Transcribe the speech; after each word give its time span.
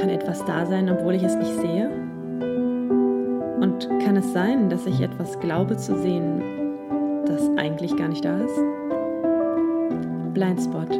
Kann 0.00 0.08
etwas 0.08 0.44
da 0.44 0.66
sein, 0.66 0.90
obwohl 0.90 1.14
ich 1.14 1.22
es 1.22 1.36
nicht 1.36 1.54
sehe? 1.60 1.88
Und 3.60 3.88
kann 4.04 4.16
es 4.16 4.32
sein, 4.32 4.68
dass 4.68 4.86
ich 4.86 5.00
etwas 5.00 5.38
glaube 5.40 5.76
zu 5.76 5.96
sehen, 5.98 6.42
das 7.26 7.48
eigentlich 7.56 7.96
gar 7.96 8.08
nicht 8.08 8.24
da 8.24 8.38
ist? 8.38 8.60
Blindspot, 10.34 10.90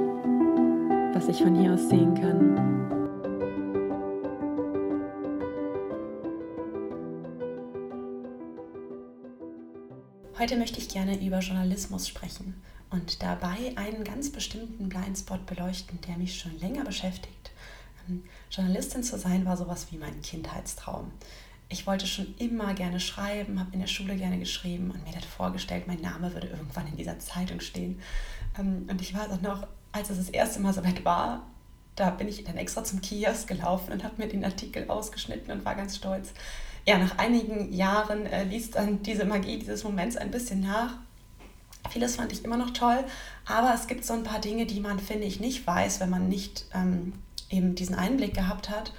was 1.14 1.28
ich 1.28 1.42
von 1.42 1.54
hier 1.54 1.72
aus 1.72 1.88
sehen 1.88 2.14
kann. 2.14 2.72
Heute 10.38 10.56
möchte 10.56 10.78
ich 10.78 10.88
gerne 10.88 11.24
über 11.24 11.38
Journalismus 11.38 12.08
sprechen 12.08 12.60
und 12.90 13.22
dabei 13.22 13.72
einen 13.76 14.04
ganz 14.04 14.30
bestimmten 14.30 14.88
Blindspot 14.88 15.46
beleuchten, 15.46 16.00
der 16.08 16.16
mich 16.18 16.38
schon 16.38 16.58
länger 16.58 16.84
beschäftigt. 16.84 17.52
Journalistin 18.50 19.02
zu 19.02 19.18
sein 19.18 19.44
war 19.44 19.56
sowas 19.56 19.86
wie 19.90 19.96
mein 19.96 20.20
Kindheitstraum. 20.22 21.10
Ich 21.68 21.86
wollte 21.86 22.06
schon 22.06 22.34
immer 22.38 22.74
gerne 22.74 23.00
schreiben, 23.00 23.58
habe 23.58 23.70
in 23.72 23.80
der 23.80 23.86
Schule 23.86 24.16
gerne 24.16 24.38
geschrieben 24.38 24.90
und 24.90 25.04
mir 25.04 25.16
hat 25.16 25.24
vorgestellt, 25.24 25.86
mein 25.86 26.00
Name 26.00 26.32
würde 26.34 26.48
irgendwann 26.48 26.86
in 26.86 26.96
dieser 26.96 27.18
Zeitung 27.18 27.60
stehen. 27.60 28.00
Ähm, 28.58 28.86
und 28.90 29.00
ich 29.00 29.14
weiß 29.14 29.30
auch 29.30 29.40
noch, 29.40 29.66
als 29.92 30.10
es 30.10 30.18
das 30.18 30.28
erste 30.28 30.60
Mal 30.60 30.74
so 30.74 30.84
weit 30.84 31.04
war, 31.04 31.46
da 31.96 32.10
bin 32.10 32.28
ich 32.28 32.44
dann 32.44 32.56
extra 32.56 32.84
zum 32.84 33.00
Kiosk 33.00 33.48
gelaufen 33.48 33.92
und 33.92 34.04
habe 34.04 34.14
mir 34.18 34.28
den 34.28 34.44
Artikel 34.44 34.88
ausgeschnitten 34.88 35.50
und 35.50 35.64
war 35.64 35.74
ganz 35.74 35.96
stolz. 35.96 36.32
Ja, 36.86 36.98
nach 36.98 37.16
einigen 37.18 37.72
Jahren 37.72 38.26
äh, 38.26 38.44
ließ 38.44 38.72
dann 38.72 39.02
diese 39.02 39.24
Magie 39.24 39.58
dieses 39.58 39.84
Moments 39.84 40.16
ein 40.16 40.30
bisschen 40.30 40.60
nach 40.60 40.94
Vieles 41.90 42.16
fand 42.16 42.32
ich 42.32 42.44
immer 42.44 42.56
noch 42.56 42.70
toll, 42.70 43.04
aber 43.44 43.74
es 43.74 43.86
gibt 43.86 44.04
so 44.04 44.14
ein 44.14 44.22
paar 44.22 44.40
Dinge, 44.40 44.66
die 44.66 44.80
man, 44.80 44.98
finde 44.98 45.24
ich, 45.24 45.40
nicht 45.40 45.66
weiß, 45.66 46.00
wenn 46.00 46.10
man 46.10 46.28
nicht 46.28 46.66
ähm, 46.74 47.12
eben 47.52 47.74
diesen 47.74 47.94
Einblick 47.94 48.34
gehabt 48.34 48.70
hat. 48.70 48.92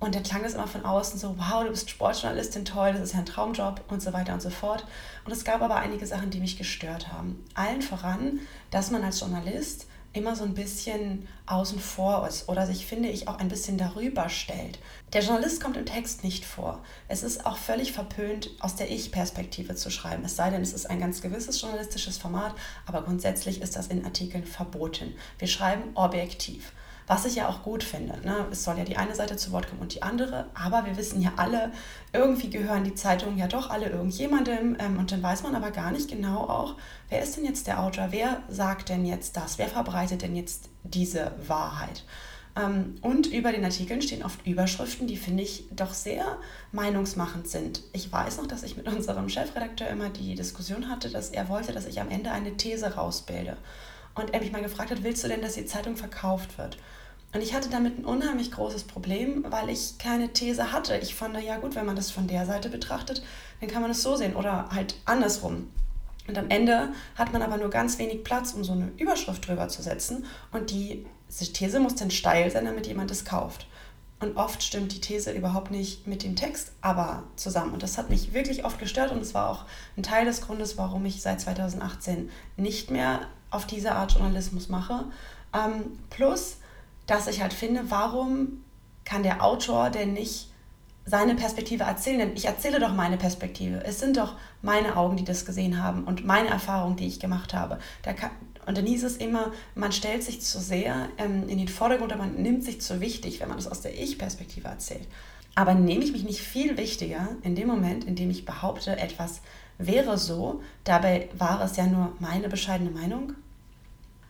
Und 0.00 0.14
der 0.14 0.22
klang 0.22 0.44
ist 0.44 0.54
immer 0.54 0.68
von 0.68 0.84
außen 0.84 1.18
so, 1.18 1.36
wow, 1.38 1.64
du 1.64 1.70
bist 1.70 1.90
Sportjournalistin, 1.90 2.64
toll, 2.64 2.92
das 2.92 3.02
ist 3.02 3.12
ja 3.14 3.18
ein 3.18 3.26
Traumjob 3.26 3.82
und 3.88 4.00
so 4.00 4.12
weiter 4.12 4.32
und 4.32 4.40
so 4.40 4.50
fort. 4.50 4.86
Und 5.24 5.32
es 5.32 5.44
gab 5.44 5.60
aber 5.60 5.76
einige 5.76 6.06
Sachen, 6.06 6.30
die 6.30 6.38
mich 6.38 6.56
gestört 6.56 7.12
haben. 7.12 7.44
Allen 7.54 7.82
voran, 7.82 8.38
dass 8.70 8.92
man 8.92 9.02
als 9.02 9.18
Journalist 9.18 9.86
immer 10.12 10.36
so 10.36 10.44
ein 10.44 10.54
bisschen 10.54 11.28
außen 11.46 11.78
vor 11.78 12.26
ist 12.26 12.48
oder 12.48 12.66
sich, 12.66 12.86
finde 12.86 13.08
ich, 13.08 13.28
auch 13.28 13.38
ein 13.38 13.48
bisschen 13.48 13.76
darüber 13.76 14.28
stellt. 14.28 14.78
Der 15.12 15.22
Journalist 15.22 15.62
kommt 15.62 15.76
im 15.76 15.84
Text 15.84 16.24
nicht 16.24 16.44
vor. 16.44 16.82
Es 17.08 17.22
ist 17.22 17.44
auch 17.44 17.56
völlig 17.56 17.92
verpönt, 17.92 18.50
aus 18.60 18.74
der 18.74 18.90
Ich-Perspektive 18.90 19.74
zu 19.74 19.90
schreiben. 19.90 20.24
Es 20.24 20.36
sei 20.36 20.50
denn, 20.50 20.62
es 20.62 20.72
ist 20.72 20.88
ein 20.88 21.00
ganz 21.00 21.20
gewisses 21.20 21.60
journalistisches 21.60 22.18
Format, 22.18 22.54
aber 22.86 23.02
grundsätzlich 23.02 23.60
ist 23.60 23.76
das 23.76 23.88
in 23.88 24.04
Artikeln 24.04 24.44
verboten. 24.44 25.14
Wir 25.38 25.48
schreiben 25.48 25.90
objektiv. 25.94 26.72
Was 27.08 27.24
ich 27.24 27.36
ja 27.36 27.48
auch 27.48 27.62
gut 27.62 27.82
finde. 27.82 28.20
Ne? 28.22 28.46
Es 28.50 28.64
soll 28.64 28.76
ja 28.76 28.84
die 28.84 28.98
eine 28.98 29.14
Seite 29.14 29.36
zu 29.36 29.50
Wort 29.50 29.66
kommen 29.66 29.80
und 29.80 29.94
die 29.94 30.02
andere, 30.02 30.46
aber 30.54 30.84
wir 30.84 30.98
wissen 30.98 31.22
ja 31.22 31.32
alle, 31.36 31.72
irgendwie 32.12 32.50
gehören 32.50 32.84
die 32.84 32.94
Zeitungen 32.94 33.38
ja 33.38 33.48
doch 33.48 33.70
alle 33.70 33.88
irgendjemandem 33.88 34.76
ähm, 34.78 34.98
und 34.98 35.10
dann 35.10 35.22
weiß 35.22 35.42
man 35.42 35.54
aber 35.54 35.70
gar 35.70 35.90
nicht 35.90 36.10
genau 36.10 36.42
auch, 36.42 36.76
wer 37.08 37.22
ist 37.22 37.36
denn 37.36 37.46
jetzt 37.46 37.66
der 37.66 37.82
Autor, 37.82 38.08
wer 38.10 38.42
sagt 38.48 38.90
denn 38.90 39.06
jetzt 39.06 39.38
das, 39.38 39.56
wer 39.56 39.68
verbreitet 39.68 40.20
denn 40.20 40.36
jetzt 40.36 40.68
diese 40.84 41.32
Wahrheit. 41.46 42.04
Ähm, 42.58 42.96
und 43.00 43.26
über 43.26 43.52
den 43.52 43.64
Artikeln 43.64 44.02
stehen 44.02 44.22
oft 44.22 44.46
Überschriften, 44.46 45.06
die 45.06 45.16
finde 45.16 45.44
ich 45.44 45.64
doch 45.70 45.94
sehr 45.94 46.38
meinungsmachend 46.72 47.48
sind. 47.48 47.82
Ich 47.94 48.12
weiß 48.12 48.36
noch, 48.36 48.46
dass 48.46 48.64
ich 48.64 48.76
mit 48.76 48.86
unserem 48.94 49.30
Chefredakteur 49.30 49.88
immer 49.88 50.10
die 50.10 50.34
Diskussion 50.34 50.90
hatte, 50.90 51.08
dass 51.08 51.30
er 51.30 51.48
wollte, 51.48 51.72
dass 51.72 51.86
ich 51.86 52.00
am 52.00 52.10
Ende 52.10 52.32
eine 52.32 52.56
These 52.58 52.96
rausbilde. 52.96 53.56
Und 54.14 54.34
er 54.34 54.40
mich 54.40 54.52
mal 54.52 54.62
gefragt 54.62 54.90
hat, 54.90 55.04
willst 55.04 55.22
du 55.22 55.28
denn, 55.28 55.40
dass 55.42 55.54
die 55.54 55.64
Zeitung 55.64 55.96
verkauft 55.96 56.58
wird? 56.58 56.76
Und 57.34 57.42
ich 57.42 57.52
hatte 57.52 57.68
damit 57.68 57.98
ein 57.98 58.04
unheimlich 58.04 58.50
großes 58.50 58.84
Problem, 58.84 59.44
weil 59.50 59.68
ich 59.68 59.98
keine 59.98 60.32
These 60.32 60.72
hatte. 60.72 60.96
Ich 60.96 61.14
fand, 61.14 61.38
ja 61.42 61.58
gut, 61.58 61.74
wenn 61.74 61.84
man 61.84 61.96
das 61.96 62.10
von 62.10 62.26
der 62.26 62.46
Seite 62.46 62.70
betrachtet, 62.70 63.22
dann 63.60 63.68
kann 63.68 63.82
man 63.82 63.90
es 63.90 64.02
so 64.02 64.16
sehen 64.16 64.34
oder 64.34 64.70
halt 64.70 64.94
andersrum. 65.04 65.68
Und 66.26 66.38
am 66.38 66.50
Ende 66.50 66.90
hat 67.16 67.32
man 67.32 67.42
aber 67.42 67.56
nur 67.56 67.70
ganz 67.70 67.98
wenig 67.98 68.24
Platz, 68.24 68.52
um 68.54 68.64
so 68.64 68.72
eine 68.72 68.92
Überschrift 68.98 69.46
drüber 69.46 69.68
zu 69.68 69.82
setzen. 69.82 70.24
Und 70.52 70.70
die 70.70 71.06
These 71.28 71.80
muss 71.80 71.96
dann 71.96 72.10
steil 72.10 72.50
sein, 72.50 72.64
damit 72.64 72.86
jemand 72.86 73.10
es 73.10 73.24
kauft. 73.24 73.66
Und 74.20 74.36
oft 74.36 74.62
stimmt 74.62 74.92
die 74.92 75.00
These 75.00 75.30
überhaupt 75.32 75.70
nicht 75.70 76.06
mit 76.06 76.24
dem 76.24 76.34
Text 76.34 76.72
aber 76.80 77.24
zusammen. 77.36 77.72
Und 77.72 77.82
das 77.82 77.98
hat 77.98 78.10
mich 78.10 78.32
wirklich 78.32 78.64
oft 78.64 78.78
gestört 78.78 79.12
und 79.12 79.20
es 79.20 79.32
war 79.32 79.48
auch 79.48 79.64
ein 79.96 80.02
Teil 80.02 80.24
des 80.24 80.40
Grundes, 80.40 80.76
warum 80.76 81.04
ich 81.06 81.22
seit 81.22 81.40
2018 81.40 82.30
nicht 82.56 82.90
mehr 82.90 83.20
auf 83.50 83.66
diese 83.66 83.92
Art 83.92 84.12
Journalismus 84.12 84.68
mache. 84.68 85.04
Ähm, 85.54 85.98
plus, 86.10 86.56
dass 87.08 87.26
ich 87.26 87.42
halt 87.42 87.52
finde, 87.52 87.90
warum 87.90 88.62
kann 89.04 89.24
der 89.24 89.42
Autor 89.42 89.90
denn 89.90 90.12
nicht 90.12 90.50
seine 91.04 91.34
Perspektive 91.34 91.84
erzählen? 91.84 92.18
Denn 92.18 92.36
ich 92.36 92.44
erzähle 92.44 92.78
doch 92.78 92.94
meine 92.94 93.16
Perspektive. 93.16 93.82
Es 93.84 93.98
sind 93.98 94.18
doch 94.18 94.34
meine 94.62 94.96
Augen, 94.96 95.16
die 95.16 95.24
das 95.24 95.44
gesehen 95.44 95.82
haben 95.82 96.04
und 96.04 96.24
meine 96.24 96.50
Erfahrungen, 96.50 96.96
die 96.96 97.06
ich 97.06 97.18
gemacht 97.18 97.54
habe. 97.54 97.78
Kann, 98.02 98.30
und 98.66 98.76
dann 98.76 98.86
hieß 98.86 99.04
es 99.04 99.16
immer, 99.16 99.52
man 99.74 99.92
stellt 99.92 100.22
sich 100.22 100.42
zu 100.42 100.60
sehr 100.60 101.08
ähm, 101.16 101.48
in 101.48 101.56
den 101.56 101.68
Vordergrund 101.68 102.12
oder 102.12 102.20
man 102.20 102.34
nimmt 102.34 102.62
sich 102.62 102.82
zu 102.82 103.00
wichtig, 103.00 103.40
wenn 103.40 103.48
man 103.48 103.56
das 103.56 103.66
aus 103.66 103.80
der 103.80 103.98
Ich-Perspektive 103.98 104.68
erzählt. 104.68 105.08
Aber 105.54 105.74
nehme 105.74 106.04
ich 106.04 106.12
mich 106.12 106.24
nicht 106.24 106.40
viel 106.40 106.76
wichtiger 106.76 107.30
in 107.42 107.54
dem 107.54 107.66
Moment, 107.66 108.04
in 108.04 108.14
dem 108.14 108.28
ich 108.28 108.44
behaupte, 108.44 108.98
etwas 108.98 109.40
wäre 109.78 110.18
so, 110.18 110.60
dabei 110.84 111.30
war 111.38 111.62
es 111.62 111.76
ja 111.76 111.86
nur 111.86 112.12
meine 112.18 112.50
bescheidene 112.50 112.90
Meinung 112.90 113.32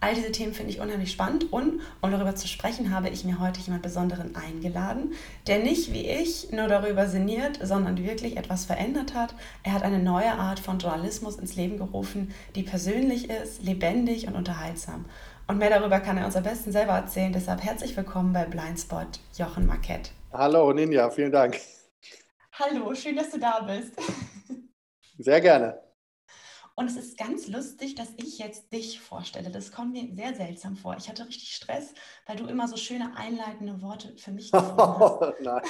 All 0.00 0.14
diese 0.14 0.30
Themen 0.30 0.54
finde 0.54 0.70
ich 0.70 0.80
unheimlich 0.80 1.10
spannend 1.10 1.52
und 1.52 1.80
um 2.00 2.10
darüber 2.10 2.36
zu 2.36 2.46
sprechen, 2.46 2.94
habe 2.94 3.08
ich 3.08 3.24
mir 3.24 3.40
heute 3.40 3.60
jemand 3.60 3.82
Besonderen 3.82 4.36
eingeladen, 4.36 5.14
der 5.48 5.58
nicht 5.58 5.92
wie 5.92 6.06
ich 6.06 6.52
nur 6.52 6.68
darüber 6.68 7.08
sinniert, 7.08 7.58
sondern 7.60 7.98
wirklich 7.98 8.36
etwas 8.36 8.64
verändert 8.64 9.14
hat. 9.14 9.34
Er 9.64 9.72
hat 9.72 9.82
eine 9.82 9.98
neue 9.98 10.32
Art 10.32 10.60
von 10.60 10.78
Journalismus 10.78 11.36
ins 11.36 11.56
Leben 11.56 11.78
gerufen, 11.78 12.32
die 12.54 12.62
persönlich 12.62 13.28
ist, 13.28 13.62
lebendig 13.62 14.28
und 14.28 14.36
unterhaltsam. 14.36 15.04
Und 15.48 15.58
mehr 15.58 15.70
darüber 15.70 15.98
kann 15.98 16.16
er 16.16 16.26
uns 16.26 16.36
am 16.36 16.44
besten 16.44 16.70
selber 16.70 16.92
erzählen. 16.92 17.32
Deshalb 17.32 17.64
herzlich 17.64 17.96
willkommen 17.96 18.32
bei 18.32 18.44
Blindspot, 18.44 19.18
Jochen 19.36 19.66
Marquette. 19.66 20.10
Hallo 20.32 20.72
Ninja, 20.72 21.10
vielen 21.10 21.32
Dank. 21.32 21.58
Hallo, 22.52 22.94
schön, 22.94 23.16
dass 23.16 23.30
du 23.30 23.38
da 23.38 23.60
bist. 23.60 23.94
Sehr 25.18 25.40
gerne. 25.40 25.87
Und 26.78 26.86
es 26.86 26.96
ist 26.96 27.18
ganz 27.18 27.48
lustig, 27.48 27.96
dass 27.96 28.10
ich 28.18 28.38
jetzt 28.38 28.72
dich 28.72 29.00
vorstelle. 29.00 29.50
Das 29.50 29.72
kommt 29.72 29.94
mir 29.94 30.14
sehr 30.14 30.36
seltsam 30.36 30.76
vor. 30.76 30.94
Ich 30.96 31.08
hatte 31.08 31.26
richtig 31.26 31.52
Stress, 31.52 31.92
weil 32.24 32.36
du 32.36 32.46
immer 32.46 32.68
so 32.68 32.76
schöne 32.76 33.16
einleitende 33.16 33.82
Worte 33.82 34.16
für 34.16 34.30
mich 34.30 34.48
oh, 34.54 35.32
Nein. 35.40 35.62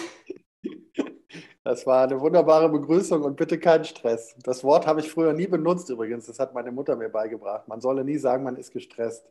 Das 1.65 1.87
war 1.87 2.03
eine 2.03 2.21
wunderbare 2.21 2.69
Begrüßung 2.69 3.23
und 3.23 3.37
bitte 3.37 3.59
keinen 3.59 3.85
Stress. 3.85 4.37
Das 4.43 4.63
Wort 4.65 4.87
habe 4.87 5.01
ich 5.01 5.11
früher 5.11 5.33
nie 5.33 5.47
benutzt 5.47 5.89
übrigens. 5.89 6.27
Das 6.27 6.39
hat 6.39 6.53
meine 6.53 6.73
Mutter 6.73 6.95
mir 6.95 7.09
beigebracht. 7.09 7.67
Man 7.69 7.81
solle 7.81 8.05
nie 8.05 8.19
sagen, 8.19 8.45
man 8.45 8.57
ist 8.57 8.71
gestresst. 8.71 9.25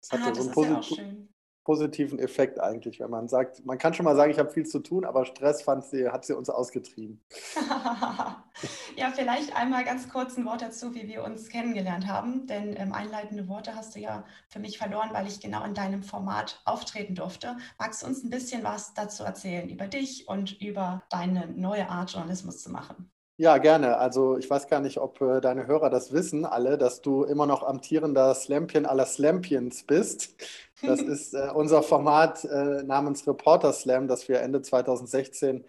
Das, 0.00 0.20
ah, 0.20 0.30
das 0.30 0.46
so 0.46 0.62
ist 0.62 0.68
ja 0.68 0.78
auch 0.78 0.82
schön 0.82 1.28
positiven 1.68 2.18
Effekt 2.18 2.58
eigentlich, 2.58 2.98
wenn 2.98 3.10
man 3.10 3.28
sagt, 3.28 3.66
man 3.66 3.76
kann 3.76 3.92
schon 3.92 4.04
mal 4.04 4.16
sagen, 4.16 4.30
ich 4.30 4.38
habe 4.38 4.48
viel 4.48 4.64
zu 4.64 4.78
tun, 4.78 5.04
aber 5.04 5.26
Stress 5.26 5.60
fand 5.60 5.84
sie, 5.84 6.08
hat 6.08 6.24
sie 6.24 6.34
uns 6.34 6.48
ausgetrieben. 6.48 7.20
ja, 8.96 9.10
vielleicht 9.14 9.54
einmal 9.54 9.84
ganz 9.84 10.08
kurz 10.08 10.38
ein 10.38 10.46
Wort 10.46 10.62
dazu, 10.62 10.94
wie 10.94 11.06
wir 11.08 11.22
uns 11.24 11.50
kennengelernt 11.50 12.06
haben, 12.06 12.46
denn 12.46 12.74
ähm, 12.74 12.94
einleitende 12.94 13.48
Worte 13.48 13.74
hast 13.74 13.94
du 13.94 14.00
ja 14.00 14.24
für 14.48 14.60
mich 14.60 14.78
verloren, 14.78 15.10
weil 15.12 15.26
ich 15.26 15.40
genau 15.40 15.62
in 15.62 15.74
deinem 15.74 16.02
Format 16.02 16.62
auftreten 16.64 17.14
durfte. 17.14 17.58
Magst 17.78 18.02
du 18.02 18.06
uns 18.06 18.24
ein 18.24 18.30
bisschen 18.30 18.64
was 18.64 18.94
dazu 18.94 19.22
erzählen, 19.22 19.68
über 19.68 19.88
dich 19.88 20.26
und 20.26 20.58
über 20.62 21.02
deine 21.10 21.48
neue 21.48 21.90
Art, 21.90 22.12
Journalismus 22.12 22.62
zu 22.62 22.72
machen? 22.72 23.10
Ja, 23.40 23.58
gerne. 23.58 23.98
Also 23.98 24.36
ich 24.36 24.50
weiß 24.50 24.66
gar 24.66 24.80
nicht, 24.80 24.98
ob 24.98 25.20
äh, 25.20 25.40
deine 25.40 25.68
Hörer 25.68 25.90
das 25.90 26.12
wissen, 26.12 26.44
alle, 26.44 26.76
dass 26.76 27.02
du 27.02 27.22
immer 27.22 27.46
noch 27.46 27.62
amtierender 27.62 28.34
Slampion 28.34 28.84
aller 28.84 29.06
Slampions 29.06 29.84
bist. 29.84 30.34
Das 30.82 31.00
ist 31.02 31.34
äh, 31.34 31.48
unser 31.54 31.84
Format 31.84 32.44
äh, 32.44 32.82
namens 32.82 33.28
Reporter 33.28 33.72
Slam, 33.72 34.08
das 34.08 34.28
wir 34.28 34.40
Ende 34.40 34.60
2016 34.60 35.64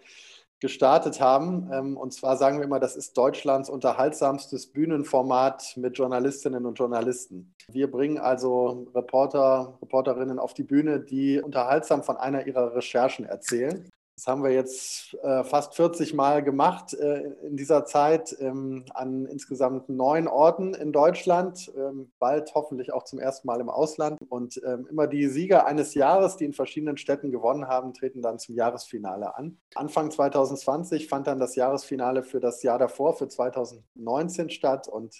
gestartet 0.58 1.20
haben. 1.20 1.70
Ähm, 1.72 1.96
und 1.96 2.12
zwar 2.12 2.36
sagen 2.36 2.58
wir 2.58 2.64
immer, 2.64 2.80
das 2.80 2.96
ist 2.96 3.16
Deutschlands 3.16 3.70
unterhaltsamstes 3.70 4.66
Bühnenformat 4.72 5.74
mit 5.76 5.96
Journalistinnen 5.96 6.66
und 6.66 6.76
Journalisten. 6.76 7.54
Wir 7.68 7.88
bringen 7.88 8.18
also 8.18 8.88
Reporter, 8.96 9.78
Reporterinnen 9.80 10.40
auf 10.40 10.54
die 10.54 10.64
Bühne, 10.64 10.98
die 10.98 11.40
unterhaltsam 11.40 12.02
von 12.02 12.16
einer 12.16 12.48
ihrer 12.48 12.74
Recherchen 12.74 13.26
erzählen. 13.26 13.88
Das 14.20 14.26
haben 14.26 14.44
wir 14.44 14.50
jetzt 14.50 15.14
äh, 15.22 15.44
fast 15.44 15.74
40 15.76 16.12
Mal 16.12 16.42
gemacht 16.42 16.92
äh, 16.92 17.22
in 17.42 17.56
dieser 17.56 17.86
Zeit 17.86 18.36
ähm, 18.38 18.84
an 18.92 19.24
insgesamt 19.24 19.88
neun 19.88 20.28
Orten 20.28 20.74
in 20.74 20.92
Deutschland, 20.92 21.72
ähm, 21.74 22.12
bald 22.18 22.54
hoffentlich 22.54 22.92
auch 22.92 23.04
zum 23.04 23.18
ersten 23.18 23.46
Mal 23.46 23.62
im 23.62 23.70
Ausland. 23.70 24.18
Und 24.28 24.60
ähm, 24.62 24.86
immer 24.90 25.06
die 25.06 25.26
Sieger 25.28 25.64
eines 25.64 25.94
Jahres, 25.94 26.36
die 26.36 26.44
in 26.44 26.52
verschiedenen 26.52 26.98
Städten 26.98 27.30
gewonnen 27.30 27.66
haben, 27.66 27.94
treten 27.94 28.20
dann 28.20 28.38
zum 28.38 28.56
Jahresfinale 28.56 29.34
an. 29.36 29.56
Anfang 29.74 30.10
2020 30.10 31.08
fand 31.08 31.26
dann 31.26 31.40
das 31.40 31.56
Jahresfinale 31.56 32.22
für 32.22 32.40
das 32.40 32.62
Jahr 32.62 32.78
davor, 32.78 33.16
für 33.16 33.26
2019 33.26 34.50
statt. 34.50 34.86
Und 34.86 35.16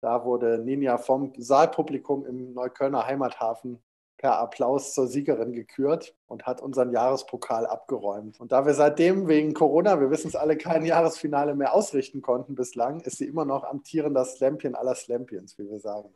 da 0.00 0.24
wurde 0.24 0.58
Ninja 0.64 0.96
vom 0.96 1.34
Saalpublikum 1.36 2.24
im 2.24 2.54
Neuköllner 2.54 3.06
Heimathafen 3.06 3.82
per 4.20 4.38
Applaus 4.38 4.92
zur 4.92 5.06
Siegerin 5.06 5.54
gekürt 5.54 6.14
und 6.26 6.44
hat 6.44 6.60
unseren 6.60 6.92
Jahrespokal 6.92 7.64
abgeräumt. 7.64 8.38
Und 8.38 8.52
da 8.52 8.66
wir 8.66 8.74
seitdem 8.74 9.28
wegen 9.28 9.54
Corona, 9.54 9.98
wir 9.98 10.10
wissen 10.10 10.28
es 10.28 10.36
alle, 10.36 10.58
kein 10.58 10.84
Jahresfinale 10.84 11.54
mehr 11.54 11.72
ausrichten 11.72 12.20
konnten 12.20 12.54
bislang, 12.54 13.00
ist 13.00 13.16
sie 13.16 13.24
immer 13.24 13.46
noch 13.46 13.64
amtierender 13.64 14.26
Slampion 14.26 14.74
aller 14.74 14.94
Slampions, 14.94 15.56
wie 15.56 15.70
wir 15.70 15.80
sagen. 15.80 16.14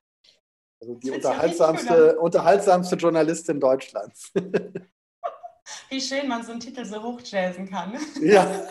Also 0.83 0.97
die 0.97 1.13
unterhaltsamste, 1.13 2.19
unterhaltsamste 2.19 2.97
Journalistin 2.97 3.59
Deutschlands. 3.59 4.31
Wie 5.89 5.99
schön 5.99 6.29
man 6.29 6.43
so 6.43 6.53
einen 6.53 6.61
Titel 6.61 6.85
so 6.85 7.03
hochjazzen 7.03 7.71
kann. 7.71 7.99
Ja. 8.21 8.69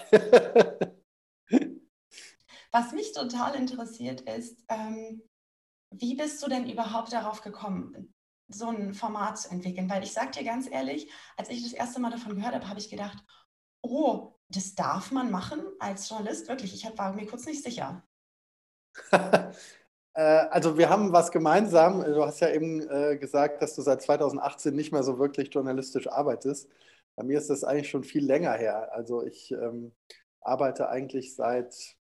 Was 2.72 2.92
mich 2.92 3.14
total 3.14 3.56
interessiert 3.56 4.22
ist, 4.22 4.64
ähm, 4.70 5.24
wie 5.90 6.16
bist 6.16 6.44
du 6.44 6.50
denn 6.50 6.70
überhaupt 6.70 7.14
darauf 7.14 7.42
gekommen, 7.42 8.14
so 8.48 8.68
ein 8.68 8.94
Format 8.94 9.38
zu 9.38 9.50
entwickeln? 9.52 9.90
Weil 9.90 10.04
ich 10.04 10.14
sage 10.14 10.32
dir 10.32 10.44
ganz 10.44 10.70
ehrlich, 10.70 11.12
als 11.38 11.50
ich 11.50 11.64
das 11.64 11.74
erste 11.74 12.00
Mal 12.00 12.12
davon 12.12 12.36
gehört 12.36 12.56
habe, 12.56 12.68
habe 12.68 12.80
ich 12.80 12.90
gedacht, 12.90 13.24
oh, 13.82 14.34
das 14.50 14.76
darf 14.76 15.12
man 15.12 15.32
machen 15.32 15.62
als 15.80 16.10
Journalist? 16.10 16.48
Wirklich, 16.48 16.74
ich 16.74 16.98
war 16.98 17.14
mir 17.14 17.26
kurz 17.28 17.46
nicht 17.46 17.64
sicher. 17.64 18.04
Äh, 20.16 20.22
also 20.22 20.78
wir 20.78 20.90
haben 20.90 21.12
was 21.12 21.32
gemeinsam. 21.32 22.04
Du 22.04 22.24
hast 22.24 22.40
ja 22.40 22.50
eben 22.50 22.88
äh, 22.88 23.18
gesagt, 23.18 23.62
dass 23.62 23.76
du 23.76 23.82
seit 23.82 24.02
2018 24.04 24.76
nicht 24.76 24.92
mehr 24.92 25.04
so 25.04 25.18
wirklich 25.20 25.52
journalistisch 25.52 26.08
arbeitest. 26.08 26.70
Bei 27.16 27.24
mir 27.24 27.40
ist 27.40 27.50
das 27.50 27.64
eigentlich 27.64 27.90
schon 27.90 28.04
viel 28.04 28.26
länger 28.26 28.54
her. 28.54 28.94
Also 28.94 29.26
ich 29.26 29.52
ähm, 29.52 29.92
arbeite 30.42 30.90
eigentlich 30.90 31.36
seit 31.36 31.98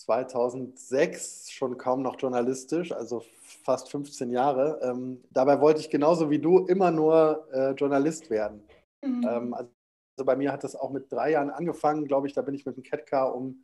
2006 0.00 1.50
schon 1.50 1.76
kaum 1.76 2.02
noch 2.02 2.18
journalistisch, 2.18 2.92
also 2.92 3.22
fast 3.64 3.90
15 3.90 4.30
Jahre. 4.30 4.80
Ähm, 4.82 5.22
dabei 5.30 5.60
wollte 5.60 5.80
ich 5.80 5.90
genauso 5.90 6.30
wie 6.30 6.38
du 6.38 6.66
immer 6.66 6.90
nur 6.90 7.46
äh, 7.52 7.72
Journalist 7.72 8.30
werden. 8.30 8.62
Mhm. 9.02 9.26
Ähm, 9.28 9.54
also 9.54 9.70
bei 10.24 10.36
mir 10.36 10.52
hat 10.52 10.64
das 10.64 10.74
auch 10.74 10.90
mit 10.90 11.12
drei 11.12 11.32
Jahren 11.32 11.50
angefangen, 11.50 12.06
glaube 12.06 12.26
ich. 12.26 12.32
Da 12.32 12.42
bin 12.42 12.54
ich 12.54 12.64
mit 12.64 12.76
dem 12.76 12.82
Catcar 12.82 13.34
um, 13.34 13.62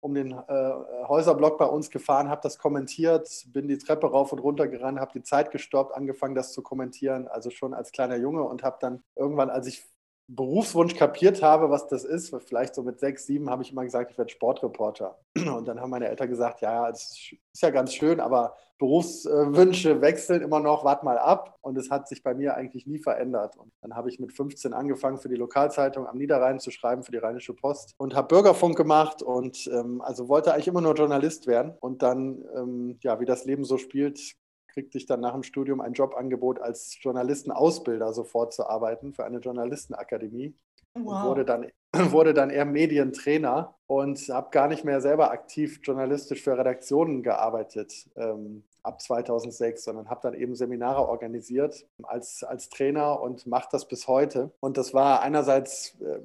um 0.00 0.14
den 0.14 0.32
äh, 0.32 0.72
Häuserblock 1.08 1.58
bei 1.58 1.66
uns 1.66 1.90
gefahren, 1.90 2.28
habe 2.28 2.40
das 2.42 2.58
kommentiert, 2.58 3.28
bin 3.52 3.68
die 3.68 3.78
Treppe 3.78 4.08
rauf 4.10 4.32
und 4.32 4.40
runter 4.40 4.66
gerannt, 4.66 4.98
habe 4.98 5.12
die 5.12 5.22
Zeit 5.22 5.50
gestoppt, 5.52 5.94
angefangen, 5.94 6.34
das 6.34 6.52
zu 6.52 6.62
kommentieren. 6.62 7.28
Also 7.28 7.50
schon 7.50 7.74
als 7.74 7.92
kleiner 7.92 8.16
Junge 8.16 8.42
und 8.42 8.62
habe 8.62 8.78
dann 8.80 9.02
irgendwann, 9.14 9.50
als 9.50 9.66
ich 9.68 9.84
Berufswunsch 10.32 10.94
kapiert 10.94 11.42
habe, 11.42 11.70
was 11.70 11.88
das 11.88 12.04
ist, 12.04 12.34
vielleicht 12.46 12.76
so 12.76 12.82
mit 12.84 13.00
sechs, 13.00 13.26
sieben 13.26 13.50
habe 13.50 13.64
ich 13.64 13.72
immer 13.72 13.82
gesagt, 13.82 14.12
ich 14.12 14.18
werde 14.18 14.30
Sportreporter. 14.30 15.18
Und 15.36 15.66
dann 15.66 15.80
haben 15.80 15.90
meine 15.90 16.08
Eltern 16.08 16.28
gesagt, 16.28 16.60
ja, 16.60 16.88
es 16.88 17.32
ist 17.52 17.62
ja 17.62 17.70
ganz 17.70 17.92
schön, 17.92 18.20
aber 18.20 18.54
Berufswünsche 18.78 20.00
wechseln 20.00 20.40
immer 20.40 20.60
noch, 20.60 20.84
wart 20.84 21.02
mal 21.02 21.18
ab. 21.18 21.58
Und 21.60 21.76
es 21.76 21.90
hat 21.90 22.08
sich 22.08 22.22
bei 22.22 22.32
mir 22.32 22.54
eigentlich 22.54 22.86
nie 22.86 22.98
verändert. 22.98 23.56
Und 23.56 23.72
dann 23.82 23.94
habe 23.94 24.08
ich 24.08 24.20
mit 24.20 24.32
15 24.32 24.72
angefangen, 24.72 25.18
für 25.18 25.28
die 25.28 25.36
Lokalzeitung 25.36 26.06
am 26.06 26.16
Niederrhein 26.16 26.60
zu 26.60 26.70
schreiben, 26.70 27.02
für 27.02 27.12
die 27.12 27.18
Rheinische 27.18 27.52
Post 27.52 27.94
und 27.98 28.14
habe 28.14 28.28
Bürgerfunk 28.28 28.76
gemacht 28.76 29.22
und 29.22 29.68
ähm, 29.72 30.00
also 30.00 30.28
wollte 30.28 30.54
eigentlich 30.54 30.68
immer 30.68 30.80
nur 30.80 30.94
Journalist 30.94 31.46
werden. 31.46 31.74
Und 31.80 32.02
dann, 32.02 32.42
ähm, 32.56 32.98
ja, 33.02 33.20
wie 33.20 33.26
das 33.26 33.44
Leben 33.44 33.64
so 33.64 33.76
spielt, 33.76 34.36
kriegte 34.72 34.98
ich 34.98 35.06
dann 35.06 35.20
nach 35.20 35.32
dem 35.32 35.42
Studium 35.42 35.80
ein 35.80 35.92
Jobangebot 35.92 36.60
als 36.60 36.96
Journalistenausbilder 37.00 38.12
sofort 38.12 38.52
zu 38.52 38.66
arbeiten 38.66 39.12
für 39.12 39.24
eine 39.24 39.38
Journalistenakademie. 39.38 40.54
Wow. 40.94 41.24
Wurde, 41.24 41.44
dann, 41.44 41.66
wurde 42.12 42.34
dann 42.34 42.50
eher 42.50 42.64
Medientrainer 42.64 43.74
und 43.86 44.18
habe 44.28 44.50
gar 44.50 44.68
nicht 44.68 44.84
mehr 44.84 45.00
selber 45.00 45.30
aktiv 45.30 45.80
journalistisch 45.82 46.42
für 46.42 46.56
Redaktionen 46.56 47.22
gearbeitet 47.22 48.08
ähm, 48.16 48.64
ab 48.82 49.00
2006, 49.00 49.84
sondern 49.84 50.08
habe 50.08 50.20
dann 50.22 50.34
eben 50.34 50.54
Seminare 50.54 51.06
organisiert 51.06 51.86
als, 52.02 52.42
als 52.42 52.68
Trainer 52.70 53.20
und 53.20 53.46
mache 53.46 53.68
das 53.70 53.86
bis 53.86 54.08
heute. 54.08 54.50
Und 54.60 54.78
das 54.78 54.94
war 54.94 55.22
einerseits 55.22 55.96
äh, 56.00 56.20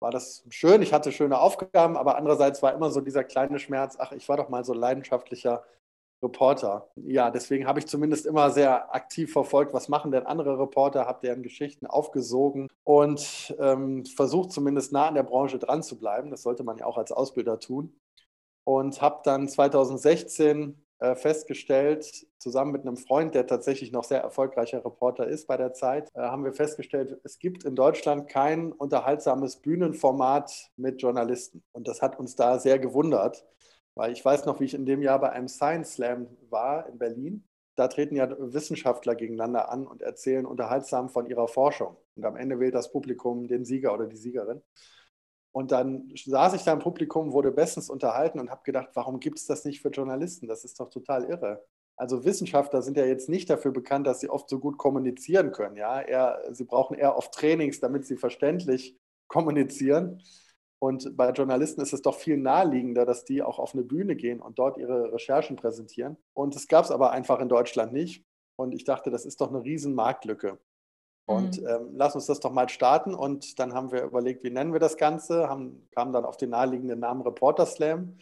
war 0.00 0.10
das 0.10 0.44
schön, 0.48 0.82
ich 0.82 0.92
hatte 0.92 1.12
schöne 1.12 1.40
Aufgaben, 1.40 1.96
aber 1.96 2.16
andererseits 2.16 2.62
war 2.62 2.72
immer 2.72 2.90
so 2.90 3.00
dieser 3.00 3.24
kleine 3.24 3.58
Schmerz, 3.58 3.96
ach, 3.98 4.12
ich 4.12 4.28
war 4.28 4.36
doch 4.36 4.48
mal 4.48 4.64
so 4.64 4.72
leidenschaftlicher 4.72 5.64
Reporter. 6.22 6.88
Ja, 6.96 7.30
deswegen 7.30 7.66
habe 7.66 7.78
ich 7.78 7.86
zumindest 7.86 8.26
immer 8.26 8.50
sehr 8.50 8.94
aktiv 8.94 9.32
verfolgt, 9.32 9.72
was 9.72 9.88
machen 9.88 10.10
denn 10.10 10.26
andere 10.26 10.58
Reporter, 10.58 11.06
habe 11.06 11.20
deren 11.22 11.42
Geschichten 11.42 11.86
aufgesogen 11.86 12.68
und 12.84 13.54
ähm, 13.60 14.04
versucht 14.04 14.52
zumindest 14.52 14.92
nah 14.92 15.08
an 15.08 15.14
der 15.14 15.22
Branche 15.22 15.58
dran 15.58 15.82
zu 15.82 15.98
bleiben. 15.98 16.30
Das 16.30 16.42
sollte 16.42 16.64
man 16.64 16.78
ja 16.78 16.86
auch 16.86 16.98
als 16.98 17.12
Ausbilder 17.12 17.58
tun. 17.60 17.94
Und 18.64 19.00
habe 19.00 19.20
dann 19.24 19.48
2016 19.48 20.76
äh, 21.00 21.14
festgestellt, 21.14 22.26
zusammen 22.38 22.72
mit 22.72 22.82
einem 22.82 22.96
Freund, 22.96 23.34
der 23.34 23.46
tatsächlich 23.46 23.92
noch 23.92 24.04
sehr 24.04 24.20
erfolgreicher 24.20 24.84
Reporter 24.84 25.28
ist 25.28 25.46
bei 25.46 25.56
der 25.56 25.72
Zeit, 25.72 26.10
äh, 26.14 26.20
haben 26.20 26.44
wir 26.44 26.52
festgestellt, 26.52 27.20
es 27.22 27.38
gibt 27.38 27.64
in 27.64 27.76
Deutschland 27.76 28.28
kein 28.28 28.72
unterhaltsames 28.72 29.56
Bühnenformat 29.56 30.70
mit 30.76 31.00
Journalisten. 31.00 31.62
Und 31.72 31.86
das 31.86 32.02
hat 32.02 32.18
uns 32.18 32.34
da 32.34 32.58
sehr 32.58 32.80
gewundert 32.80 33.46
weil 33.98 34.12
ich 34.12 34.24
weiß 34.24 34.46
noch, 34.46 34.60
wie 34.60 34.64
ich 34.64 34.74
in 34.74 34.86
dem 34.86 35.02
Jahr 35.02 35.18
bei 35.18 35.30
einem 35.30 35.48
Science 35.48 35.94
Slam 35.94 36.28
war 36.50 36.88
in 36.88 36.98
Berlin. 36.98 37.44
Da 37.74 37.88
treten 37.88 38.14
ja 38.14 38.30
Wissenschaftler 38.38 39.16
gegeneinander 39.16 39.72
an 39.72 39.88
und 39.88 40.02
erzählen 40.02 40.46
unterhaltsam 40.46 41.08
von 41.08 41.26
ihrer 41.26 41.48
Forschung. 41.48 41.96
Und 42.14 42.24
am 42.24 42.36
Ende 42.36 42.60
wählt 42.60 42.76
das 42.76 42.92
Publikum 42.92 43.48
den 43.48 43.64
Sieger 43.64 43.92
oder 43.92 44.06
die 44.06 44.16
Siegerin. 44.16 44.62
Und 45.50 45.72
dann 45.72 46.12
saß 46.14 46.54
ich 46.54 46.62
da 46.62 46.74
im 46.74 46.78
Publikum, 46.78 47.32
wurde 47.32 47.50
bestens 47.50 47.90
unterhalten 47.90 48.38
und 48.38 48.50
habe 48.50 48.62
gedacht, 48.62 48.90
warum 48.94 49.18
gibt 49.18 49.38
es 49.38 49.46
das 49.46 49.64
nicht 49.64 49.82
für 49.82 49.88
Journalisten? 49.88 50.46
Das 50.46 50.64
ist 50.64 50.78
doch 50.78 50.90
total 50.90 51.24
irre. 51.24 51.64
Also 51.96 52.24
Wissenschaftler 52.24 52.82
sind 52.82 52.96
ja 52.96 53.04
jetzt 53.04 53.28
nicht 53.28 53.50
dafür 53.50 53.72
bekannt, 53.72 54.06
dass 54.06 54.20
sie 54.20 54.30
oft 54.30 54.48
so 54.48 54.60
gut 54.60 54.78
kommunizieren 54.78 55.50
können. 55.50 55.74
Ja? 55.74 56.00
Eher, 56.00 56.40
sie 56.52 56.64
brauchen 56.64 56.96
eher 56.96 57.16
oft 57.16 57.34
Trainings, 57.34 57.80
damit 57.80 58.06
sie 58.06 58.16
verständlich 58.16 58.96
kommunizieren. 59.26 60.22
Und 60.80 61.16
bei 61.16 61.30
Journalisten 61.30 61.80
ist 61.80 61.92
es 61.92 62.02
doch 62.02 62.14
viel 62.14 62.36
naheliegender, 62.36 63.04
dass 63.04 63.24
die 63.24 63.42
auch 63.42 63.58
auf 63.58 63.74
eine 63.74 63.82
Bühne 63.82 64.14
gehen 64.14 64.40
und 64.40 64.58
dort 64.58 64.78
ihre 64.78 65.12
Recherchen 65.12 65.56
präsentieren. 65.56 66.16
Und 66.34 66.54
es 66.54 66.68
gab 66.68 66.84
es 66.84 66.90
aber 66.90 67.10
einfach 67.10 67.40
in 67.40 67.48
Deutschland 67.48 67.92
nicht. 67.92 68.24
Und 68.56 68.72
ich 68.72 68.84
dachte, 68.84 69.10
das 69.10 69.24
ist 69.24 69.40
doch 69.40 69.48
eine 69.48 69.64
riesen 69.64 69.94
Marktlücke. 69.94 70.58
Und 71.26 71.60
mhm. 71.60 71.66
ähm, 71.66 71.88
lass 71.94 72.14
uns 72.14 72.26
das 72.26 72.40
doch 72.40 72.52
mal 72.52 72.68
starten. 72.68 73.14
Und 73.14 73.58
dann 73.58 73.74
haben 73.74 73.90
wir 73.90 74.04
überlegt, 74.04 74.44
wie 74.44 74.50
nennen 74.50 74.72
wir 74.72 74.80
das 74.80 74.96
Ganze, 74.96 75.48
haben, 75.48 75.88
kamen 75.90 76.12
dann 76.12 76.24
auf 76.24 76.36
den 76.36 76.50
naheliegenden 76.50 77.00
Namen 77.00 77.22
Reporter 77.22 77.66
Slam. 77.66 78.16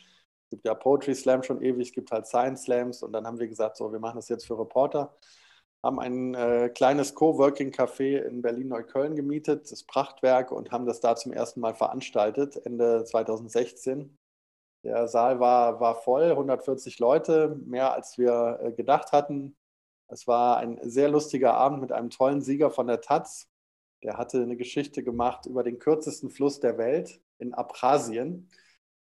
Es 0.45 0.51
gibt 0.51 0.65
ja 0.65 0.75
Poetry 0.75 1.15
Slam 1.15 1.43
schon 1.43 1.61
ewig, 1.61 1.89
es 1.89 1.93
gibt 1.93 2.11
halt 2.11 2.27
Science 2.27 2.63
Slams. 2.63 3.03
Und 3.03 3.13
dann 3.13 3.27
haben 3.27 3.39
wir 3.39 3.49
gesagt, 3.49 3.77
so, 3.77 3.93
wir 3.93 3.99
machen 3.99 4.17
das 4.17 4.29
jetzt 4.29 4.47
für 4.47 4.59
Reporter 4.59 5.15
haben 5.83 6.01
ein 6.01 6.35
äh, 6.35 6.69
kleines 6.69 7.15
Coworking-Café 7.15 8.19
in 8.19 8.43
Berlin-Neukölln 8.43 9.15
gemietet, 9.15 9.71
das 9.71 9.85
Prachtwerk, 9.85 10.51
und 10.51 10.73
haben 10.73 10.87
das 10.87 11.01
da 11.01 11.17
zum 11.17 11.33
ersten 11.33 11.61
Mal 11.61 11.75
veranstaltet, 11.75 12.57
Ende 12.65 13.05
2016. 13.05 14.19
Der 14.85 15.09
Saal 15.09 15.41
war, 15.41 15.81
war 15.81 15.97
voll, 15.97 16.31
140 16.31 16.99
Leute, 16.99 17.61
mehr 17.65 17.93
als 17.93 18.19
wir 18.19 18.61
äh, 18.63 18.73
gedacht 18.73 19.13
hatten. 19.13 19.57
Es 20.09 20.27
war 20.27 20.59
ein 20.59 20.79
sehr 20.83 21.09
lustiger 21.09 21.55
Abend 21.55 21.81
mit 21.81 21.93
einem 21.93 22.11
tollen 22.11 22.41
Sieger 22.41 22.71
von 22.71 22.87
der 22.87 23.01
Taz. 23.01 23.49
Der 24.03 24.17
hatte 24.17 24.41
eine 24.41 24.57
Geschichte 24.57 25.03
gemacht 25.03 25.47
über 25.47 25.63
den 25.63 25.79
kürzesten 25.79 26.31
Fluss 26.31 26.61
der 26.61 26.79
Welt 26.79 27.21
in 27.39 27.55
Abchasien. 27.55 28.49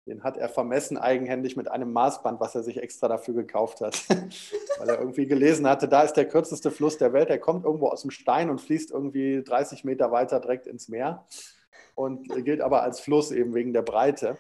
Den 0.09 0.25
hat 0.25 0.39
er 0.39 0.49
vermessen 0.49 0.97
eigenhändig 0.97 1.55
mit 1.57 1.71
einem 1.71 1.93
Maßband, 1.93 2.41
was 2.41 2.55
er 2.55 2.63
sich 2.63 2.83
extra 2.83 3.09
dafür 3.09 3.35
gekauft 3.35 3.83
hat. 3.83 4.09
Weil 4.79 4.89
er 4.89 4.99
irgendwie 4.99 5.27
gelesen 5.27 5.69
hatte, 5.69 5.87
da 5.87 6.03
ist 6.03 6.15
der 6.15 6.27
kürzeste 6.27 6.71
Fluss 6.71 6.97
der 6.97 7.13
Welt. 7.13 7.29
Der 7.29 7.39
kommt 7.39 7.67
irgendwo 7.67 7.89
aus 7.89 8.03
dem 8.03 8.11
Stein 8.11 8.49
und 8.49 8.61
fließt 8.61 8.91
irgendwie 8.91 9.43
30 9.45 9.85
Meter 9.85 10.11
weiter 10.11 10.41
direkt 10.41 10.67
ins 10.67 10.89
Meer 10.89 11.27
und 11.95 12.29
gilt 12.45 12.63
aber 12.63 12.83
als 12.83 13.01
Fluss 13.01 13.31
eben 13.33 13.55
wegen 13.55 13.73
der 13.73 13.83
Breite. 13.83 14.39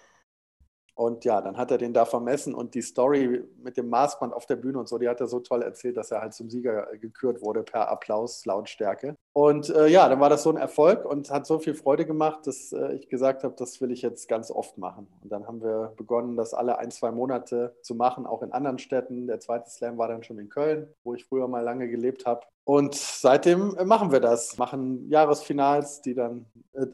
Und 0.98 1.24
ja, 1.24 1.40
dann 1.40 1.56
hat 1.56 1.70
er 1.70 1.78
den 1.78 1.92
da 1.92 2.04
vermessen 2.04 2.56
und 2.56 2.74
die 2.74 2.82
Story 2.82 3.44
mit 3.62 3.76
dem 3.76 3.88
Maßband 3.88 4.34
auf 4.34 4.46
der 4.46 4.56
Bühne 4.56 4.80
und 4.80 4.88
so, 4.88 4.98
die 4.98 5.08
hat 5.08 5.20
er 5.20 5.28
so 5.28 5.38
toll 5.38 5.62
erzählt, 5.62 5.96
dass 5.96 6.10
er 6.10 6.20
halt 6.20 6.34
zum 6.34 6.50
Sieger 6.50 6.88
gekürt 7.00 7.40
wurde 7.40 7.62
per 7.62 7.88
Applaus, 7.88 8.44
Lautstärke. 8.44 9.14
Und 9.32 9.70
äh, 9.70 9.86
ja, 9.86 10.08
dann 10.08 10.18
war 10.18 10.28
das 10.28 10.42
so 10.42 10.50
ein 10.50 10.56
Erfolg 10.56 11.04
und 11.04 11.30
hat 11.30 11.46
so 11.46 11.60
viel 11.60 11.74
Freude 11.74 12.04
gemacht, 12.04 12.48
dass 12.48 12.72
äh, 12.72 12.94
ich 12.94 13.08
gesagt 13.08 13.44
habe, 13.44 13.54
das 13.56 13.80
will 13.80 13.92
ich 13.92 14.02
jetzt 14.02 14.28
ganz 14.28 14.50
oft 14.50 14.76
machen. 14.76 15.06
Und 15.22 15.30
dann 15.30 15.46
haben 15.46 15.62
wir 15.62 15.92
begonnen, 15.96 16.36
das 16.36 16.52
alle 16.52 16.78
ein, 16.78 16.90
zwei 16.90 17.12
Monate 17.12 17.76
zu 17.82 17.94
machen, 17.94 18.26
auch 18.26 18.42
in 18.42 18.50
anderen 18.50 18.80
Städten. 18.80 19.28
Der 19.28 19.38
zweite 19.38 19.70
Slam 19.70 19.98
war 19.98 20.08
dann 20.08 20.24
schon 20.24 20.40
in 20.40 20.48
Köln, 20.48 20.88
wo 21.04 21.14
ich 21.14 21.24
früher 21.26 21.46
mal 21.46 21.62
lange 21.62 21.88
gelebt 21.88 22.26
habe. 22.26 22.40
Und 22.64 22.94
seitdem 22.94 23.76
äh, 23.76 23.84
machen 23.86 24.12
wir 24.12 24.20
das, 24.20 24.58
machen 24.58 25.08
Jahresfinals, 25.08 26.02
die 26.02 26.14
dann, 26.14 26.44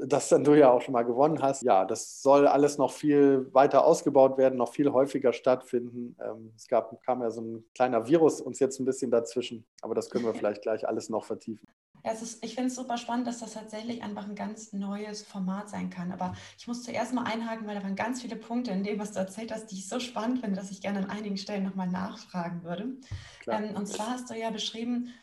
das 0.06 0.28
dann 0.28 0.44
du 0.44 0.54
ja 0.54 0.70
auch 0.70 0.80
schon 0.80 0.92
mal 0.92 1.04
gewonnen 1.04 1.42
hast. 1.42 1.62
Ja, 1.62 1.84
das 1.84 2.22
soll 2.22 2.46
alles 2.46 2.78
noch 2.78 2.92
viel 2.92 3.48
weiter 3.52 3.84
ausgebaut 3.84 4.38
werden, 4.38 4.56
noch 4.56 4.72
viel 4.72 4.92
häufiger 4.92 5.32
stattfinden. 5.32 6.16
Ähm, 6.20 6.52
es 6.56 6.68
gab, 6.68 7.02
kam 7.04 7.22
ja 7.22 7.30
so 7.30 7.40
ein 7.40 7.64
kleiner 7.74 8.06
Virus 8.06 8.40
uns 8.40 8.58
jetzt 8.58 8.80
ein 8.80 8.84
bisschen 8.84 9.10
dazwischen, 9.10 9.64
aber 9.82 9.94
das 9.94 10.10
können 10.10 10.24
wir 10.24 10.34
vielleicht 10.34 10.62
gleich 10.62 10.86
alles 10.88 11.08
noch 11.08 11.24
vertiefen. 11.24 11.66
Ja, 12.04 12.12
ist, 12.12 12.44
ich 12.44 12.54
finde 12.54 12.68
es 12.68 12.74
super 12.74 12.98
spannend, 12.98 13.26
dass 13.26 13.40
das 13.40 13.54
tatsächlich 13.54 14.02
einfach 14.02 14.28
ein 14.28 14.34
ganz 14.34 14.74
neues 14.74 15.22
Format 15.22 15.70
sein 15.70 15.88
kann. 15.88 16.12
Aber 16.12 16.34
ich 16.58 16.68
muss 16.68 16.82
zuerst 16.82 17.14
mal 17.14 17.24
einhaken, 17.24 17.66
weil 17.66 17.76
da 17.76 17.82
waren 17.82 17.96
ganz 17.96 18.20
viele 18.20 18.36
Punkte 18.36 18.72
in 18.72 18.84
dem, 18.84 18.98
was 18.98 19.12
du 19.12 19.20
erzählt 19.20 19.50
hast, 19.50 19.70
die 19.70 19.76
ich 19.76 19.88
so 19.88 19.98
spannend 20.00 20.40
finde, 20.40 20.56
dass 20.56 20.70
ich 20.70 20.82
gerne 20.82 20.98
an 20.98 21.08
einigen 21.08 21.38
Stellen 21.38 21.64
nochmal 21.64 21.88
nachfragen 21.88 22.62
würde. 22.62 22.98
Ähm, 23.46 23.74
und 23.74 23.86
zwar 23.86 24.10
hast 24.10 24.28
du 24.28 24.34
ja 24.34 24.50
beschrieben, 24.50 25.14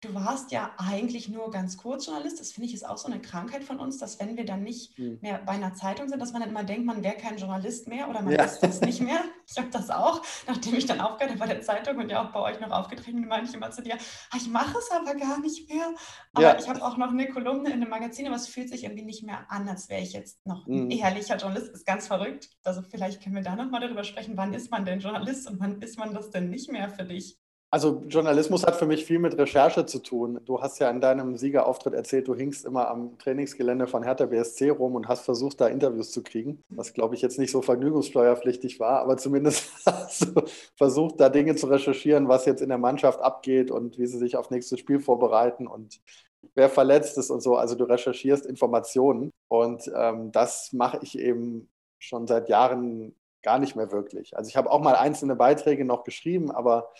du 0.00 0.14
warst 0.14 0.52
ja 0.52 0.72
eigentlich 0.76 1.28
nur 1.28 1.50
ganz 1.50 1.76
kurz 1.76 2.06
Journalist. 2.06 2.38
Das 2.38 2.52
finde 2.52 2.68
ich 2.68 2.74
ist 2.74 2.88
auch 2.88 2.98
so 2.98 3.08
eine 3.08 3.20
Krankheit 3.20 3.64
von 3.64 3.80
uns, 3.80 3.98
dass 3.98 4.20
wenn 4.20 4.36
wir 4.36 4.44
dann 4.44 4.62
nicht 4.62 4.96
hm. 4.96 5.18
mehr 5.20 5.38
bei 5.38 5.52
einer 5.52 5.74
Zeitung 5.74 6.08
sind, 6.08 6.20
dass 6.20 6.32
man 6.32 6.40
dann 6.40 6.50
immer 6.50 6.62
denkt, 6.62 6.86
man 6.86 7.02
wäre 7.02 7.16
kein 7.16 7.36
Journalist 7.36 7.88
mehr 7.88 8.08
oder 8.08 8.22
man 8.22 8.32
ja. 8.32 8.44
ist 8.44 8.60
das 8.60 8.80
nicht 8.80 9.00
mehr. 9.00 9.20
Ich 9.50 9.56
habe 9.56 9.70
das 9.70 9.88
auch, 9.88 10.20
nachdem 10.46 10.74
ich 10.74 10.84
dann 10.84 11.00
aufgehört 11.00 11.30
habe 11.30 11.38
bei 11.38 11.46
der 11.46 11.62
Zeitung 11.62 11.96
und 11.96 12.10
ja 12.10 12.22
auch 12.22 12.32
bei 12.32 12.40
euch 12.40 12.60
noch 12.60 12.70
aufgetreten 12.70 13.22
bin, 13.22 13.30
meine 13.30 13.48
ich 13.48 13.54
immer 13.54 13.70
zu 13.70 13.80
dir, 13.80 13.94
ah, 13.94 14.36
ich 14.36 14.46
mache 14.46 14.76
es 14.76 14.90
aber 14.90 15.14
gar 15.14 15.40
nicht 15.40 15.70
mehr. 15.70 15.94
Aber 16.34 16.42
ja. 16.42 16.58
ich 16.58 16.68
habe 16.68 16.84
auch 16.84 16.98
noch 16.98 17.12
eine 17.12 17.30
Kolumne 17.30 17.70
in 17.70 17.80
einem 17.80 17.88
Magazin, 17.88 18.26
aber 18.26 18.36
es 18.36 18.46
fühlt 18.46 18.68
sich 18.68 18.84
irgendwie 18.84 19.06
nicht 19.06 19.22
mehr 19.22 19.50
an, 19.50 19.66
als 19.66 19.88
wäre 19.88 20.02
ich 20.02 20.12
jetzt 20.12 20.44
noch 20.46 20.66
ein 20.66 20.84
mhm. 20.84 20.90
ehrlicher 20.90 21.38
Journalist. 21.38 21.68
Das 21.68 21.78
ist 21.78 21.86
ganz 21.86 22.06
verrückt. 22.06 22.50
Also 22.62 22.82
vielleicht 22.82 23.22
können 23.22 23.36
wir 23.36 23.42
da 23.42 23.56
nochmal 23.56 23.80
darüber 23.80 24.04
sprechen, 24.04 24.36
wann 24.36 24.52
ist 24.52 24.70
man 24.70 24.84
denn 24.84 25.00
Journalist 25.00 25.48
und 25.48 25.60
wann 25.60 25.80
ist 25.80 25.98
man 25.98 26.12
das 26.12 26.28
denn 26.28 26.50
nicht 26.50 26.70
mehr 26.70 26.90
für 26.90 27.04
dich? 27.04 27.38
Also 27.70 28.02
Journalismus 28.08 28.64
hat 28.64 28.76
für 28.76 28.86
mich 28.86 29.04
viel 29.04 29.18
mit 29.18 29.36
Recherche 29.36 29.84
zu 29.84 29.98
tun. 29.98 30.40
Du 30.46 30.62
hast 30.62 30.78
ja 30.78 30.88
in 30.88 31.02
deinem 31.02 31.36
Siegerauftritt 31.36 31.92
erzählt, 31.92 32.26
du 32.26 32.34
hingst 32.34 32.64
immer 32.64 32.88
am 32.88 33.18
Trainingsgelände 33.18 33.86
von 33.86 34.02
Hertha 34.02 34.24
BSC 34.24 34.70
rum 34.70 34.94
und 34.94 35.06
hast 35.06 35.20
versucht, 35.20 35.60
da 35.60 35.66
Interviews 35.68 36.10
zu 36.10 36.22
kriegen, 36.22 36.64
was 36.70 36.94
glaube 36.94 37.14
ich 37.14 37.20
jetzt 37.20 37.38
nicht 37.38 37.50
so 37.50 37.60
vergnügungssteuerpflichtig 37.60 38.80
war, 38.80 39.00
aber 39.00 39.18
zumindest 39.18 39.70
hast 39.86 40.22
du 40.22 40.42
versucht, 40.76 41.20
da 41.20 41.28
Dinge 41.28 41.56
zu 41.56 41.66
recherchieren, 41.66 42.26
was 42.26 42.46
jetzt 42.46 42.62
in 42.62 42.70
der 42.70 42.78
Mannschaft 42.78 43.20
abgeht 43.20 43.70
und 43.70 43.98
wie 43.98 44.06
sie 44.06 44.18
sich 44.18 44.36
auf 44.38 44.48
nächstes 44.48 44.80
Spiel 44.80 44.98
vorbereiten 44.98 45.66
und 45.66 46.00
wer 46.54 46.70
verletzt 46.70 47.18
ist 47.18 47.30
und 47.30 47.42
so. 47.42 47.56
Also 47.56 47.74
du 47.74 47.84
recherchierst 47.84 48.46
Informationen 48.46 49.30
und 49.48 49.90
ähm, 49.94 50.32
das 50.32 50.72
mache 50.72 51.00
ich 51.02 51.18
eben 51.18 51.68
schon 51.98 52.26
seit 52.26 52.48
Jahren 52.48 53.14
gar 53.42 53.58
nicht 53.58 53.76
mehr 53.76 53.92
wirklich. 53.92 54.36
Also 54.38 54.48
ich 54.48 54.56
habe 54.56 54.70
auch 54.70 54.80
mal 54.80 54.94
einzelne 54.96 55.36
Beiträge 55.36 55.84
noch 55.84 56.04
geschrieben, 56.04 56.50
aber 56.50 56.90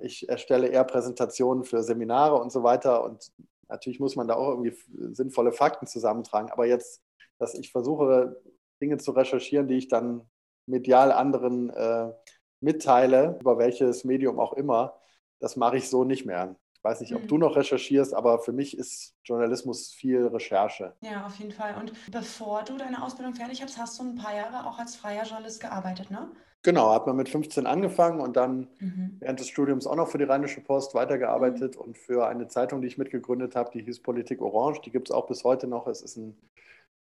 ich 0.00 0.28
erstelle 0.28 0.68
eher 0.68 0.84
Präsentationen 0.84 1.64
für 1.64 1.82
Seminare 1.82 2.36
und 2.36 2.50
so 2.52 2.62
weiter. 2.62 3.04
Und 3.04 3.32
natürlich 3.68 4.00
muss 4.00 4.16
man 4.16 4.28
da 4.28 4.34
auch 4.34 4.48
irgendwie 4.48 4.76
sinnvolle 5.12 5.52
Fakten 5.52 5.86
zusammentragen. 5.86 6.50
Aber 6.50 6.66
jetzt, 6.66 7.02
dass 7.38 7.54
ich 7.54 7.72
versuche, 7.72 8.40
Dinge 8.80 8.98
zu 8.98 9.12
recherchieren, 9.12 9.68
die 9.68 9.76
ich 9.76 9.88
dann 9.88 10.28
medial 10.66 11.12
anderen 11.12 11.70
äh, 11.70 12.12
mitteile, 12.60 13.38
über 13.40 13.58
welches 13.58 14.04
Medium 14.04 14.38
auch 14.38 14.52
immer, 14.52 14.98
das 15.40 15.56
mache 15.56 15.76
ich 15.76 15.88
so 15.88 16.04
nicht 16.04 16.26
mehr. 16.26 16.56
Ich 16.74 16.84
weiß 16.84 17.00
nicht, 17.00 17.14
ob 17.14 17.22
mhm. 17.22 17.28
du 17.28 17.38
noch 17.38 17.56
recherchierst, 17.56 18.14
aber 18.14 18.38
für 18.38 18.52
mich 18.52 18.76
ist 18.78 19.14
Journalismus 19.24 19.90
viel 19.90 20.26
Recherche. 20.26 20.94
Ja, 21.00 21.26
auf 21.26 21.36
jeden 21.36 21.52
Fall. 21.52 21.76
Und 21.80 21.92
bevor 22.10 22.62
du 22.62 22.76
deine 22.76 23.02
Ausbildung 23.02 23.34
fertig 23.34 23.62
hast, 23.62 23.78
hast 23.78 23.98
du 23.98 24.04
ein 24.04 24.14
paar 24.14 24.34
Jahre 24.34 24.66
auch 24.68 24.78
als 24.78 24.96
freier 24.96 25.24
Journalist 25.24 25.60
gearbeitet, 25.60 26.10
ne? 26.10 26.30
Genau, 26.66 26.92
hat 26.92 27.06
man 27.06 27.14
mit 27.14 27.28
15 27.28 27.64
angefangen 27.64 28.18
und 28.18 28.36
dann 28.36 28.66
mhm. 28.80 29.18
während 29.20 29.38
des 29.38 29.46
Studiums 29.46 29.86
auch 29.86 29.94
noch 29.94 30.08
für 30.08 30.18
die 30.18 30.24
Rheinische 30.24 30.60
Post 30.60 30.96
weitergearbeitet 30.96 31.76
mhm. 31.76 31.80
und 31.80 31.96
für 31.96 32.26
eine 32.26 32.48
Zeitung, 32.48 32.80
die 32.80 32.88
ich 32.88 32.98
mitgegründet 32.98 33.54
habe, 33.54 33.70
die 33.72 33.84
hieß 33.84 34.00
Politik 34.00 34.42
Orange. 34.42 34.80
Die 34.80 34.90
gibt 34.90 35.08
es 35.08 35.14
auch 35.14 35.28
bis 35.28 35.44
heute 35.44 35.68
noch. 35.68 35.86
Es 35.86 36.02
ist 36.02 36.16
ein 36.16 36.36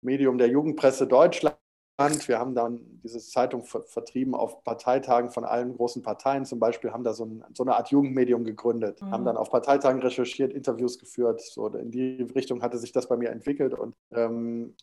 Medium 0.02 0.40
der 0.40 0.48
Jugendpresse 0.48 1.06
Deutschland. 1.06 1.56
Wir 1.98 2.40
haben 2.40 2.56
dann 2.56 2.80
diese 3.04 3.20
Zeitung 3.20 3.64
ver 3.64 3.84
vertrieben 3.84 4.34
auf 4.34 4.64
Parteitagen 4.64 5.30
von 5.30 5.46
allen 5.46 5.76
großen 5.76 6.02
Parteien. 6.02 6.44
Zum 6.44 6.58
Beispiel 6.58 6.92
haben 6.92 7.04
da 7.04 7.14
so, 7.14 7.26
ein, 7.26 7.44
so 7.54 7.64
eine 7.64 7.76
Art 7.76 7.92
Jugendmedium 7.92 8.46
gegründet, 8.46 9.00
mhm. 9.00 9.12
haben 9.12 9.26
dann 9.26 9.38
auf 9.38 9.52
Parteitagen 9.52 10.02
recherchiert, 10.02 10.54
Interviews 10.54 10.98
geführt. 10.98 11.42
So 11.42 11.68
in 11.68 11.92
die 11.92 12.24
Richtung 12.36 12.64
hatte 12.64 12.80
sich 12.80 12.94
das 12.94 13.08
bei 13.08 13.16
mir 13.16 13.30
entwickelt. 13.30 13.76
Und 13.76 13.96
ähm, 14.12 14.76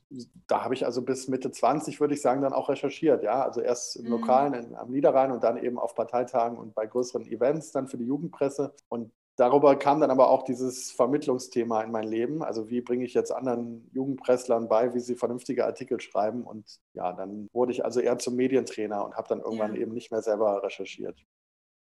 da 0.46 0.62
habe 0.62 0.74
ich 0.74 0.86
also 0.86 1.02
bis 1.02 1.26
Mitte 1.26 1.50
20, 1.50 2.00
würde 2.00 2.14
ich 2.14 2.22
sagen, 2.22 2.42
dann 2.42 2.52
auch 2.52 2.68
recherchiert. 2.68 3.24
Ja, 3.24 3.44
also 3.44 3.60
erst 3.60 3.96
im 3.96 4.04
mhm. 4.04 4.10
Lokalen 4.12 4.54
in, 4.54 4.76
am 4.76 4.92
Niederrhein 4.92 5.32
und 5.32 5.42
dann 5.42 5.56
eben 5.56 5.80
auf 5.80 5.96
Parteitagen 5.96 6.56
und 6.58 6.76
bei 6.76 6.86
größeren 6.86 7.26
Events 7.26 7.72
dann 7.72 7.88
für 7.88 7.96
die 7.96 8.06
Jugendpresse. 8.06 8.72
Und 8.88 9.10
darüber 9.37 9.76
kam 9.76 10.00
dann 10.00 10.10
aber 10.10 10.30
auch 10.30 10.42
dieses 10.42 10.90
Vermittlungsthema 10.90 11.82
in 11.82 11.90
mein 11.90 12.06
Leben. 12.06 12.42
Also 12.42 12.68
wie 12.68 12.80
bringe 12.80 13.04
ich 13.04 13.14
jetzt 13.14 13.32
anderen 13.32 13.90
Jugendpresslern 13.92 14.68
bei, 14.68 14.94
wie 14.94 15.00
sie 15.00 15.14
vernünftige 15.14 15.64
Artikel 15.64 16.00
schreiben. 16.00 16.44
Und 16.44 16.80
ja, 16.94 17.12
dann 17.12 17.49
wurde 17.52 17.72
ich 17.72 17.84
also 17.84 18.00
eher 18.00 18.18
zum 18.18 18.37
Medientrainer 18.37 19.04
und 19.04 19.16
habe 19.16 19.28
dann 19.28 19.40
irgendwann 19.40 19.75
ja. 19.75 19.80
eben 19.80 19.92
nicht 19.92 20.10
mehr 20.10 20.22
selber 20.22 20.62
recherchiert. 20.62 21.25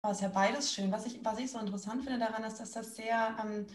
Das 0.02 0.10
oh, 0.10 0.12
ist 0.12 0.20
ja 0.20 0.28
beides 0.28 0.72
schön. 0.74 0.92
Was 0.92 1.06
ich, 1.06 1.24
was 1.24 1.38
ich 1.38 1.50
so 1.50 1.58
interessant 1.58 2.04
finde 2.04 2.18
daran 2.18 2.44
ist, 2.44 2.60
dass 2.60 2.72
das 2.72 2.94
sehr 2.94 3.36
ähm, 3.42 3.66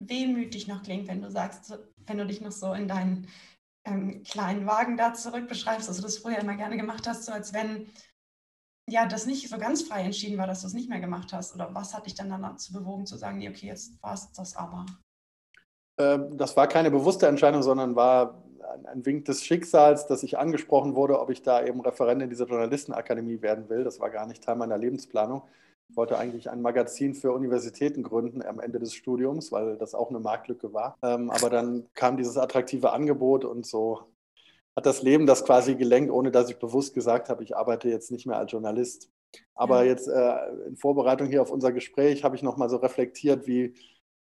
wehmütig 0.00 0.66
noch 0.66 0.82
klingt, 0.82 1.08
wenn 1.08 1.20
du 1.20 1.30
sagst, 1.30 1.78
wenn 2.06 2.18
du 2.18 2.26
dich 2.26 2.40
noch 2.40 2.52
so 2.52 2.72
in 2.72 2.88
deinen 2.88 3.28
ähm, 3.84 4.22
kleinen 4.22 4.66
Wagen 4.66 4.96
da 4.96 5.12
zurück 5.14 5.48
beschreibst, 5.48 5.88
also 5.88 6.02
das 6.02 6.18
früher 6.18 6.38
immer 6.38 6.56
gerne 6.56 6.76
gemacht 6.76 7.06
hast, 7.06 7.24
so 7.24 7.32
als 7.32 7.52
wenn 7.52 7.86
ja, 8.88 9.06
das 9.06 9.26
nicht 9.26 9.48
so 9.48 9.58
ganz 9.58 9.82
frei 9.82 10.02
entschieden 10.02 10.38
war, 10.38 10.46
dass 10.46 10.62
du 10.62 10.66
es 10.66 10.74
nicht 10.74 10.88
mehr 10.88 11.00
gemacht 11.00 11.32
hast? 11.32 11.54
Oder 11.54 11.74
was 11.74 11.94
hat 11.94 12.06
dich 12.06 12.14
dann 12.14 12.30
dazu 12.30 12.72
bewogen 12.72 13.06
zu 13.06 13.16
sagen, 13.16 13.38
nee, 13.38 13.48
okay, 13.48 13.66
jetzt 13.66 14.02
war 14.02 14.14
es 14.14 14.30
das 14.32 14.56
aber? 14.56 14.86
Ähm, 15.98 16.36
das 16.36 16.56
war 16.56 16.66
keine 16.66 16.90
bewusste 16.90 17.26
Entscheidung, 17.26 17.62
sondern 17.62 17.96
war 17.96 18.42
ein 18.84 19.04
Wink 19.04 19.24
des 19.24 19.44
Schicksals, 19.44 20.06
dass 20.06 20.22
ich 20.22 20.38
angesprochen 20.38 20.94
wurde, 20.94 21.20
ob 21.20 21.30
ich 21.30 21.42
da 21.42 21.64
eben 21.64 21.80
Referent 21.80 22.22
in 22.22 22.30
dieser 22.30 22.46
Journalistenakademie 22.46 23.42
werden 23.42 23.68
will. 23.68 23.84
Das 23.84 24.00
war 24.00 24.10
gar 24.10 24.26
nicht 24.26 24.42
Teil 24.44 24.56
meiner 24.56 24.78
Lebensplanung. 24.78 25.42
Ich 25.90 25.96
wollte 25.96 26.18
eigentlich 26.18 26.50
ein 26.50 26.60
Magazin 26.60 27.14
für 27.14 27.32
Universitäten 27.32 28.02
gründen 28.02 28.42
am 28.42 28.60
Ende 28.60 28.78
des 28.78 28.92
Studiums, 28.92 29.52
weil 29.52 29.76
das 29.76 29.94
auch 29.94 30.10
eine 30.10 30.20
Marktlücke 30.20 30.72
war. 30.74 30.96
Ähm, 31.02 31.30
aber 31.30 31.48
dann 31.48 31.86
kam 31.94 32.18
dieses 32.18 32.36
attraktive 32.36 32.92
Angebot 32.92 33.44
und 33.44 33.66
so 33.66 34.02
hat 34.78 34.86
das 34.86 35.02
Leben 35.02 35.26
das 35.26 35.44
quasi 35.44 35.74
gelenkt, 35.74 36.12
ohne 36.12 36.30
dass 36.30 36.48
ich 36.48 36.56
bewusst 36.56 36.94
gesagt 36.94 37.28
habe, 37.28 37.42
ich 37.42 37.56
arbeite 37.56 37.88
jetzt 37.88 38.12
nicht 38.12 38.26
mehr 38.26 38.36
als 38.36 38.52
Journalist. 38.52 39.10
Aber 39.56 39.82
ja. 39.82 39.90
jetzt 39.90 40.06
äh, 40.06 40.68
in 40.68 40.76
Vorbereitung 40.76 41.26
hier 41.26 41.42
auf 41.42 41.50
unser 41.50 41.72
Gespräch 41.72 42.22
habe 42.22 42.36
ich 42.36 42.44
nochmal 42.44 42.70
so 42.70 42.76
reflektiert, 42.76 43.48
wie, 43.48 43.74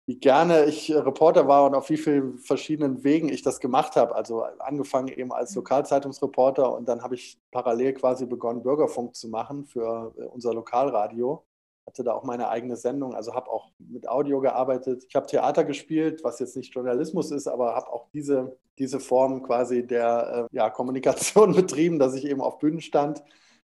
wie 0.08 0.18
gerne 0.18 0.66
ich 0.66 0.92
Reporter 0.92 1.48
war 1.48 1.66
und 1.66 1.76
auf 1.76 1.92
wie 1.92 1.98
vielen 1.98 2.40
verschiedenen 2.40 3.04
Wegen 3.04 3.30
ich 3.30 3.44
das 3.44 3.60
gemacht 3.60 3.96
habe. 3.96 4.16
Also 4.16 4.42
angefangen 4.58 5.10
eben 5.10 5.32
als 5.32 5.54
Lokalzeitungsreporter 5.54 6.76
und 6.76 6.90
dann 6.90 7.04
habe 7.04 7.14
ich 7.14 7.40
parallel 7.52 7.94
quasi 7.94 8.26
begonnen, 8.26 8.64
Bürgerfunk 8.64 9.16
zu 9.16 9.30
machen 9.30 9.66
für 9.66 10.12
äh, 10.18 10.24
unser 10.24 10.56
Lokalradio 10.56 11.46
hatte 11.86 12.04
da 12.04 12.14
auch 12.14 12.24
meine 12.24 12.50
eigene 12.50 12.76
Sendung, 12.76 13.16
also 13.16 13.34
habe 13.34 13.50
auch 13.50 13.72
mit 13.80 14.08
Audio 14.08 14.40
gearbeitet. 14.40 15.06
Ich 15.08 15.16
habe 15.16 15.28
Theater 15.28 15.64
gespielt, 15.64 16.24
was 16.24 16.40
jetzt 16.40 16.56
nicht 16.56 16.74
Journalismus 16.74 17.32
ist, 17.32 17.48
aber 17.48 17.76
habe 17.76 17.92
auch 17.92 18.08
diese, 18.14 18.56
diese 18.78 19.00
Form 19.00 19.44
quasi 19.44 19.86
der 19.86 20.48
äh, 20.52 20.56
ja, 20.56 20.70
Kommunikation 20.70 21.54
betrieben, 21.56 22.00
dass 22.00 22.14
ich 22.14 22.26
eben 22.26 22.42
auf 22.42 22.60
Bühnen 22.60 22.82
stand. 22.82 23.24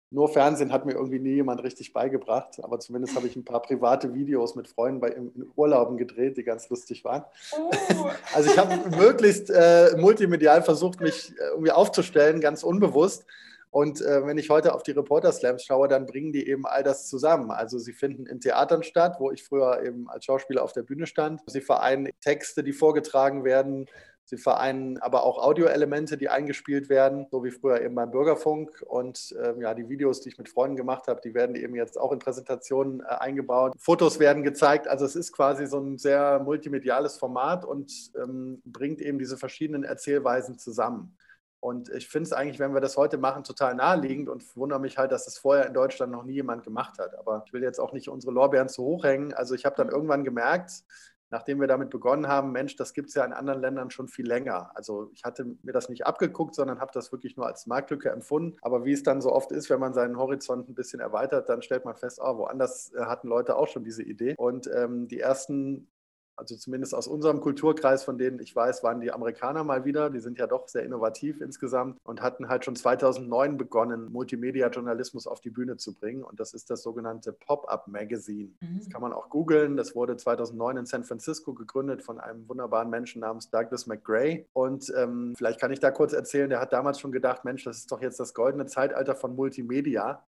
Nur 0.10 0.30
Fernsehen 0.30 0.72
hat 0.72 0.86
mir 0.86 0.94
irgendwie 0.94 1.20
nie 1.20 1.34
jemand 1.34 1.62
richtig 1.64 1.92
beigebracht, 1.92 2.64
aber 2.64 2.80
zumindest 2.80 3.14
habe 3.18 3.28
ich 3.28 3.36
ein 3.36 3.44
paar 3.44 3.62
private 3.62 4.14
Videos 4.14 4.56
mit 4.56 4.70
Freunden 4.70 5.02
bei, 5.02 5.10
in 5.10 5.52
Urlauben 5.58 5.98
gedreht, 5.98 6.38
die 6.38 6.44
ganz 6.44 6.70
lustig 6.70 7.04
waren. 7.04 7.26
Oh. 7.58 7.72
Also 8.34 8.50
ich 8.50 8.58
habe 8.58 8.90
möglichst 8.96 9.50
äh, 9.50 9.98
multimedial 9.98 10.62
versucht, 10.62 11.02
mich 11.02 11.32
äh, 11.32 11.50
irgendwie 11.52 11.72
aufzustellen, 11.72 12.40
ganz 12.40 12.64
unbewusst. 12.64 13.26
Und 13.70 14.02
äh, 14.02 14.26
wenn 14.26 14.38
ich 14.38 14.50
heute 14.50 14.74
auf 14.74 14.84
die 14.84 14.92
Reporter 14.92 15.32
Slams 15.32 15.64
schaue, 15.64 15.88
dann 15.88 16.06
bringen 16.06 16.32
die 16.32 16.48
eben 16.48 16.66
all 16.66 16.84
das 16.84 17.08
zusammen. 17.08 17.52
Also 17.52 17.78
sie 17.78 17.94
finden 17.94 18.26
in 18.26 18.40
Theatern 18.40 18.84
statt, 18.84 19.18
wo 19.20 19.32
ich 19.32 19.44
früher 19.44 19.84
eben 19.84 20.10
als 20.10 20.26
Schauspieler 20.26 20.64
auf 20.64 20.74
der 20.74 20.84
Bühne 20.84 21.06
stand. 21.06 21.42
Sie 21.48 21.62
vereinen 21.62 22.10
Texte, 22.22 22.64
die 22.64 22.74
vorgetragen 22.74 23.44
werden. 23.44 23.88
Sie 24.30 24.38
vereinen 24.38 24.98
aber 24.98 25.24
auch 25.24 25.42
Audioelemente, 25.42 26.18
die 26.18 26.28
eingespielt 26.28 26.90
werden, 26.90 27.28
so 27.32 27.46
wie 27.46 27.52
früher 27.52 27.82
eben 27.82 27.96
beim 27.96 28.12
Bürgerfunk. 28.12 28.84
Und 28.86 29.34
ähm, 29.42 29.62
ja, 29.62 29.74
die 29.74 29.88
Videos, 29.88 30.20
die 30.20 30.28
ich 30.28 30.38
mit 30.38 30.50
Freunden 30.50 30.76
gemacht 30.76 31.08
habe, 31.08 31.22
die 31.24 31.34
werden 31.34 31.56
eben 31.56 31.76
jetzt 31.76 31.98
auch 31.98 32.12
in 32.12 32.20
Präsentationen 32.20 33.00
äh, 33.00 33.06
eingebaut. 33.06 33.74
Fotos 33.80 34.20
werden 34.20 34.44
gezeigt. 34.44 34.90
Also 34.90 35.06
es 35.06 35.16
ist 35.16 35.32
quasi 35.32 35.66
so 35.66 35.80
ein 35.80 35.98
sehr 35.98 36.40
multimediales 36.40 37.18
Format 37.18 37.64
und 37.64 37.90
ähm, 38.22 38.62
bringt 38.66 39.00
eben 39.00 39.18
diese 39.18 39.38
verschiedenen 39.38 39.86
Erzählweisen 39.86 40.60
zusammen. 40.60 41.16
Und 41.60 41.90
ich 41.90 42.08
finde 42.08 42.28
es 42.28 42.34
eigentlich, 42.34 42.60
wenn 42.60 42.74
wir 42.74 42.82
das 42.82 42.98
heute 42.98 43.18
machen, 43.18 43.44
total 43.44 43.76
naheliegend 43.76 44.30
und 44.30 44.44
wundere 44.56 44.80
mich 44.80 44.98
halt, 44.98 45.12
dass 45.12 45.26
das 45.26 45.38
vorher 45.38 45.66
in 45.66 45.74
Deutschland 45.74 46.12
noch 46.12 46.24
nie 46.24 46.34
jemand 46.34 46.64
gemacht 46.64 47.00
hat. 47.00 47.18
Aber 47.18 47.44
ich 47.46 47.54
will 47.54 47.64
jetzt 47.64 47.80
auch 47.80 47.94
nicht 47.94 48.10
unsere 48.10 48.32
Lorbeeren 48.32 48.70
zu 48.70 48.84
hoch 48.84 49.04
hängen. 49.04 49.34
Also 49.34 49.56
ich 49.56 49.66
habe 49.66 49.76
dann 49.76 49.90
irgendwann 49.90 50.24
gemerkt, 50.24 50.84
nachdem 51.30 51.60
wir 51.60 51.68
damit 51.68 51.90
begonnen 51.90 52.28
haben, 52.28 52.52
Mensch, 52.52 52.76
das 52.76 52.94
gibt 52.94 53.10
es 53.10 53.16
ja 53.16 53.26
in 53.26 53.34
anderen 53.34 53.60
Ländern 53.60 53.92
schon 53.92 54.08
viel 54.08 54.26
länger. 54.26 54.72
Also 54.76 55.10
ich 55.14 55.24
hatte 55.24 55.46
mir 55.64 55.74
das 55.74 55.90
nicht 55.90 56.06
abgeguckt, 56.06 56.56
sondern 56.56 56.80
habe 56.80 56.92
das 56.94 57.12
wirklich 57.12 57.36
nur 57.36 57.48
als 57.48 57.68
Marktlücke 57.68 58.10
empfunden. 58.10 58.58
Aber 58.62 58.86
wie 58.86 58.94
es 58.94 59.04
dann 59.04 59.22
so 59.22 59.32
oft 59.32 59.52
ist, 59.52 59.70
wenn 59.70 59.80
man 59.80 59.94
seinen 59.94 60.18
Horizont 60.18 60.70
ein 60.70 60.76
bisschen 60.76 61.00
erweitert, 61.00 61.50
dann 61.50 61.62
stellt 61.62 61.86
man 61.86 61.96
fest, 61.96 62.20
oh, 62.22 62.38
woanders 62.38 62.94
äh, 62.94 63.02
hatten 63.02 63.28
Leute 63.28 63.56
auch 63.56 63.68
schon 63.68 63.84
diese 63.84 64.04
Idee. 64.04 64.36
Und 64.38 64.70
ähm, 64.74 65.08
die 65.08 65.20
ersten 65.20 65.90
also 66.38 66.56
zumindest 66.56 66.94
aus 66.94 67.08
unserem 67.08 67.42
Kulturkreis, 67.42 68.04
von 68.04 68.18
denen 68.18 68.40
ich 68.40 68.56
weiß, 68.56 68.84
waren 68.84 69.02
die 69.02 69.12
Amerikaner 69.12 69.64
mal 69.64 69.86
wieder. 69.86 70.10
Die 70.10 70.20
sind 70.20 70.38
ja 70.38 70.46
doch 70.46 70.68
sehr 70.68 70.84
innovativ 70.84 71.42
insgesamt 71.42 72.00
und 72.04 72.22
hatten 72.22 72.48
halt 72.48 72.64
schon 72.64 72.76
2009 72.76 73.58
begonnen, 73.58 74.12
Multimedia-Journalismus 74.12 75.26
auf 75.26 75.42
die 75.42 75.50
Bühne 75.50 75.78
zu 75.78 75.96
bringen. 75.96 76.24
Und 76.24 76.40
das 76.40 76.54
ist 76.54 76.70
das 76.70 76.84
sogenannte 76.84 77.34
Pop-Up 77.34 77.88
Magazine. 77.88 78.52
Mhm. 78.62 78.80
Das 78.80 78.90
kann 78.90 79.02
man 79.02 79.14
auch 79.14 79.30
googeln. 79.30 79.78
Das 79.78 79.96
wurde 79.96 80.16
2009 80.16 80.78
in 80.78 80.86
San 80.86 81.04
Francisco 81.04 81.54
gegründet 81.54 82.04
von 82.04 82.20
einem 82.20 82.48
wunderbaren 82.48 82.90
Menschen 82.90 83.22
namens 83.22 83.50
Douglas 83.50 83.88
McGray. 83.88 84.46
Und 84.54 84.94
ähm, 84.96 85.34
vielleicht 85.36 85.60
kann 85.60 85.72
ich 85.72 85.80
da 85.80 85.90
kurz 85.90 86.14
erzählen, 86.14 86.50
der 86.50 86.60
hat 86.60 86.72
damals 86.72 87.00
schon 87.00 87.12
gedacht, 87.12 87.46
Mensch, 87.46 87.64
das 87.64 87.78
ist 87.80 87.92
doch 87.92 88.02
jetzt 88.02 88.20
das 88.20 88.36
goldene 88.36 88.68
Zeitalter 88.68 89.16
von 89.16 89.36
Multimedia 89.36 90.24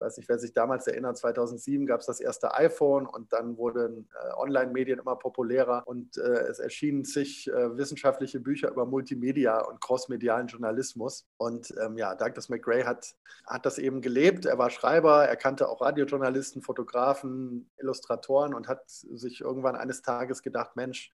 weiß 0.00 0.16
nicht, 0.16 0.28
wer 0.28 0.38
sich 0.38 0.52
damals 0.52 0.86
erinnert, 0.86 1.18
2007 1.18 1.86
gab 1.86 2.00
es 2.00 2.06
das 2.06 2.20
erste 2.20 2.54
iPhone 2.54 3.06
und 3.06 3.32
dann 3.32 3.56
wurden 3.56 4.08
äh, 4.14 4.34
Online-Medien 4.36 4.98
immer 4.98 5.16
populärer 5.16 5.82
und 5.86 6.16
äh, 6.18 6.20
es 6.48 6.58
erschienen 6.58 7.04
zig 7.04 7.48
äh, 7.48 7.76
wissenschaftliche 7.76 8.40
Bücher 8.40 8.70
über 8.70 8.86
Multimedia 8.86 9.60
und 9.60 9.80
crossmedialen 9.80 10.46
Journalismus. 10.46 11.26
Und 11.36 11.74
ähm, 11.82 11.96
ja, 11.96 12.14
Douglas 12.14 12.48
McGray 12.48 12.84
hat, 12.84 13.14
hat 13.46 13.66
das 13.66 13.78
eben 13.78 14.00
gelebt. 14.00 14.46
Er 14.46 14.58
war 14.58 14.70
Schreiber, 14.70 15.24
er 15.24 15.36
kannte 15.36 15.68
auch 15.68 15.80
Radiojournalisten, 15.80 16.62
Fotografen, 16.62 17.70
Illustratoren 17.78 18.54
und 18.54 18.68
hat 18.68 18.82
sich 18.88 19.40
irgendwann 19.40 19.76
eines 19.76 20.02
Tages 20.02 20.42
gedacht, 20.42 20.76
Mensch, 20.76 21.12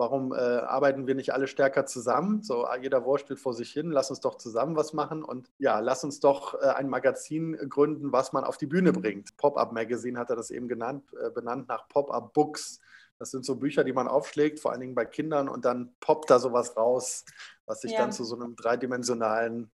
Warum 0.00 0.32
äh, 0.32 0.36
arbeiten 0.36 1.08
wir 1.08 1.16
nicht 1.16 1.34
alle 1.34 1.48
stärker 1.48 1.84
zusammen? 1.84 2.40
So, 2.44 2.64
ah, 2.64 2.76
jeder 2.76 3.04
wurschtelt 3.04 3.40
vor 3.40 3.52
sich 3.52 3.72
hin, 3.72 3.90
lass 3.90 4.10
uns 4.10 4.20
doch 4.20 4.36
zusammen 4.36 4.76
was 4.76 4.92
machen 4.92 5.24
und 5.24 5.50
ja, 5.58 5.80
lass 5.80 6.04
uns 6.04 6.20
doch 6.20 6.54
äh, 6.54 6.68
ein 6.68 6.88
Magazin 6.88 7.56
gründen, 7.68 8.12
was 8.12 8.32
man 8.32 8.44
auf 8.44 8.58
die 8.58 8.66
Bühne 8.66 8.92
bringt. 8.92 9.36
Pop-Up 9.36 9.72
Magazine 9.72 10.16
hat 10.16 10.30
er 10.30 10.36
das 10.36 10.52
eben 10.52 10.68
genannt, 10.68 11.12
äh, 11.20 11.30
benannt 11.30 11.66
nach 11.66 11.88
Pop-Up 11.88 12.32
Books. 12.32 12.78
Das 13.18 13.32
sind 13.32 13.44
so 13.44 13.56
Bücher, 13.56 13.82
die 13.82 13.92
man 13.92 14.06
aufschlägt, 14.06 14.60
vor 14.60 14.70
allen 14.70 14.80
Dingen 14.80 14.94
bei 14.94 15.04
Kindern, 15.04 15.48
und 15.48 15.64
dann 15.64 15.92
poppt 15.98 16.30
da 16.30 16.38
sowas 16.38 16.76
raus, 16.76 17.24
was 17.66 17.80
sich 17.80 17.90
ja. 17.90 17.98
dann 17.98 18.12
zu 18.12 18.22
so 18.22 18.36
einem 18.36 18.54
dreidimensionalen 18.54 19.68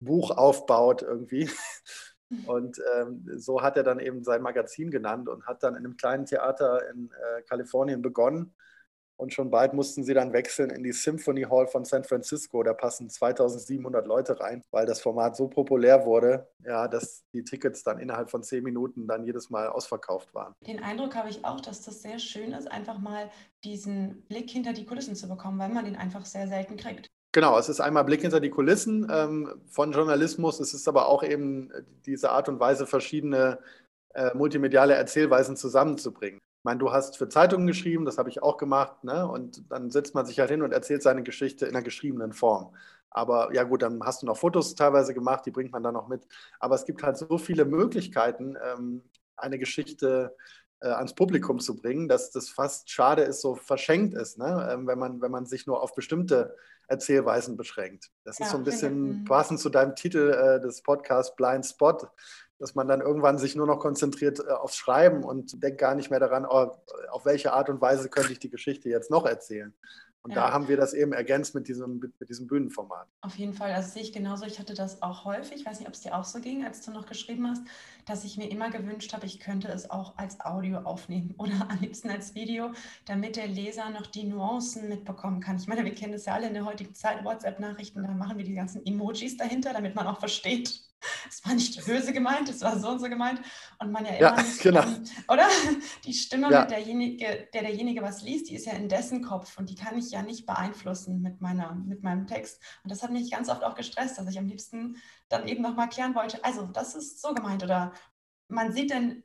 Buch 0.00 0.32
aufbaut 0.32 1.00
irgendwie. 1.00 1.48
Und 2.46 2.80
ähm, 2.96 3.28
so 3.36 3.60
hat 3.60 3.76
er 3.76 3.82
dann 3.82 4.00
eben 4.00 4.24
sein 4.24 4.40
Magazin 4.40 4.90
genannt 4.90 5.28
und 5.28 5.46
hat 5.46 5.62
dann 5.62 5.74
in 5.74 5.84
einem 5.84 5.98
kleinen 5.98 6.24
Theater 6.24 6.88
in 6.88 7.10
äh, 7.10 7.42
Kalifornien 7.42 8.00
begonnen 8.00 8.54
und 9.22 9.32
schon 9.32 9.50
bald 9.50 9.72
mussten 9.72 10.02
sie 10.02 10.14
dann 10.14 10.32
wechseln 10.32 10.70
in 10.70 10.82
die 10.82 10.90
Symphony 10.90 11.42
Hall 11.42 11.68
von 11.68 11.84
San 11.84 12.02
Francisco. 12.02 12.64
Da 12.64 12.74
passen 12.74 13.08
2700 13.08 14.04
Leute 14.04 14.40
rein, 14.40 14.62
weil 14.72 14.84
das 14.84 15.00
Format 15.00 15.36
so 15.36 15.46
populär 15.46 16.04
wurde, 16.04 16.48
ja, 16.66 16.88
dass 16.88 17.22
die 17.32 17.44
Tickets 17.44 17.84
dann 17.84 18.00
innerhalb 18.00 18.30
von 18.30 18.42
zehn 18.42 18.64
Minuten 18.64 19.06
dann 19.06 19.24
jedes 19.24 19.48
Mal 19.48 19.68
ausverkauft 19.68 20.34
waren. 20.34 20.52
Den 20.66 20.82
Eindruck 20.82 21.14
habe 21.14 21.28
ich 21.28 21.44
auch, 21.44 21.60
dass 21.60 21.82
das 21.82 22.02
sehr 22.02 22.18
schön 22.18 22.52
ist, 22.52 22.70
einfach 22.70 22.98
mal 22.98 23.30
diesen 23.62 24.22
Blick 24.22 24.50
hinter 24.50 24.72
die 24.72 24.84
Kulissen 24.84 25.14
zu 25.14 25.28
bekommen, 25.28 25.60
weil 25.60 25.68
man 25.68 25.84
den 25.84 25.94
einfach 25.94 26.24
sehr 26.24 26.48
selten 26.48 26.76
kriegt. 26.76 27.06
Genau, 27.30 27.56
es 27.56 27.68
ist 27.68 27.80
einmal 27.80 28.04
Blick 28.04 28.22
hinter 28.22 28.40
die 28.40 28.50
Kulissen 28.50 29.08
ähm, 29.08 29.62
von 29.68 29.92
Journalismus. 29.92 30.58
Es 30.58 30.74
ist 30.74 30.88
aber 30.88 31.06
auch 31.06 31.22
eben 31.22 31.70
diese 32.04 32.30
Art 32.30 32.48
und 32.48 32.58
Weise, 32.58 32.88
verschiedene 32.88 33.60
äh, 34.14 34.34
multimediale 34.34 34.94
Erzählweisen 34.94 35.56
zusammenzubringen. 35.56 36.40
Ich 36.62 36.64
meine, 36.64 36.78
du 36.78 36.92
hast 36.92 37.18
für 37.18 37.28
Zeitungen 37.28 37.66
geschrieben, 37.66 38.04
das 38.04 38.18
habe 38.18 38.28
ich 38.30 38.40
auch 38.40 38.56
gemacht, 38.56 39.02
ne? 39.02 39.26
und 39.26 39.68
dann 39.68 39.90
setzt 39.90 40.14
man 40.14 40.26
sich 40.26 40.38
halt 40.38 40.48
hin 40.48 40.62
und 40.62 40.70
erzählt 40.70 41.02
seine 41.02 41.24
Geschichte 41.24 41.66
in 41.66 41.74
einer 41.74 41.82
geschriebenen 41.82 42.32
Form. 42.32 42.72
Aber 43.10 43.52
ja 43.52 43.64
gut, 43.64 43.82
dann 43.82 44.00
hast 44.04 44.22
du 44.22 44.26
noch 44.26 44.36
Fotos 44.36 44.76
teilweise 44.76 45.12
gemacht, 45.12 45.44
die 45.44 45.50
bringt 45.50 45.72
man 45.72 45.82
dann 45.82 45.94
noch 45.94 46.06
mit. 46.06 46.24
Aber 46.60 46.76
es 46.76 46.84
gibt 46.84 47.02
halt 47.02 47.16
so 47.16 47.36
viele 47.36 47.64
Möglichkeiten, 47.64 48.56
ähm, 48.62 49.02
eine 49.36 49.58
Geschichte 49.58 50.36
äh, 50.78 50.86
ans 50.86 51.16
Publikum 51.16 51.58
zu 51.58 51.74
bringen, 51.74 52.06
dass 52.06 52.30
das 52.30 52.48
fast 52.48 52.88
schade 52.88 53.22
ist, 53.22 53.40
so 53.40 53.56
verschenkt 53.56 54.14
ist, 54.14 54.38
ne? 54.38 54.68
Ähm, 54.72 54.86
wenn, 54.86 55.00
man, 55.00 55.20
wenn 55.20 55.32
man 55.32 55.46
sich 55.46 55.66
nur 55.66 55.82
auf 55.82 55.96
bestimmte 55.96 56.54
Erzählweisen 56.86 57.56
beschränkt. 57.56 58.10
Das 58.22 58.38
ja, 58.38 58.46
ist 58.46 58.52
so 58.52 58.58
ein 58.58 58.64
bisschen 58.64 59.20
mhm. 59.20 59.24
passend 59.24 59.58
zu 59.58 59.68
deinem 59.68 59.96
Titel 59.96 60.30
äh, 60.30 60.60
des 60.60 60.82
Podcasts 60.82 61.34
Blind 61.34 61.66
Spot 61.66 61.98
dass 62.62 62.76
man 62.76 62.86
dann 62.86 63.00
irgendwann 63.00 63.38
sich 63.38 63.56
nur 63.56 63.66
noch 63.66 63.80
konzentriert 63.80 64.38
äh, 64.38 64.52
aufs 64.52 64.76
Schreiben 64.76 65.24
und 65.24 65.60
denkt 65.60 65.78
gar 65.78 65.96
nicht 65.96 66.10
mehr 66.10 66.20
daran, 66.20 66.46
oh, 66.48 66.70
auf 67.10 67.24
welche 67.24 67.52
Art 67.52 67.68
und 67.68 67.80
Weise 67.80 68.08
könnte 68.08 68.32
ich 68.32 68.38
die 68.38 68.50
Geschichte 68.50 68.88
jetzt 68.88 69.10
noch 69.10 69.26
erzählen. 69.26 69.74
Und 70.22 70.30
ja. 70.30 70.36
da 70.36 70.52
haben 70.52 70.68
wir 70.68 70.76
das 70.76 70.94
eben 70.94 71.12
ergänzt 71.12 71.56
mit 71.56 71.66
diesem, 71.66 71.98
mit 71.98 72.28
diesem 72.28 72.46
Bühnenformat. 72.46 73.08
Auf 73.22 73.34
jeden 73.34 73.52
Fall, 73.52 73.72
also 73.72 73.90
sehe 73.90 74.02
ich 74.02 74.12
genauso. 74.12 74.46
Ich 74.46 74.60
hatte 74.60 74.74
das 74.74 75.02
auch 75.02 75.24
häufig, 75.24 75.56
ich 75.56 75.66
weiß 75.66 75.80
nicht, 75.80 75.88
ob 75.88 75.94
es 75.94 76.02
dir 76.02 76.16
auch 76.16 76.22
so 76.22 76.38
ging, 76.38 76.64
als 76.64 76.82
du 76.82 76.92
noch 76.92 77.06
geschrieben 77.06 77.48
hast, 77.48 77.62
dass 78.06 78.22
ich 78.22 78.36
mir 78.36 78.48
immer 78.48 78.70
gewünscht 78.70 79.12
habe, 79.12 79.26
ich 79.26 79.40
könnte 79.40 79.66
es 79.66 79.90
auch 79.90 80.16
als 80.16 80.40
Audio 80.40 80.78
aufnehmen 80.78 81.34
oder 81.38 81.68
am 81.68 81.80
liebsten 81.80 82.10
als 82.10 82.36
Video, 82.36 82.70
damit 83.06 83.34
der 83.34 83.48
Leser 83.48 83.90
noch 83.90 84.06
die 84.06 84.22
Nuancen 84.22 84.88
mitbekommen 84.88 85.40
kann. 85.40 85.56
Ich 85.56 85.66
meine, 85.66 85.84
wir 85.84 85.94
kennen 85.96 86.12
das 86.12 86.26
ja 86.26 86.34
alle 86.34 86.46
in 86.46 86.54
der 86.54 86.64
heutigen 86.64 86.94
Zeit, 86.94 87.24
WhatsApp-Nachrichten, 87.24 88.04
da 88.04 88.12
machen 88.12 88.38
wir 88.38 88.44
die 88.44 88.54
ganzen 88.54 88.86
Emojis 88.86 89.36
dahinter, 89.36 89.72
damit 89.72 89.96
man 89.96 90.06
auch 90.06 90.20
versteht, 90.20 90.91
es 91.28 91.44
war 91.44 91.54
nicht 91.54 91.84
böse 91.84 92.12
gemeint, 92.12 92.48
es 92.48 92.60
war 92.62 92.78
so 92.78 92.90
und 92.90 93.00
so 93.00 93.08
gemeint. 93.08 93.40
Und 93.78 93.92
man 93.92 94.04
ja 94.04 94.12
immer, 94.12 94.36
ja, 94.36 94.42
nicht, 94.42 94.60
genau. 94.60 94.82
ähm, 94.82 95.04
oder? 95.28 95.48
Die 96.04 96.12
Stimme, 96.12 96.50
ja. 96.50 96.60
mit 96.60 96.70
derjenige, 96.70 97.48
der 97.52 97.62
derjenige 97.62 98.02
was 98.02 98.22
liest, 98.22 98.48
die 98.48 98.54
ist 98.54 98.66
ja 98.66 98.72
in 98.72 98.88
dessen 98.88 99.22
Kopf 99.22 99.58
und 99.58 99.70
die 99.70 99.74
kann 99.74 99.98
ich 99.98 100.10
ja 100.10 100.22
nicht 100.22 100.46
beeinflussen 100.46 101.22
mit, 101.22 101.40
meiner, 101.40 101.74
mit 101.74 102.02
meinem 102.02 102.26
Text. 102.26 102.60
Und 102.82 102.90
das 102.90 103.02
hat 103.02 103.10
mich 103.10 103.30
ganz 103.30 103.48
oft 103.48 103.64
auch 103.64 103.74
gestresst, 103.74 104.18
dass 104.18 104.28
ich 104.28 104.38
am 104.38 104.46
liebsten 104.46 104.96
dann 105.28 105.46
eben 105.48 105.62
nochmal 105.62 105.88
klären 105.88 106.14
wollte, 106.14 106.44
also 106.44 106.66
das 106.66 106.94
ist 106.94 107.20
so 107.20 107.34
gemeint. 107.34 107.62
Oder 107.62 107.92
man 108.48 108.72
sieht 108.72 108.90
dann, 108.90 109.22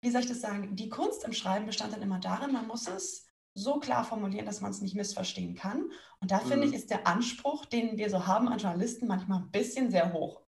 wie 0.00 0.10
soll 0.10 0.22
ich 0.22 0.28
das 0.28 0.40
sagen, 0.40 0.76
die 0.76 0.88
Kunst 0.88 1.24
im 1.24 1.32
Schreiben 1.32 1.66
bestand 1.66 1.92
dann 1.92 2.02
immer 2.02 2.18
darin, 2.18 2.52
man 2.52 2.66
muss 2.66 2.86
es 2.86 3.26
so 3.54 3.80
klar 3.80 4.04
formulieren, 4.04 4.46
dass 4.46 4.60
man 4.60 4.70
es 4.70 4.80
nicht 4.80 4.94
missverstehen 4.94 5.54
kann. 5.54 5.90
Und 6.20 6.30
da 6.30 6.38
finde 6.38 6.66
mhm. 6.66 6.72
ich, 6.72 6.74
ist 6.74 6.90
der 6.90 7.06
Anspruch, 7.06 7.64
den 7.66 7.98
wir 7.98 8.10
so 8.10 8.26
haben 8.26 8.48
an 8.48 8.58
Journalisten, 8.58 9.06
manchmal 9.06 9.40
ein 9.40 9.50
bisschen 9.50 9.90
sehr 9.90 10.12
hoch. 10.12 10.42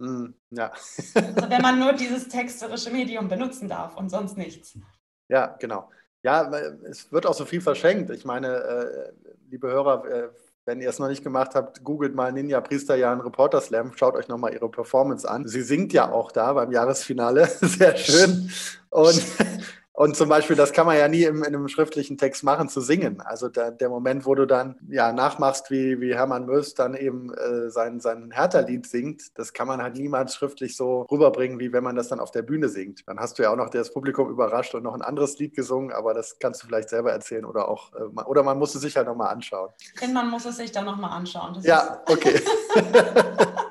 Mm, 0.00 0.32
ja. 0.50 0.72
also 1.14 1.50
wenn 1.50 1.62
man 1.62 1.78
nur 1.78 1.92
dieses 1.94 2.28
texterische 2.28 2.90
Medium 2.90 3.28
benutzen 3.28 3.68
darf 3.68 3.96
und 3.96 4.08
sonst 4.08 4.36
nichts. 4.36 4.78
Ja, 5.28 5.56
genau. 5.58 5.90
Ja, 6.22 6.50
es 6.90 7.12
wird 7.12 7.26
auch 7.26 7.34
so 7.34 7.44
viel 7.44 7.60
verschenkt. 7.60 8.10
Ich 8.10 8.24
meine, 8.24 8.48
äh, 8.48 9.12
liebe 9.50 9.68
Hörer, 9.68 10.04
äh, 10.06 10.28
wenn 10.66 10.80
ihr 10.80 10.88
es 10.88 10.98
noch 10.98 11.08
nicht 11.08 11.22
gemacht 11.22 11.54
habt, 11.54 11.82
googelt 11.84 12.14
mal 12.14 12.32
Ninja 12.32 12.60
Priesterjahren 12.60 13.20
Reporter 13.20 13.60
Slam, 13.60 13.92
schaut 13.96 14.14
euch 14.14 14.28
nochmal 14.28 14.52
ihre 14.52 14.70
Performance 14.70 15.28
an. 15.28 15.46
Sie 15.46 15.62
singt 15.62 15.92
ja 15.92 16.10
auch 16.10 16.32
da 16.32 16.52
beim 16.52 16.72
Jahresfinale, 16.72 17.46
sehr 17.60 17.96
schön. 17.96 18.50
Und 18.90 19.22
und 20.00 20.16
zum 20.16 20.30
Beispiel, 20.30 20.56
das 20.56 20.72
kann 20.72 20.86
man 20.86 20.96
ja 20.96 21.08
nie 21.08 21.24
im, 21.24 21.42
in 21.42 21.54
einem 21.54 21.68
schriftlichen 21.68 22.16
Text 22.16 22.42
machen, 22.42 22.70
zu 22.70 22.80
singen. 22.80 23.20
Also 23.20 23.50
der, 23.50 23.70
der 23.70 23.90
Moment, 23.90 24.24
wo 24.24 24.34
du 24.34 24.46
dann 24.46 24.76
ja 24.88 25.12
nachmachst, 25.12 25.70
wie, 25.70 26.00
wie 26.00 26.14
Hermann 26.14 26.46
Mös 26.46 26.72
dann 26.72 26.94
eben 26.94 27.34
äh, 27.34 27.68
sein, 27.68 28.00
sein 28.00 28.30
Hertha-Lied 28.30 28.86
singt, 28.86 29.38
das 29.38 29.52
kann 29.52 29.68
man 29.68 29.82
halt 29.82 29.96
niemals 29.96 30.34
schriftlich 30.34 30.74
so 30.74 31.02
rüberbringen, 31.02 31.58
wie 31.58 31.74
wenn 31.74 31.84
man 31.84 31.96
das 31.96 32.08
dann 32.08 32.18
auf 32.18 32.30
der 32.30 32.40
Bühne 32.40 32.70
singt. 32.70 33.06
Dann 33.08 33.20
hast 33.20 33.38
du 33.38 33.42
ja 33.42 33.52
auch 33.52 33.56
noch 33.56 33.68
das 33.68 33.92
Publikum 33.92 34.30
überrascht 34.30 34.74
und 34.74 34.84
noch 34.84 34.94
ein 34.94 35.02
anderes 35.02 35.38
Lied 35.38 35.54
gesungen, 35.54 35.92
aber 35.92 36.14
das 36.14 36.38
kannst 36.38 36.62
du 36.62 36.66
vielleicht 36.66 36.88
selber 36.88 37.12
erzählen 37.12 37.44
oder 37.44 37.68
auch, 37.68 37.92
äh, 37.92 38.22
oder 38.22 38.42
man 38.42 38.58
muss 38.58 38.74
es 38.74 38.80
sich 38.80 38.96
halt 38.96 39.06
nochmal 39.06 39.34
anschauen. 39.34 39.68
Denn 40.00 40.14
man 40.14 40.30
muss 40.30 40.46
es 40.46 40.56
sich 40.56 40.72
dann 40.72 40.86
nochmal 40.86 41.10
anschauen. 41.10 41.52
Das 41.52 41.66
ja, 41.66 42.02
okay. 42.06 42.40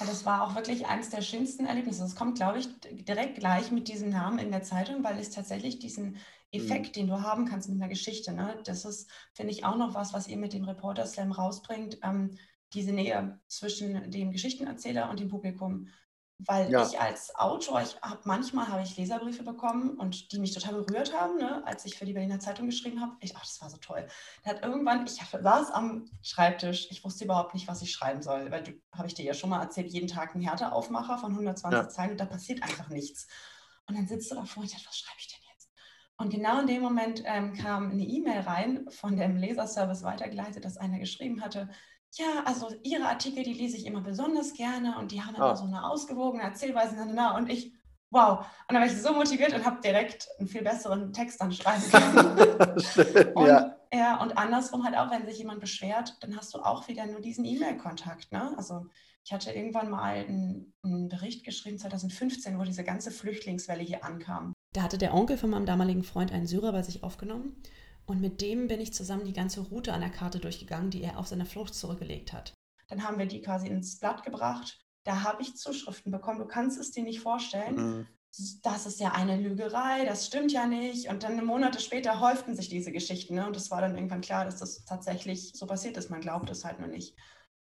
Ja, 0.00 0.06
das 0.06 0.24
war 0.24 0.42
auch 0.42 0.54
wirklich 0.56 0.86
eines 0.86 1.10
der 1.10 1.22
schönsten 1.22 1.66
Erlebnisse. 1.66 2.04
Es 2.04 2.16
kommt, 2.16 2.36
glaube 2.36 2.58
ich, 2.58 2.68
direkt 3.04 3.38
gleich 3.38 3.70
mit 3.70 3.88
diesem 3.88 4.10
Namen 4.10 4.38
in 4.38 4.50
der 4.50 4.62
Zeitung, 4.62 5.04
weil 5.04 5.18
es 5.18 5.30
tatsächlich 5.30 5.78
diesen 5.78 6.16
Effekt, 6.50 6.88
mhm. 6.88 6.92
den 6.92 7.06
du 7.08 7.22
haben 7.22 7.46
kannst 7.46 7.68
mit 7.68 7.80
einer 7.80 7.88
Geschichte, 7.88 8.32
ne? 8.32 8.56
das 8.64 8.84
ist, 8.84 9.10
finde 9.32 9.52
ich, 9.52 9.64
auch 9.64 9.76
noch 9.76 9.94
was, 9.94 10.12
was 10.12 10.28
ihr 10.28 10.36
mit 10.36 10.52
dem 10.52 10.64
Reporter 10.64 11.06
Slam 11.06 11.32
rausbringt, 11.32 11.98
ähm, 12.02 12.36
diese 12.72 12.92
Nähe 12.92 13.40
zwischen 13.46 14.10
dem 14.10 14.32
Geschichtenerzähler 14.32 15.10
und 15.10 15.20
dem 15.20 15.28
Publikum. 15.28 15.88
Weil 16.46 16.70
ja. 16.70 16.86
ich 16.86 17.00
als 17.00 17.34
Autor, 17.36 17.82
ich 17.82 17.96
habe 18.02 18.20
manchmal 18.24 18.68
habe 18.68 18.82
ich 18.82 18.96
Leserbriefe 18.96 19.42
bekommen 19.42 19.90
und 19.98 20.32
die 20.32 20.38
mich 20.38 20.52
total 20.52 20.82
berührt 20.82 21.18
haben, 21.18 21.36
ne, 21.36 21.64
als 21.66 21.84
ich 21.84 21.96
für 21.96 22.04
die 22.04 22.12
Berliner 22.12 22.40
Zeitung 22.40 22.66
geschrieben 22.66 23.00
habe. 23.00 23.12
Ich, 23.20 23.36
ach, 23.36 23.42
das 23.42 23.60
war 23.62 23.70
so 23.70 23.76
toll. 23.78 24.06
Da 24.42 24.50
hat 24.50 24.62
irgendwann, 24.62 25.06
ich 25.06 25.12
saß 25.14 25.70
am 25.70 26.10
Schreibtisch, 26.22 26.88
ich 26.90 27.04
wusste 27.04 27.24
überhaupt 27.24 27.54
nicht, 27.54 27.68
was 27.68 27.82
ich 27.82 27.92
schreiben 27.92 28.22
soll, 28.22 28.50
weil 28.50 28.80
habe 28.92 29.06
ich 29.06 29.14
dir 29.14 29.24
ja 29.24 29.34
schon 29.34 29.50
mal 29.50 29.62
erzählt, 29.62 29.92
jeden 29.92 30.08
Tag 30.08 30.34
ein 30.34 30.40
Härteaufmacher 30.40 31.18
von 31.18 31.32
120 31.32 31.78
ja. 31.78 31.88
Zeilen 31.88 32.12
und 32.12 32.20
da 32.20 32.26
passiert 32.26 32.62
einfach 32.62 32.88
nichts. 32.88 33.26
Und 33.86 33.96
dann 33.96 34.06
sitzt 34.06 34.30
du 34.30 34.34
davor 34.34 34.62
und 34.62 34.66
ich 34.66 34.72
dachte, 34.72 34.88
was 34.88 34.98
schreibe 34.98 35.18
ich 35.18 35.28
denn 35.28 35.40
jetzt? 35.52 35.70
Und 36.16 36.30
genau 36.30 36.60
in 36.60 36.66
dem 36.66 36.82
Moment 36.82 37.22
ähm, 37.24 37.54
kam 37.54 37.90
eine 37.90 38.04
E-Mail 38.04 38.40
rein 38.40 38.86
von 38.88 39.16
dem 39.16 39.36
Leserservice 39.36 40.02
weitergeleitet, 40.02 40.64
dass 40.64 40.76
einer 40.76 40.98
geschrieben 40.98 41.42
hatte, 41.42 41.68
ja, 42.16 42.42
also 42.44 42.68
Ihre 42.82 43.06
Artikel, 43.06 43.42
die 43.42 43.52
lese 43.52 43.76
ich 43.76 43.86
immer 43.86 44.00
besonders 44.00 44.52
gerne 44.52 44.98
und 44.98 45.12
die 45.12 45.22
haben 45.22 45.34
immer 45.34 45.52
ah. 45.52 45.56
so 45.56 45.64
eine 45.64 45.84
ausgewogene 45.84 46.42
Erzählweise. 46.42 46.96
Und 47.36 47.50
ich, 47.50 47.72
wow. 48.10 48.38
Und 48.38 48.74
dann 48.74 48.82
war 48.82 48.86
ich 48.86 49.00
so 49.00 49.12
motiviert 49.12 49.52
und 49.54 49.64
habe 49.64 49.80
direkt 49.80 50.28
einen 50.38 50.48
viel 50.48 50.62
besseren 50.62 51.12
Text 51.12 51.40
dann 51.40 51.52
schreiben 51.52 51.82
können. 51.90 53.32
und, 53.34 53.46
ja. 53.46 53.76
ja. 53.92 54.22
und 54.22 54.38
andersrum 54.38 54.84
halt 54.84 54.96
auch, 54.96 55.10
wenn 55.10 55.26
sich 55.26 55.38
jemand 55.38 55.60
beschwert, 55.60 56.16
dann 56.20 56.36
hast 56.36 56.54
du 56.54 56.58
auch 56.58 56.88
wieder 56.88 57.06
nur 57.06 57.20
diesen 57.20 57.44
E-Mail-Kontakt. 57.44 58.30
Ne? 58.32 58.54
Also 58.56 58.86
ich 59.24 59.32
hatte 59.32 59.50
irgendwann 59.52 59.90
mal 59.90 60.14
einen, 60.14 60.74
einen 60.82 61.08
Bericht 61.08 61.44
geschrieben, 61.44 61.78
2015, 61.78 62.58
wo 62.58 62.62
diese 62.62 62.84
ganze 62.84 63.10
Flüchtlingswelle 63.10 63.82
hier 63.82 64.04
ankam. 64.04 64.52
Da 64.72 64.82
hatte 64.82 64.98
der 64.98 65.14
Onkel 65.14 65.36
von 65.36 65.50
meinem 65.50 65.66
damaligen 65.66 66.04
Freund 66.04 66.32
einen 66.32 66.46
Syrer 66.46 66.72
bei 66.72 66.82
sich 66.82 67.02
aufgenommen 67.02 67.62
und 68.06 68.20
mit 68.20 68.40
dem 68.40 68.68
bin 68.68 68.80
ich 68.80 68.92
zusammen 68.92 69.24
die 69.24 69.32
ganze 69.32 69.60
Route 69.60 69.92
an 69.92 70.00
der 70.00 70.10
Karte 70.10 70.38
durchgegangen, 70.38 70.90
die 70.90 71.02
er 71.02 71.18
auf 71.18 71.26
seiner 71.26 71.46
Flucht 71.46 71.74
zurückgelegt 71.74 72.32
hat. 72.32 72.52
Dann 72.88 73.02
haben 73.02 73.18
wir 73.18 73.26
die 73.26 73.40
quasi 73.40 73.68
ins 73.68 73.98
Blatt 73.98 74.22
gebracht. 74.24 74.78
Da 75.04 75.22
habe 75.22 75.42
ich 75.42 75.56
Zuschriften 75.56 76.12
bekommen. 76.12 76.38
Du 76.38 76.46
kannst 76.46 76.78
es 76.78 76.90
dir 76.90 77.02
nicht 77.02 77.20
vorstellen. 77.20 77.76
Mhm. 77.76 78.06
Das 78.62 78.84
ist 78.84 78.98
ja 78.98 79.12
eine 79.12 79.36
Lügerei, 79.36 80.04
das 80.04 80.26
stimmt 80.26 80.50
ja 80.50 80.66
nicht. 80.66 81.08
Und 81.08 81.22
dann 81.22 81.44
Monate 81.44 81.78
später 81.78 82.18
häuften 82.20 82.56
sich 82.56 82.68
diese 82.68 82.90
Geschichten. 82.90 83.36
Ne? 83.36 83.46
Und 83.46 83.56
es 83.56 83.70
war 83.70 83.80
dann 83.80 83.94
irgendwann 83.94 84.22
klar, 84.22 84.44
dass 84.44 84.56
das 84.56 84.84
tatsächlich 84.84 85.52
so 85.54 85.66
passiert 85.66 85.96
ist. 85.96 86.10
Man 86.10 86.20
glaubt 86.20 86.50
es 86.50 86.64
halt 86.64 86.80
nur 86.80 86.88
nicht. 86.88 87.16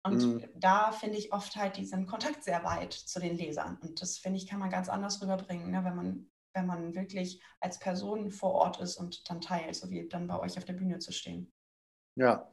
Und 0.03 0.23
mhm. 0.23 0.45
da 0.55 0.93
finde 0.93 1.19
ich 1.19 1.33
oft 1.33 1.57
halt 1.57 1.77
diesen 1.77 2.07
Kontakt 2.07 2.45
sehr 2.45 2.65
weit 2.65 2.93
zu 2.93 3.21
den 3.21 3.37
Lesern. 3.37 3.79
Und 3.83 4.01
das 4.01 4.19
finde 4.19 4.39
ich, 4.39 4.47
kann 4.47 4.59
man 4.59 4.71
ganz 4.71 4.89
anders 4.89 5.21
rüberbringen, 5.21 5.71
ne? 5.71 5.85
wenn 5.85 5.97
man 5.97 6.31
wenn 6.55 6.67
man 6.67 6.95
wirklich 6.95 7.43
als 7.61 7.79
Person 7.79 8.31
vor 8.31 8.53
Ort 8.53 8.81
ist 8.81 8.97
und 8.97 9.29
dann 9.29 9.41
teilt, 9.41 9.75
so 9.75 9.91
wie 9.91 10.09
dann 10.09 10.27
bei 10.27 10.39
euch 10.39 10.57
auf 10.57 10.65
der 10.65 10.73
Bühne 10.73 10.99
zu 10.99 11.13
stehen. 11.13 11.53
Ja, 12.17 12.51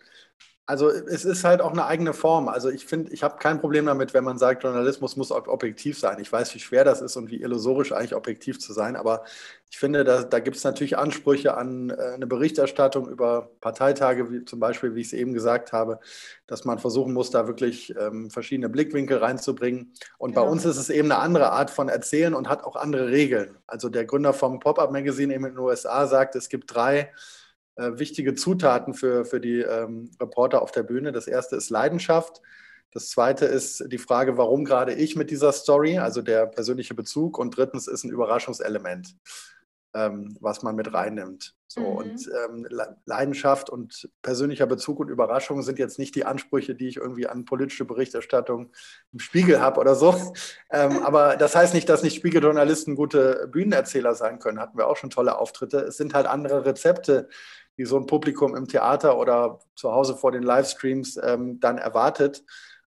also 0.72 0.90
es 0.90 1.26
ist 1.26 1.44
halt 1.44 1.60
auch 1.60 1.74
eine 1.74 1.86
eigene 1.86 2.14
Form. 2.14 2.48
Also 2.48 2.70
ich 2.70 2.86
finde, 2.86 3.12
ich 3.12 3.24
habe 3.24 3.38
kein 3.40 3.60
Problem 3.60 3.88
damit, 3.88 4.14
wenn 4.14 4.24
man 4.24 4.38
sagt, 4.38 4.64
Journalismus 4.64 5.18
muss 5.18 5.30
objektiv 5.30 6.00
sein. 6.00 6.18
Ich 6.22 6.32
weiß, 6.32 6.56
wie 6.56 6.60
schwer 6.60 6.86
das 6.86 7.02
ist 7.02 7.18
und 7.18 7.30
wie 7.30 7.42
illusorisch 7.42 7.92
eigentlich 7.92 8.16
objektiv 8.16 8.58
zu 8.58 8.72
sein. 8.72 8.96
Aber 8.96 9.26
ich 9.70 9.78
finde, 9.78 10.06
da, 10.06 10.24
da 10.24 10.40
gibt 10.40 10.56
es 10.56 10.64
natürlich 10.64 10.98
Ansprüche 10.98 11.58
an 11.58 11.90
äh, 11.90 12.14
eine 12.14 12.26
Berichterstattung 12.26 13.10
über 13.10 13.50
Parteitage, 13.60 14.32
wie 14.32 14.46
zum 14.46 14.62
Beispiel, 14.62 14.96
wie 14.96 15.02
ich 15.02 15.08
es 15.08 15.14
eben 15.14 15.34
gesagt 15.34 15.74
habe, 15.74 16.00
dass 16.48 16.64
man 16.64 16.80
versuchen 16.80 17.12
muss, 17.12 17.32
da 17.32 17.48
wirklich 17.48 17.94
ähm, 18.00 18.30
verschiedene 18.30 18.70
Blickwinkel 18.70 19.18
reinzubringen. 19.18 19.92
Und 20.20 20.36
genau. 20.36 20.46
bei 20.46 20.52
uns 20.52 20.64
ist 20.64 20.78
es 20.78 20.90
eben 20.90 21.12
eine 21.12 21.22
andere 21.22 21.52
Art 21.52 21.70
von 21.70 21.90
Erzählen 21.90 22.34
und 22.34 22.48
hat 22.48 22.64
auch 22.64 22.78
andere 22.78 23.10
Regeln. 23.10 23.58
Also 23.68 23.90
der 23.90 24.06
Gründer 24.06 24.32
vom 24.32 24.62
Pop-Up 24.62 24.94
Magazine 24.94 25.36
eben 25.36 25.44
in 25.44 25.52
den 25.52 25.60
USA 25.60 26.08
sagt, 26.08 26.38
es 26.38 26.48
gibt 26.48 26.74
drei 26.74 27.12
äh, 27.76 27.92
wichtige 27.96 28.36
Zutaten 28.36 28.94
für, 28.94 29.26
für 29.26 29.40
die 29.40 29.60
ähm, 29.60 30.12
Reporter 30.20 30.62
auf 30.62 30.72
der 30.72 30.84
Bühne. 30.84 31.12
Das 31.12 31.28
erste 31.28 31.56
ist 31.56 31.70
Leidenschaft. 31.70 32.42
Das 32.94 33.10
zweite 33.10 33.46
ist 33.46 33.86
die 33.88 33.98
Frage, 33.98 34.38
warum 34.38 34.66
gerade 34.66 34.94
ich 34.94 35.16
mit 35.16 35.32
dieser 35.32 35.54
Story, 35.54 35.98
also 35.98 36.22
der 36.22 36.46
persönliche 36.46 36.94
Bezug. 36.94 37.38
Und 37.38 37.56
drittens 37.56 37.88
ist 37.88 38.04
ein 38.04 38.12
Überraschungselement, 38.12 39.16
ähm, 39.94 40.38
was 40.40 40.64
man 40.64 40.76
mit 40.76 40.94
reinnimmt. 40.94 41.56
So, 41.68 41.82
mhm. 41.82 41.96
Und 41.96 42.30
ähm, 42.46 42.68
Leidenschaft 43.06 43.70
und 43.70 44.10
persönlicher 44.22 44.66
Bezug 44.66 45.00
und 45.00 45.10
Überraschung 45.10 45.62
sind 45.62 45.80
jetzt 45.80 46.00
nicht 46.00 46.16
die 46.16 46.26
Ansprüche, 46.26 46.76
die 46.76 46.88
ich 46.88 46.98
irgendwie 46.98 47.28
an 47.28 47.46
politische 47.46 47.86
Berichterstattung 47.86 48.72
im 49.14 49.20
Spiegel 49.20 49.62
habe 49.62 49.80
oder 49.80 49.96
so. 49.96 50.14
Ähm, 50.74 51.04
aber 51.04 51.36
das 51.36 51.54
heißt 51.54 51.74
nicht, 51.74 51.90
dass 51.90 52.02
nicht 52.02 52.16
Spiegeljournalisten 52.16 52.96
gute 52.96 53.50
Bühnenerzähler 53.52 54.16
sein 54.16 54.40
können. 54.40 54.58
Hatten 54.58 54.78
wir 54.78 54.88
auch 54.88 54.96
schon 54.96 55.10
tolle 55.10 55.38
Auftritte. 55.38 55.80
Es 55.80 55.98
sind 55.98 56.14
halt 56.14 56.28
andere 56.28 56.66
Rezepte, 56.66 57.28
die 57.78 57.84
so 57.84 57.98
ein 57.98 58.06
Publikum 58.06 58.56
im 58.56 58.70
Theater 58.70 59.18
oder 59.18 59.60
zu 59.76 59.92
Hause 59.92 60.16
vor 60.16 60.32
den 60.32 60.44
Livestreams 60.44 61.20
ähm, 61.22 61.60
dann 61.60 61.78
erwartet. 61.78 62.46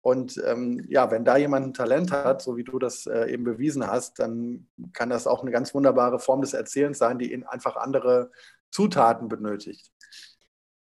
Und 0.05 0.39
ähm, 0.45 0.85
ja, 0.87 1.09
wenn 1.09 1.25
da 1.25 1.35
jemand 1.35 1.65
ein 1.65 1.73
Talent 1.73 2.11
hat, 2.11 2.39
so 2.39 2.55
wie 2.57 2.63
du 2.63 2.77
das 2.77 3.07
äh, 3.07 3.25
eben 3.33 3.43
bewiesen 3.43 3.87
hast, 3.87 4.19
dann 4.19 4.67
kann 4.93 5.09
das 5.09 5.25
auch 5.25 5.41
eine 5.41 5.49
ganz 5.49 5.73
wunderbare 5.73 6.19
Form 6.19 6.41
des 6.41 6.53
Erzählens 6.53 6.99
sein, 6.99 7.17
die 7.17 7.43
einfach 7.47 7.75
andere 7.75 8.29
Zutaten 8.69 9.29
benötigt. 9.29 9.91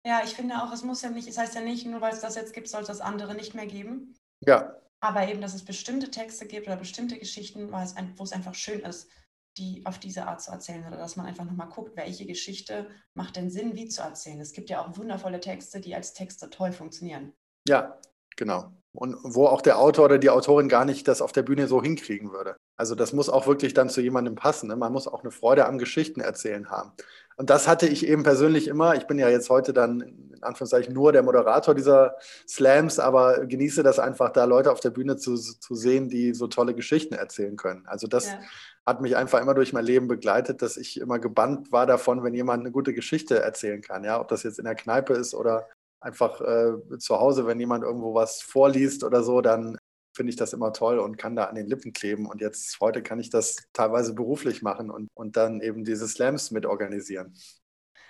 Ja, 0.04 0.20
ich 0.22 0.34
finde 0.34 0.56
auch, 0.56 0.70
es 0.74 0.82
muss 0.82 1.00
ja 1.00 1.08
nicht, 1.08 1.26
es 1.26 1.38
heißt 1.38 1.54
ja 1.54 1.62
nicht, 1.62 1.86
nur 1.86 2.02
weil 2.02 2.12
es 2.12 2.20
das 2.20 2.34
jetzt 2.34 2.52
gibt, 2.52 2.68
soll 2.68 2.82
es 2.82 2.88
das 2.88 3.00
andere 3.00 3.34
nicht 3.34 3.54
mehr 3.54 3.66
geben. 3.66 4.14
Ja. 4.40 4.76
Aber 5.00 5.26
eben, 5.26 5.40
dass 5.40 5.54
es 5.54 5.64
bestimmte 5.64 6.10
Texte 6.10 6.44
gibt 6.44 6.66
oder 6.66 6.76
bestimmte 6.76 7.18
Geschichten, 7.18 7.72
wo 7.72 8.22
es 8.24 8.32
einfach 8.32 8.54
schön 8.54 8.80
ist, 8.80 9.10
die 9.56 9.86
auf 9.86 9.98
diese 9.98 10.26
Art 10.26 10.42
zu 10.42 10.50
erzählen 10.50 10.86
oder 10.86 10.98
dass 10.98 11.16
man 11.16 11.24
einfach 11.24 11.46
nochmal 11.46 11.70
guckt, 11.70 11.96
welche 11.96 12.26
Geschichte 12.26 12.90
macht 13.14 13.36
denn 13.36 13.48
Sinn, 13.48 13.74
wie 13.74 13.88
zu 13.88 14.02
erzählen. 14.02 14.38
Es 14.38 14.52
gibt 14.52 14.68
ja 14.68 14.84
auch 14.84 14.98
wundervolle 14.98 15.40
Texte, 15.40 15.80
die 15.80 15.94
als 15.94 16.12
Texte 16.12 16.50
toll 16.50 16.72
funktionieren. 16.72 17.32
Ja, 17.66 17.98
genau. 18.36 18.74
Und 18.98 19.16
wo 19.22 19.46
auch 19.46 19.60
der 19.60 19.78
Autor 19.78 20.06
oder 20.06 20.18
die 20.18 20.28
Autorin 20.28 20.68
gar 20.68 20.84
nicht 20.84 21.06
das 21.06 21.22
auf 21.22 21.30
der 21.30 21.42
Bühne 21.42 21.68
so 21.68 21.80
hinkriegen 21.80 22.32
würde. 22.32 22.56
Also 22.76 22.96
das 22.96 23.12
muss 23.12 23.28
auch 23.28 23.46
wirklich 23.46 23.72
dann 23.72 23.88
zu 23.90 24.00
jemandem 24.00 24.34
passen. 24.34 24.66
Ne? 24.66 24.74
Man 24.74 24.92
muss 24.92 25.06
auch 25.06 25.22
eine 25.22 25.30
Freude 25.30 25.66
am 25.66 25.78
Geschichten 25.78 26.20
erzählen 26.20 26.68
haben. 26.68 26.90
Und 27.36 27.48
das 27.48 27.68
hatte 27.68 27.86
ich 27.86 28.04
eben 28.04 28.24
persönlich 28.24 28.66
immer. 28.66 28.96
Ich 28.96 29.06
bin 29.06 29.16
ja 29.20 29.28
jetzt 29.28 29.50
heute 29.50 29.72
dann 29.72 30.00
in 30.00 30.42
Anführungszeichen 30.42 30.92
nur 30.92 31.12
der 31.12 31.22
Moderator 31.22 31.76
dieser 31.76 32.16
Slams, 32.48 32.98
aber 32.98 33.46
genieße 33.46 33.84
das 33.84 34.00
einfach, 34.00 34.30
da 34.30 34.44
Leute 34.46 34.72
auf 34.72 34.80
der 34.80 34.90
Bühne 34.90 35.16
zu, 35.16 35.36
zu 35.36 35.76
sehen, 35.76 36.08
die 36.08 36.34
so 36.34 36.48
tolle 36.48 36.74
Geschichten 36.74 37.14
erzählen 37.14 37.56
können. 37.56 37.86
Also 37.86 38.08
das 38.08 38.26
ja 38.26 38.40
hat 38.88 39.02
mich 39.02 39.16
einfach 39.16 39.42
immer 39.42 39.52
durch 39.52 39.74
mein 39.74 39.84
Leben 39.84 40.08
begleitet, 40.08 40.62
dass 40.62 40.78
ich 40.78 40.98
immer 40.98 41.18
gebannt 41.18 41.70
war 41.70 41.84
davon, 41.84 42.24
wenn 42.24 42.32
jemand 42.32 42.60
eine 42.60 42.70
gute 42.70 42.94
Geschichte 42.94 43.38
erzählen 43.38 43.82
kann. 43.82 44.02
Ja, 44.02 44.18
ob 44.18 44.28
das 44.28 44.44
jetzt 44.44 44.58
in 44.58 44.64
der 44.64 44.74
Kneipe 44.74 45.12
ist 45.12 45.34
oder 45.34 45.68
einfach 46.00 46.40
äh, 46.40 46.98
zu 46.98 47.18
Hause, 47.18 47.46
wenn 47.46 47.60
jemand 47.60 47.84
irgendwo 47.84 48.14
was 48.14 48.42
vorliest 48.42 49.04
oder 49.04 49.22
so, 49.22 49.40
dann 49.40 49.78
finde 50.14 50.30
ich 50.30 50.36
das 50.36 50.52
immer 50.52 50.72
toll 50.72 50.98
und 50.98 51.16
kann 51.16 51.36
da 51.36 51.44
an 51.44 51.54
den 51.54 51.66
Lippen 51.66 51.92
kleben. 51.92 52.26
Und 52.26 52.40
jetzt 52.40 52.80
heute 52.80 53.02
kann 53.02 53.20
ich 53.20 53.30
das 53.30 53.56
teilweise 53.72 54.14
beruflich 54.14 54.62
machen 54.62 54.90
und, 54.90 55.08
und 55.14 55.36
dann 55.36 55.60
eben 55.60 55.84
diese 55.84 56.08
Slams 56.08 56.50
mit 56.50 56.66
organisieren. 56.66 57.34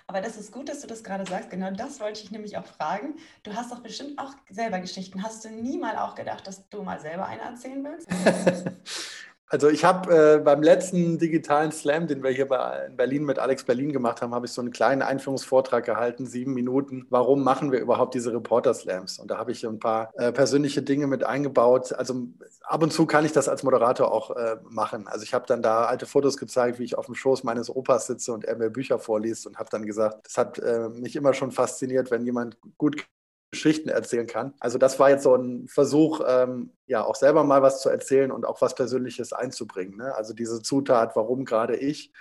Aber 0.07 0.22
das 0.22 0.38
ist 0.38 0.53
gut, 0.53 0.70
dass 0.70 0.81
du 0.81 0.87
das 0.87 1.05
gerade 1.05 1.27
sagst. 1.27 1.51
Genau 1.51 1.70
das 1.70 2.01
wollte 2.01 2.22
ich 2.22 2.31
nämlich 2.31 2.57
auch 2.57 2.64
fragen. 2.64 3.16
Du 3.42 3.55
hast 3.55 3.70
doch 3.70 3.83
bestimmt 3.83 4.18
auch 4.18 4.33
selber 4.48 4.81
Geschichten. 4.81 5.22
Hast 5.22 5.44
du 5.44 5.51
nie 5.51 5.77
mal 5.77 5.98
auch 5.98 6.14
gedacht, 6.14 6.46
dass 6.46 6.66
du 6.70 6.83
mal 6.83 6.98
selber 6.98 7.27
eine 7.27 7.42
erzählen 7.42 7.85
willst? 7.85 8.09
Also 9.50 9.68
ich 9.70 9.84
habe 9.84 10.37
äh, 10.37 10.38
beim 10.40 10.62
letzten 10.62 11.18
digitalen 11.18 11.72
Slam, 11.72 12.06
den 12.06 12.22
wir 12.22 12.30
hier 12.30 12.46
bei, 12.46 12.87
in 12.87 12.96
Berlin 12.96 13.24
mit 13.24 13.38
Alex 13.38 13.64
Berlin 13.64 13.92
gemacht 13.92 14.20
haben, 14.20 14.34
habe 14.34 14.44
ich 14.44 14.52
so 14.52 14.61
einen 14.61 14.70
kleinen 14.70 15.00
Einführungsvortrag 15.00 15.87
gehalten, 15.87 16.26
sieben 16.26 16.52
Minuten. 16.52 17.06
Warum 17.08 17.42
machen 17.42 17.72
wir 17.72 17.80
überhaupt 17.80 18.14
diese 18.14 18.32
Reporter-Slams? 18.34 19.18
Und 19.18 19.30
da 19.30 19.38
habe 19.38 19.52
ich 19.52 19.66
ein 19.66 19.78
paar 19.78 20.12
äh, 20.18 20.32
persönliche 20.32 20.82
Dinge 20.82 21.06
mit 21.06 21.24
eingebaut. 21.24 21.94
Also 21.94 22.26
ab 22.62 22.82
und 22.82 22.92
zu 22.92 23.06
kann 23.06 23.24
ich 23.24 23.32
das 23.32 23.48
als 23.48 23.62
Moderator 23.62 24.12
auch 24.12 24.37
äh, 24.37 24.56
machen. 24.68 25.08
Also 25.08 25.22
ich 25.22 25.32
habe 25.32 25.46
dann 25.46 25.62
da 25.62 25.87
alte 25.87 26.04
Fotos 26.04 26.37
gezeigt, 26.37 26.78
wie 26.78 26.84
ich 26.84 26.98
auf 26.98 27.06
dem 27.06 27.14
Schoß 27.14 27.42
meines 27.44 27.74
Opas 27.74 28.06
sitze 28.06 28.34
und 28.34 28.44
er 28.44 28.56
mir 28.56 28.68
Bücher 28.68 28.98
vorliest 28.98 29.46
und 29.46 29.58
habe 29.58 29.70
dann 29.70 29.87
gesagt, 29.87 30.26
das 30.26 30.37
hat 30.37 30.58
äh, 30.58 30.90
mich 30.90 31.16
immer 31.16 31.32
schon 31.32 31.52
fasziniert, 31.52 32.11
wenn 32.11 32.22
jemand 32.22 32.58
gut 32.76 33.06
Geschichten 33.50 33.88
erzählen 33.88 34.26
kann. 34.26 34.52
Also 34.61 34.78
das 34.78 34.98
war 34.98 35.11
jetzt 35.11 35.22
so 35.22 35.34
ein 35.34 35.68
Versuch, 35.68 36.20
ähm, 36.26 36.72
ja, 36.87 37.04
auch 37.04 37.14
selber 37.14 37.44
mal 37.44 37.62
was 37.62 37.80
zu 37.80 37.88
erzählen 37.88 38.30
und 38.30 38.44
auch 38.44 38.61
was 38.61 38.74
Persönliches 38.74 39.32
einzubringen. 39.32 39.96
Ne? 39.96 40.14
Also 40.14 40.34
diese 40.34 40.61
Zutat, 40.61 41.16
warum 41.16 41.44
gerade 41.44 41.76
ich, 41.76 42.12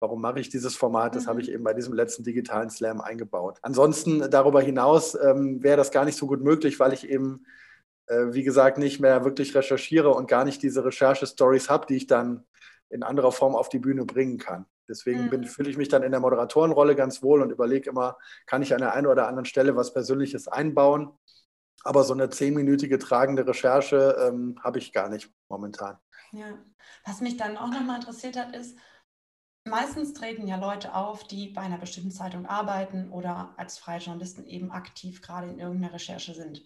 warum 0.00 0.20
mache 0.20 0.38
ich 0.38 0.48
dieses 0.48 0.76
Format, 0.76 1.16
das 1.16 1.24
mhm. 1.24 1.28
habe 1.30 1.40
ich 1.40 1.50
eben 1.50 1.64
bei 1.64 1.74
diesem 1.74 1.94
letzten 1.94 2.22
digitalen 2.22 2.70
Slam 2.70 3.00
eingebaut. 3.00 3.58
Ansonsten 3.62 4.30
darüber 4.30 4.60
hinaus 4.60 5.16
ähm, 5.16 5.62
wäre 5.62 5.76
das 5.76 5.90
gar 5.90 6.04
nicht 6.04 6.16
so 6.16 6.26
gut 6.26 6.42
möglich, 6.42 6.78
weil 6.78 6.92
ich 6.92 7.08
eben, 7.08 7.44
äh, 8.06 8.26
wie 8.30 8.44
gesagt, 8.44 8.78
nicht 8.78 9.00
mehr 9.00 9.24
wirklich 9.24 9.56
recherchiere 9.56 10.10
und 10.10 10.28
gar 10.28 10.44
nicht 10.44 10.62
diese 10.62 10.84
Recherche-Stories 10.84 11.68
habe, 11.68 11.86
die 11.86 11.96
ich 11.96 12.06
dann 12.06 12.44
in 12.88 13.02
anderer 13.02 13.32
Form 13.32 13.56
auf 13.56 13.68
die 13.68 13.80
Bühne 13.80 14.04
bringen 14.04 14.38
kann. 14.38 14.66
Deswegen 14.88 15.26
mhm. 15.26 15.44
fühle 15.44 15.70
ich 15.70 15.76
mich 15.76 15.88
dann 15.88 16.02
in 16.02 16.10
der 16.10 16.20
Moderatorenrolle 16.20 16.96
ganz 16.96 17.22
wohl 17.22 17.42
und 17.42 17.50
überlege 17.50 17.90
immer, 17.90 18.16
kann 18.46 18.62
ich 18.62 18.72
an 18.72 18.80
der 18.80 18.94
einen 18.94 19.06
oder 19.06 19.28
anderen 19.28 19.44
Stelle 19.44 19.76
was 19.76 19.92
Persönliches 19.92 20.48
einbauen? 20.48 21.10
Aber 21.84 22.04
so 22.04 22.12
eine 22.12 22.30
zehnminütige 22.30 22.98
tragende 22.98 23.46
Recherche 23.46 24.16
ähm, 24.20 24.58
habe 24.62 24.78
ich 24.78 24.92
gar 24.92 25.08
nicht 25.08 25.30
momentan. 25.48 25.98
Ja, 26.32 26.58
was 27.04 27.20
mich 27.20 27.36
dann 27.36 27.56
auch 27.56 27.70
nochmal 27.70 27.96
interessiert 27.96 28.36
hat, 28.36 28.54
ist, 28.54 28.76
meistens 29.64 30.12
treten 30.12 30.46
ja 30.46 30.56
Leute 30.56 30.94
auf, 30.94 31.24
die 31.24 31.48
bei 31.48 31.62
einer 31.62 31.78
bestimmten 31.78 32.10
Zeitung 32.10 32.46
arbeiten 32.46 33.10
oder 33.10 33.54
als 33.56 33.78
freie 33.78 34.00
Journalisten 34.00 34.44
eben 34.44 34.70
aktiv 34.70 35.22
gerade 35.22 35.48
in 35.48 35.58
irgendeiner 35.58 35.94
Recherche 35.94 36.34
sind. 36.34 36.62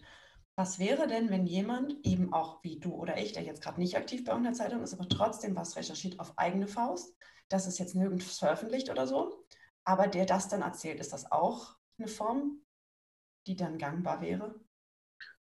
Was 0.55 0.77
wäre 0.77 1.07
denn, 1.07 1.29
wenn 1.29 1.47
jemand, 1.47 1.95
eben 2.05 2.31
auch 2.31 2.63
wie 2.63 2.79
du 2.79 2.93
oder 2.93 3.17
ich, 3.17 3.33
der 3.33 3.43
jetzt 3.43 3.63
gerade 3.63 3.79
nicht 3.79 3.97
aktiv 3.97 4.23
bei 4.23 4.31
irgendeiner 4.31 4.55
Zeitung 4.55 4.83
ist, 4.83 4.93
aber 4.93 5.09
trotzdem 5.09 5.55
was 5.55 5.75
recherchiert 5.75 6.19
auf 6.19 6.37
eigene 6.37 6.67
Faust, 6.67 7.15
das 7.49 7.67
ist 7.67 7.79
jetzt 7.79 7.95
nirgends 7.95 8.37
veröffentlicht 8.37 8.89
oder 8.89 9.07
so, 9.07 9.45
aber 9.83 10.07
der 10.07 10.25
das 10.25 10.47
dann 10.47 10.61
erzählt, 10.61 10.99
ist 10.99 11.13
das 11.13 11.31
auch 11.31 11.75
eine 11.97 12.07
Form, 12.07 12.61
die 13.47 13.55
dann 13.55 13.77
gangbar 13.77 14.21
wäre? 14.21 14.55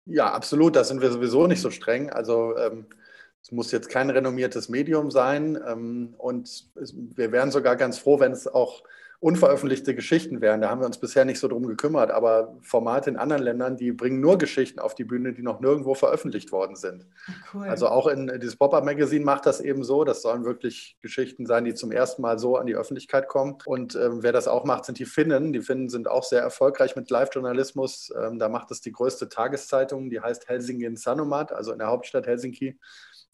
Ja, 0.05 0.31
absolut. 0.33 0.75
Da 0.75 0.83
sind 0.83 1.01
wir 1.01 1.11
sowieso 1.11 1.47
nicht 1.47 1.61
so 1.61 1.71
streng. 1.71 2.09
Also 2.09 2.57
ähm, 2.57 2.87
es 3.41 3.51
muss 3.51 3.71
jetzt 3.71 3.89
kein 3.89 4.09
renommiertes 4.09 4.69
Medium 4.69 5.11
sein. 5.11 5.61
Ähm, 5.65 6.15
und 6.17 6.47
es, 6.47 6.93
wir 6.95 7.31
wären 7.31 7.51
sogar 7.51 7.75
ganz 7.75 7.97
froh, 7.97 8.19
wenn 8.19 8.31
es 8.31 8.47
auch 8.47 8.83
unveröffentlichte 9.23 9.95
Geschichten 9.95 10.41
wären. 10.41 10.59
Da 10.59 10.69
haben 10.69 10.81
wir 10.81 10.85
uns 10.85 10.97
bisher 10.97 11.23
nicht 11.23 11.39
so 11.39 11.47
drum 11.47 11.65
gekümmert. 11.65 12.11
Aber 12.11 12.57
Formate 12.61 13.09
in 13.09 13.15
anderen 13.15 13.41
Ländern, 13.41 13.77
die 13.77 13.93
bringen 13.93 14.19
nur 14.19 14.37
Geschichten 14.37 14.81
auf 14.81 14.95
die 14.95 15.05
Bühne, 15.05 15.31
die 15.31 15.41
noch 15.41 15.61
nirgendwo 15.61 15.95
veröffentlicht 15.95 16.51
worden 16.51 16.75
sind. 16.75 17.07
Cool. 17.53 17.69
Also 17.69 17.87
auch 17.87 18.07
in 18.07 18.27
dieses 18.41 18.57
Pop-Up-Magazin 18.57 19.23
macht 19.23 19.45
das 19.45 19.61
eben 19.61 19.85
so. 19.85 20.03
Das 20.03 20.21
sollen 20.21 20.43
wirklich 20.43 20.97
Geschichten 21.01 21.45
sein, 21.45 21.63
die 21.63 21.73
zum 21.73 21.93
ersten 21.93 22.21
Mal 22.21 22.37
so 22.37 22.57
an 22.57 22.65
die 22.65 22.75
Öffentlichkeit 22.75 23.29
kommen. 23.29 23.55
Und 23.65 23.95
ähm, 23.95 24.23
wer 24.23 24.33
das 24.33 24.49
auch 24.49 24.65
macht, 24.65 24.83
sind 24.83 24.99
die 24.99 25.05
Finnen. 25.05 25.53
Die 25.53 25.61
Finnen 25.61 25.87
sind 25.87 26.09
auch 26.09 26.23
sehr 26.23 26.41
erfolgreich 26.41 26.97
mit 26.97 27.09
Live-Journalismus. 27.09 28.13
Ähm, 28.21 28.39
da 28.39 28.49
macht 28.49 28.71
es 28.71 28.81
die 28.81 28.91
größte 28.91 29.29
Tageszeitung, 29.29 30.09
die 30.09 30.19
heißt 30.19 30.49
Helsingin 30.49 30.97
Sanomat, 30.97 31.53
also 31.53 31.71
in 31.71 31.79
der 31.79 31.87
Hauptstadt 31.87 32.27
Helsinki. 32.27 32.77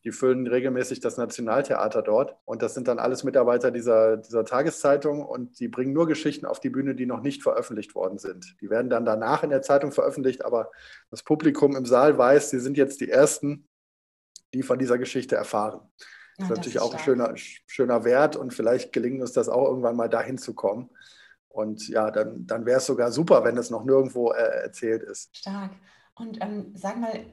Die 0.04 0.12
füllen 0.12 0.48
regelmäßig 0.48 1.02
das 1.02 1.18
Nationaltheater 1.18 2.02
dort. 2.02 2.38
Und 2.46 2.62
das 2.62 2.74
sind 2.74 2.88
dann 2.88 3.00
alles 3.00 3.24
Mitarbeiter 3.24 3.72
dieser, 3.72 4.18
dieser 4.18 4.46
Tageszeitung 4.46 5.26
und 5.26 5.60
die 5.60 5.68
bringen 5.68 5.94
nur 5.94 6.08
Geschichten 6.08 6.46
auf 6.46 6.60
die 6.60 6.70
Bühne, 6.70 6.96
die 6.96 7.06
noch 7.06 7.22
nicht 7.22 7.44
veröffentlicht 7.44 7.96
worden 7.96 8.18
sind. 8.18 8.56
Die 8.62 8.70
werden 8.70 8.90
dann 8.90 9.06
danach 9.06 9.44
in 9.44 9.50
der 9.50 9.62
Zeitung 9.62 9.92
veröffentlicht, 9.92 10.46
aber 10.46 10.72
das 11.12 11.24
Publikum 11.24 11.76
im 11.76 11.86
Saal 11.86 12.18
weiß, 12.18 12.50
sie 12.50 12.60
sind 12.60 12.78
jetzt 12.78 13.02
die 13.02 13.10
Ersten, 13.10 13.68
die 14.54 14.64
von 14.64 14.80
dieser 14.80 14.98
Geschichte 14.98 15.36
erfahren. 15.36 15.82
Das 16.38 16.46
ist 16.46 16.56
natürlich 16.56 16.74
das 16.76 16.84
ist 16.84 16.90
auch 16.90 16.94
ein 16.94 17.04
schöner, 17.04 17.34
schöner 17.36 18.04
Wert 18.06 18.38
und 18.38 18.54
vielleicht 18.54 18.94
gelingt 18.94 19.22
uns 19.22 19.34
das 19.34 19.50
auch 19.50 19.68
irgendwann 19.68 19.98
mal 19.98 20.10
dahin 20.10 20.38
zu 20.38 20.54
kommen. 20.54 20.90
Und 21.50 21.90
ja, 21.90 22.12
dann, 22.12 22.48
dann 22.48 22.66
wäre 22.66 22.78
es 22.78 22.86
sogar 22.86 23.12
super, 23.12 23.44
wenn 23.44 23.58
es 23.58 23.70
noch 23.70 23.84
nirgendwo 23.84 24.32
äh, 24.32 24.64
erzählt 24.64 25.04
ist. 25.04 25.36
Stark. 25.36 25.72
Und 26.16 26.38
ähm, 26.42 26.74
sag 26.76 26.98
mal, 26.98 27.26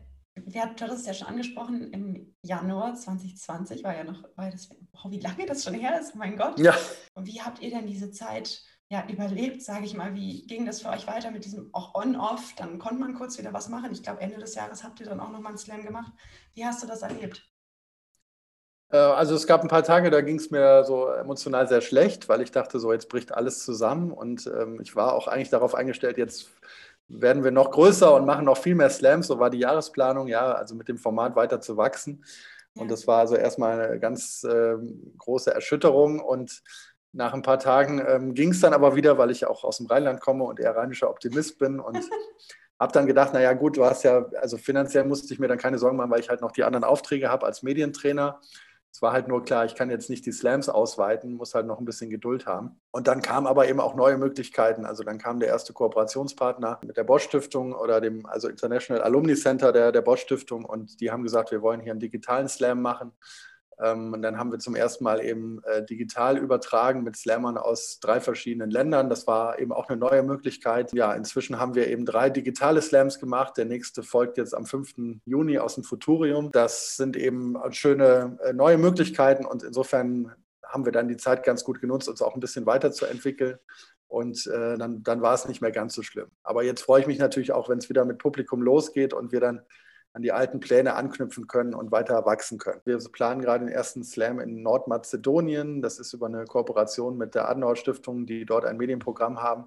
wir 0.45 0.63
hatten 0.63 0.77
das 0.77 1.07
ja 1.07 1.15
schon 1.15 1.29
angesprochen, 1.29 1.93
im 1.93 2.37
Januar 2.43 2.95
2020 2.95 3.83
war 3.83 3.97
ja 3.97 4.05
noch, 4.05 4.23
war 4.37 4.51
das, 4.51 4.69
oh, 4.93 5.11
wie 5.11 5.21
lange 5.21 5.47
das 5.47 5.65
schon 5.65 5.75
her 5.75 5.99
ist, 5.99 6.15
mein 6.15 6.37
Gott. 6.37 6.59
Ja. 6.59 6.75
Und 7.15 7.27
wie 7.27 7.41
habt 7.41 7.61
ihr 7.61 7.71
denn 7.71 7.87
diese 7.87 8.11
Zeit 8.11 8.63
ja, 8.89 9.05
überlebt, 9.09 9.63
sage 9.63 9.85
ich 9.87 9.95
mal? 9.95 10.15
Wie 10.15 10.47
ging 10.47 10.67
das 10.67 10.83
für 10.83 10.91
euch 10.91 11.07
weiter 11.07 11.31
mit 11.31 11.45
diesem 11.45 11.71
auch 11.73 11.95
On-Off? 11.95 12.55
Dann 12.57 12.79
konnte 12.79 13.01
man 13.01 13.15
kurz 13.15 13.39
wieder 13.39 13.53
was 13.53 13.69
machen. 13.69 13.91
Ich 13.93 14.03
glaube, 14.03 14.21
Ende 14.21 14.39
des 14.39 14.55
Jahres 14.55 14.85
habt 14.85 15.01
ihr 15.01 15.07
dann 15.07 15.21
auch 15.21 15.31
nochmal 15.31 15.51
einen 15.51 15.59
Slam 15.59 15.85
gemacht. 15.85 16.13
Wie 16.55 16.65
hast 16.65 16.83
du 16.83 16.87
das 16.87 17.03
erlebt? 17.03 17.43
Äh, 18.91 18.99
also 18.99 19.35
es 19.35 19.47
gab 19.47 19.63
ein 19.63 19.69
paar 19.69 19.83
Tage, 19.83 20.11
da 20.11 20.21
ging 20.21 20.37
es 20.37 20.51
mir 20.51 20.85
so 20.85 21.09
emotional 21.09 21.67
sehr 21.67 21.81
schlecht, 21.81 22.29
weil 22.29 22.43
ich 22.43 22.53
dachte, 22.53 22.79
so 22.79 22.93
jetzt 22.93 23.09
bricht 23.09 23.33
alles 23.33 23.65
zusammen 23.65 24.13
und 24.13 24.47
ähm, 24.47 24.81
ich 24.81 24.95
war 24.95 25.15
auch 25.15 25.29
eigentlich 25.29 25.51
darauf 25.51 25.75
eingestellt, 25.75 26.19
jetzt 26.19 26.51
werden 27.09 27.45
wir 27.45 27.51
noch 27.51 27.71
größer 27.71 28.15
und 28.15 28.27
machen 28.27 28.45
noch 28.45 28.59
viel 28.59 28.75
mehr 28.75 28.91
Slams. 28.91 29.29
So 29.29 29.39
war 29.39 29.51
die 29.51 29.59
Jahresplanung, 29.59 30.29
ja, 30.29 30.53
also 30.53 30.75
mit 30.75 30.89
dem 30.89 30.99
Format 30.99 31.37
weiter 31.37 31.61
zu 31.61 31.77
wachsen. 31.77 32.25
Und 32.75 32.91
das 32.91 33.07
war 33.07 33.21
also 33.21 33.37
erstmal 33.37 33.81
eine 33.81 33.99
ganz 33.99 34.45
äh, 34.45 34.75
große 35.19 35.53
Erschütterung. 35.53 36.21
Und 36.21 36.63
nach 37.13 37.33
ein 37.33 37.43
paar 37.43 37.59
Tagen 37.59 38.05
ähm, 38.07 38.35
ging 38.35 38.51
es 38.51 38.61
dann 38.61 38.75
aber 38.75 38.97
wieder, 38.97 39.17
weil 39.19 39.31
ich 39.31 39.47
auch 39.47 39.65
aus 39.65 39.79
dem 39.79 39.87
Rheinland 39.87 40.21
komme 40.21 40.45
und 40.45 40.61
eher 40.61 40.77
rheinischer 40.77 41.09
Optimist 41.09 41.59
bin. 41.59 41.81
Und 41.81 41.99
habe 42.79 42.93
dann 42.93 43.07
gedacht, 43.07 43.33
naja 43.33 43.55
gut, 43.55 43.77
du 43.77 43.85
hast 43.85 44.03
ja, 44.03 44.27
also 44.41 44.59
finanziell 44.59 45.05
musste 45.05 45.33
ich 45.33 45.41
mir 45.41 45.49
dann 45.49 45.59
keine 45.59 45.79
Sorgen 45.79 45.97
machen, 45.97 46.11
weil 46.11 46.21
ich 46.21 46.29
halt 46.29 46.43
noch 46.43 46.53
die 46.53 46.65
anderen 46.65 46.85
Aufträge 46.85 47.31
habe 47.31 47.47
als 47.47 47.63
Medientrainer. 47.63 48.41
Es 48.97 49.03
war 49.03 49.13
halt 49.13 49.29
nur 49.29 49.45
klar, 49.45 49.67
ich 49.67 49.75
kann 49.75 49.91
jetzt 49.91 50.09
nicht 50.09 50.25
die 50.25 50.33
Slams 50.33 50.71
ausweiten, 50.71 51.35
muss 51.35 51.55
halt 51.55 51.67
noch 51.67 51.79
ein 51.79 51.85
bisschen 51.85 52.09
Geduld 52.09 52.47
haben. 52.47 52.81
Und 52.93 53.09
dann 53.09 53.21
kamen 53.21 53.47
aber 53.47 53.69
eben 53.69 53.79
auch 53.79 53.95
neue 53.95 54.17
Möglichkeiten. 54.17 54.87
Also 54.87 55.03
dann 55.03 55.19
kam 55.19 55.39
der 55.39 55.51
erste 55.51 55.75
Kooperationspartner 55.75 56.81
mit 56.83 56.97
der 56.97 57.05
Bosch 57.05 57.25
Stiftung 57.25 57.75
oder 57.75 58.01
dem 58.01 58.25
also 58.25 58.49
International 58.49 59.03
Alumni 59.03 59.35
Center 59.35 59.71
der, 59.71 59.93
der 59.93 60.01
Bosch 60.01 60.23
Stiftung 60.23 60.65
und 60.65 60.99
die 61.03 61.11
haben 61.11 61.23
gesagt, 61.23 61.51
wir 61.51 61.61
wollen 61.61 61.81
hier 61.81 61.93
einen 61.93 62.01
digitalen 62.01 62.49
Slam 62.49 62.81
machen. 62.81 63.13
Ähm, 63.83 64.13
und 64.13 64.23
dann 64.23 64.39
haben 64.39 64.51
wir 64.51 64.59
zum 64.59 64.75
ersten 64.75 65.05
Mal 65.05 65.23
eben 65.23 65.63
äh, 65.65 65.85
digital 65.85 66.39
übertragen 66.39 67.03
mit 67.03 67.17
Slammern 67.17 67.59
aus 67.59 67.99
drei 68.01 68.21
verschiedenen 68.21 68.71
Ländern. 68.71 69.11
Das 69.11 69.27
war 69.27 69.59
eben 69.59 69.73
auch 69.73 69.89
eine 69.89 69.99
neue 69.99 70.23
Möglichkeit. 70.23 70.93
Ja, 70.93 71.13
inzwischen 71.13 71.59
haben 71.59 71.75
wir 71.75 71.89
eben 71.89 72.07
drei 72.07 72.31
digitale 72.31 72.81
Slams 72.81 73.19
gemacht. 73.19 73.57
Der 73.57 73.67
nächste 73.67 74.03
folgt 74.03 74.39
jetzt 74.39 74.55
am 74.55 74.67
5. 74.67 75.21
Juni 75.25 75.59
aus 75.59 75.75
dem 75.75 75.85
Futurium. 75.85 76.51
Das 76.53 76.97
sind 76.97 77.17
eben 77.17 77.57
schöne 77.71 78.39
äh, 78.43 78.53
neue 78.53 78.79
Möglichkeiten 78.79 79.45
und 79.45 79.63
insofern 79.63 80.33
haben 80.65 80.85
wir 80.85 80.93
dann 80.93 81.09
die 81.09 81.17
Zeit 81.17 81.45
ganz 81.45 81.63
gut 81.65 81.81
genutzt, 81.81 82.09
uns 82.09 82.23
auch 82.23 82.35
ein 82.35 82.41
bisschen 82.41 82.67
weiterzuentwickeln. 82.67 83.59
Und 84.09 84.47
äh, 84.47 84.79
dann, 84.79 85.03
dann 85.03 85.21
war 85.21 85.35
es 85.35 85.49
nicht 85.49 85.61
mehr 85.61 85.73
ganz 85.73 85.95
so 85.95 86.03
schlimm. 86.03 86.29
Aber 86.43 86.63
jetzt 86.63 86.83
freue 86.83 87.01
ich 87.01 87.07
mich 87.07 87.19
natürlich 87.19 87.53
auch, 87.53 87.69
wenn 87.69 87.79
es 87.79 87.89
wieder 87.89 88.05
mit 88.05 88.19
Publikum 88.19 88.63
losgeht 88.63 89.13
und 89.13 89.33
wir 89.33 89.41
dann 89.41 89.63
an 90.17 90.23
die 90.23 90.33
alten 90.33 90.61
Pläne 90.61 90.95
anknüpfen 90.95 91.47
können 91.47 91.75
und 91.75 91.93
weiter 91.93 92.25
wachsen 92.25 92.57
können. 92.57 92.81
Wir 92.87 92.97
planen 93.13 93.43
gerade 93.43 93.67
den 93.67 93.73
ersten 93.73 94.03
Slam 94.03 94.41
in 94.41 94.63
Nordmazedonien. 94.63 95.83
Das 95.83 95.99
ist 95.99 96.15
über 96.15 96.25
eine 96.25 96.47
Kooperation 96.47 97.19
mit 97.19 97.35
der 97.35 97.51
Adenauer 97.51 97.77
Stiftung, 97.77 98.25
die 98.25 98.47
dort 98.47 98.65
ein 98.65 98.79
Medienprogramm 98.79 99.43
haben. 99.43 99.67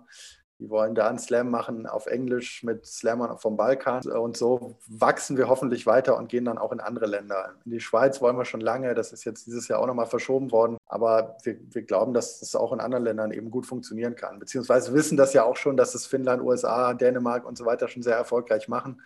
Die 0.58 0.72
wollen 0.72 0.96
da 0.96 1.08
einen 1.08 1.20
Slam 1.20 1.52
machen 1.52 1.86
auf 1.86 2.08
Englisch 2.08 2.64
mit 2.64 2.86
Slammern 2.86 3.38
vom 3.38 3.58
Balkan. 3.58 4.02
Und 4.08 4.38
so 4.38 4.76
wachsen 4.88 5.38
wir 5.38 5.48
hoffentlich 5.48 5.86
weiter 5.86 6.18
und 6.18 6.30
gehen 6.30 6.46
dann 6.46 6.58
auch 6.58 6.72
in 6.72 6.80
andere 6.80 7.06
Länder. 7.06 7.54
In 7.64 7.72
die 7.72 7.80
Schweiz 7.80 8.20
wollen 8.20 8.36
wir 8.36 8.44
schon 8.44 8.60
lange. 8.60 8.96
Das 8.96 9.14
ist 9.14 9.26
jetzt 9.26 9.46
dieses 9.46 9.68
Jahr 9.68 9.80
auch 9.80 9.88
nochmal 9.88 10.08
verschoben 10.08 10.52
worden. 10.52 10.78
Aber 10.88 11.38
wir, 11.44 11.58
wir 11.70 11.84
glauben, 11.84 12.16
dass 12.16 12.42
es 12.42 12.56
auch 12.56 12.74
in 12.74 12.80
anderen 12.80 13.06
Ländern 13.06 13.32
eben 13.32 13.52
gut 13.52 13.68
funktionieren 13.68 14.16
kann. 14.16 14.40
Beziehungsweise 14.40 14.96
wissen 14.96 15.16
das 15.16 15.34
ja 15.34 15.44
auch 15.44 15.58
schon, 15.58 15.78
dass 15.78 15.94
es 15.94 16.08
Finnland, 16.08 16.42
USA, 16.42 16.96
Dänemark 16.96 17.46
und 17.46 17.56
so 17.56 17.66
weiter 17.66 17.88
schon 17.88 18.02
sehr 18.02 18.16
erfolgreich 18.16 18.68
machen. 18.68 19.02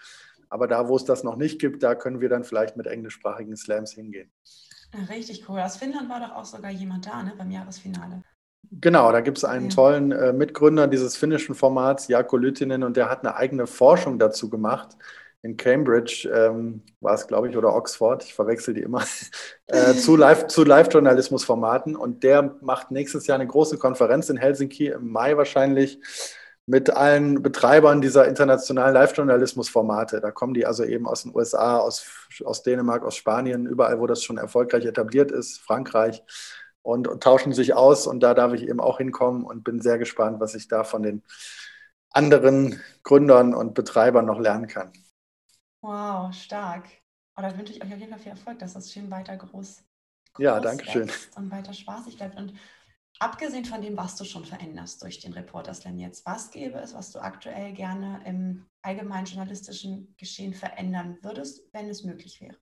Aber 0.53 0.67
da, 0.67 0.87
wo 0.87 0.95
es 0.95 1.03
das 1.03 1.23
noch 1.23 1.35
nicht 1.35 1.59
gibt, 1.59 1.81
da 1.81 1.95
können 1.95 2.21
wir 2.21 2.29
dann 2.29 2.43
vielleicht 2.43 2.77
mit 2.77 2.85
englischsprachigen 2.85 3.57
Slams 3.57 3.91
hingehen. 3.91 4.31
Richtig 5.09 5.49
cool. 5.49 5.59
Aus 5.59 5.77
Finnland 5.77 6.09
war 6.09 6.19
doch 6.19 6.35
auch 6.35 6.45
sogar 6.45 6.69
jemand 6.69 7.07
da, 7.07 7.23
ne, 7.23 7.33
beim 7.35 7.49
Jahresfinale. 7.49 8.21
Genau, 8.69 9.11
da 9.11 9.21
gibt 9.21 9.39
es 9.39 9.45
einen 9.45 9.71
tollen 9.71 10.11
äh, 10.11 10.31
Mitgründer 10.31 10.85
dieses 10.87 11.17
finnischen 11.17 11.55
Formats, 11.55 12.07
Jaakko 12.07 12.37
Lytinen, 12.37 12.83
und 12.83 12.97
der 12.97 13.09
hat 13.09 13.25
eine 13.25 13.35
eigene 13.35 13.65
Forschung 13.65 14.19
dazu 14.19 14.47
gemacht. 14.51 14.95
In 15.41 15.57
Cambridge 15.57 16.29
ähm, 16.31 16.83
war 17.01 17.15
es, 17.15 17.25
glaube 17.25 17.49
ich, 17.49 17.57
oder 17.57 17.73
Oxford, 17.73 18.23
ich 18.23 18.35
verwechsel 18.35 18.75
die 18.75 18.81
immer, 18.81 19.03
äh, 19.65 19.95
zu 19.95 20.15
Live-Journalismus-Formaten. 20.15 21.95
und 21.95 22.21
der 22.21 22.57
macht 22.61 22.91
nächstes 22.91 23.25
Jahr 23.25 23.39
eine 23.39 23.47
große 23.47 23.79
Konferenz 23.79 24.29
in 24.29 24.37
Helsinki, 24.37 24.89
im 24.89 25.11
Mai 25.11 25.35
wahrscheinlich, 25.35 25.99
mit 26.65 26.89
allen 26.89 27.41
Betreibern 27.41 28.01
dieser 28.01 28.27
internationalen 28.27 28.93
Live-Journalismus-Formate. 28.93 30.21
Da 30.21 30.31
kommen 30.31 30.53
die 30.53 30.65
also 30.65 30.83
eben 30.83 31.07
aus 31.07 31.23
den 31.23 31.35
USA, 31.35 31.77
aus, 31.77 32.05
aus 32.45 32.63
Dänemark, 32.63 33.03
aus 33.03 33.15
Spanien, 33.15 33.65
überall, 33.65 33.99
wo 33.99 34.07
das 34.07 34.23
schon 34.23 34.37
erfolgreich 34.37 34.85
etabliert 34.85 35.31
ist, 35.31 35.59
Frankreich, 35.59 36.23
und, 36.81 37.07
und 37.07 37.21
tauschen 37.21 37.53
sich 37.53 37.73
aus. 37.73 38.07
Und 38.07 38.21
da 38.21 38.33
darf 38.33 38.53
ich 38.53 38.67
eben 38.67 38.79
auch 38.79 38.97
hinkommen 38.97 39.43
und 39.43 39.63
bin 39.63 39.81
sehr 39.81 39.97
gespannt, 39.97 40.39
was 40.39 40.55
ich 40.55 40.67
da 40.69 40.83
von 40.83 41.03
den 41.03 41.23
anderen 42.11 42.81
Gründern 43.03 43.53
und 43.53 43.73
Betreibern 43.73 44.25
noch 44.25 44.39
lernen 44.39 44.67
kann. 44.67 44.93
Wow, 45.81 46.33
stark. 46.33 46.85
Oh, 47.35 47.41
da 47.41 47.57
wünsche 47.57 47.73
ich 47.73 47.83
euch 47.83 47.91
auf 47.91 47.99
jeden 47.99 48.11
Fall 48.11 48.19
viel 48.19 48.31
Erfolg, 48.31 48.59
dass 48.59 48.73
das 48.73 48.91
schön 48.91 49.09
weiter 49.11 49.35
groß, 49.35 49.83
groß 50.33 50.43
ja, 50.43 50.59
danke 50.59 50.85
schön. 50.85 51.11
und 51.35 51.51
weiter 51.51 51.73
spaßig 51.73 52.15
bleibt. 52.17 52.37
Und 52.37 52.53
abgesehen 53.19 53.65
von 53.65 53.81
dem, 53.81 53.97
was 53.97 54.15
du 54.15 54.25
schon 54.25 54.45
veränderst 54.45 55.01
durch 55.01 55.19
den 55.19 55.33
Reporter 55.33 55.73
Slam 55.73 55.97
jetzt, 55.97 56.25
was 56.25 56.51
gäbe 56.51 56.79
es, 56.79 56.93
was 56.93 57.11
du 57.11 57.19
aktuell 57.19 57.73
gerne 57.73 58.21
im 58.25 58.65
allgemeinen 58.81 59.25
journalistischen 59.25 60.15
Geschehen 60.17 60.53
verändern 60.53 61.17
würdest, 61.21 61.61
wenn 61.73 61.89
es 61.89 62.03
möglich 62.03 62.41
wäre? 62.41 62.57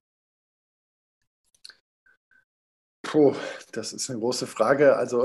Puh, 3.02 3.34
das 3.72 3.92
ist 3.92 4.08
eine 4.08 4.20
große 4.20 4.46
Frage. 4.46 4.96
Also 4.96 5.24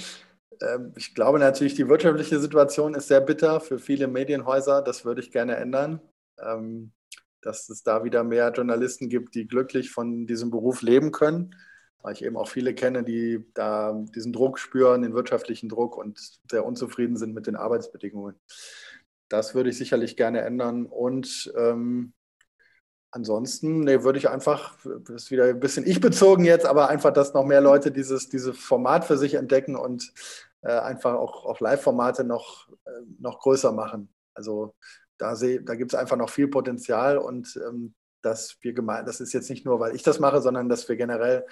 ähm, 0.60 0.92
ich 0.96 1.14
glaube 1.14 1.38
natürlich, 1.38 1.74
die 1.74 1.88
wirtschaftliche 1.88 2.38
Situation 2.38 2.94
ist 2.94 3.08
sehr 3.08 3.20
bitter 3.20 3.60
für 3.60 3.78
viele 3.78 4.06
Medienhäuser. 4.06 4.82
Das 4.82 5.04
würde 5.04 5.22
ich 5.22 5.32
gerne 5.32 5.56
ändern. 5.56 6.00
Ähm, 6.38 6.92
dass 7.42 7.68
es 7.68 7.82
da 7.82 8.02
wieder 8.02 8.24
mehr 8.24 8.52
Journalisten 8.52 9.08
gibt, 9.08 9.34
die 9.36 9.46
glücklich 9.46 9.90
von 9.90 10.26
diesem 10.26 10.50
Beruf 10.50 10.82
leben 10.82 11.12
können 11.12 11.54
weil 12.02 12.14
ich 12.14 12.24
eben 12.24 12.36
auch 12.36 12.48
viele 12.48 12.74
kenne, 12.74 13.02
die 13.02 13.44
da 13.54 13.92
diesen 14.14 14.32
Druck 14.32 14.58
spüren, 14.58 15.02
den 15.02 15.14
wirtschaftlichen 15.14 15.68
Druck 15.68 15.96
und 15.96 16.20
sehr 16.50 16.64
unzufrieden 16.64 17.16
sind 17.16 17.34
mit 17.34 17.46
den 17.46 17.56
Arbeitsbedingungen. 17.56 18.36
Das 19.28 19.54
würde 19.54 19.70
ich 19.70 19.78
sicherlich 19.78 20.16
gerne 20.16 20.42
ändern. 20.42 20.86
Und 20.86 21.52
ähm, 21.56 22.12
ansonsten 23.10 23.80
nee, 23.80 24.02
würde 24.04 24.18
ich 24.18 24.28
einfach, 24.28 24.76
das 24.84 25.24
ist 25.24 25.30
wieder 25.30 25.44
ein 25.46 25.60
bisschen 25.60 25.86
ich 25.86 26.00
bezogen 26.00 26.44
jetzt, 26.44 26.66
aber 26.66 26.88
einfach, 26.88 27.12
dass 27.12 27.34
noch 27.34 27.44
mehr 27.44 27.60
Leute 27.60 27.90
dieses, 27.90 28.28
dieses 28.28 28.56
Format 28.56 29.04
für 29.04 29.16
sich 29.16 29.34
entdecken 29.34 29.74
und 29.74 30.12
äh, 30.62 30.78
einfach 30.78 31.14
auch, 31.14 31.44
auch 31.44 31.60
Live-Formate 31.60 32.24
noch, 32.24 32.68
äh, 32.84 32.90
noch 33.18 33.40
größer 33.40 33.72
machen. 33.72 34.12
Also 34.34 34.74
da, 35.18 35.34
da 35.34 35.74
gibt 35.74 35.92
es 35.92 35.98
einfach 35.98 36.16
noch 36.16 36.30
viel 36.30 36.48
Potenzial 36.48 37.18
und 37.18 37.58
ähm, 37.66 37.94
dass 38.22 38.58
wir 38.60 38.72
gemeint, 38.72 39.08
das 39.08 39.20
ist 39.20 39.32
jetzt 39.32 39.48
nicht 39.50 39.64
nur, 39.64 39.80
weil 39.80 39.94
ich 39.94 40.02
das 40.02 40.18
mache, 40.18 40.42
sondern 40.42 40.68
dass 40.68 40.88
wir 40.88 40.96
generell 40.96 41.46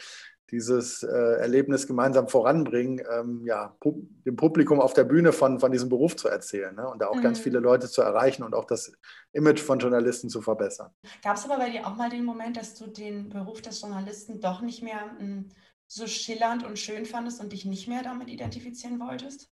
dieses 0.50 1.02
äh, 1.02 1.06
Erlebnis 1.08 1.86
gemeinsam 1.86 2.28
voranbringen, 2.28 3.02
ähm, 3.10 3.46
ja, 3.46 3.76
pu 3.80 4.06
dem 4.24 4.36
Publikum 4.36 4.80
auf 4.80 4.92
der 4.92 5.04
Bühne 5.04 5.32
von, 5.32 5.58
von 5.58 5.72
diesem 5.72 5.88
Beruf 5.88 6.16
zu 6.16 6.28
erzählen 6.28 6.74
ne? 6.74 6.88
und 6.88 7.00
da 7.00 7.08
auch 7.08 7.16
mhm. 7.16 7.22
ganz 7.22 7.38
viele 7.38 7.58
Leute 7.60 7.88
zu 7.88 8.02
erreichen 8.02 8.42
und 8.42 8.54
auch 8.54 8.64
das 8.64 8.92
Image 9.32 9.60
von 9.60 9.78
Journalisten 9.78 10.28
zu 10.28 10.42
verbessern. 10.42 10.90
Gab 11.22 11.36
es 11.36 11.44
aber 11.44 11.58
bei 11.58 11.70
dir 11.70 11.86
auch 11.86 11.96
mal 11.96 12.10
den 12.10 12.24
Moment, 12.24 12.56
dass 12.56 12.74
du 12.74 12.86
den 12.86 13.30
Beruf 13.30 13.62
des 13.62 13.80
Journalisten 13.80 14.40
doch 14.40 14.60
nicht 14.60 14.82
mehr 14.82 15.16
hm, 15.18 15.48
so 15.86 16.06
schillernd 16.06 16.64
und 16.64 16.78
schön 16.78 17.06
fandest 17.06 17.40
und 17.40 17.52
dich 17.52 17.64
nicht 17.64 17.88
mehr 17.88 18.02
damit 18.02 18.28
identifizieren 18.28 19.00
wolltest? 19.00 19.50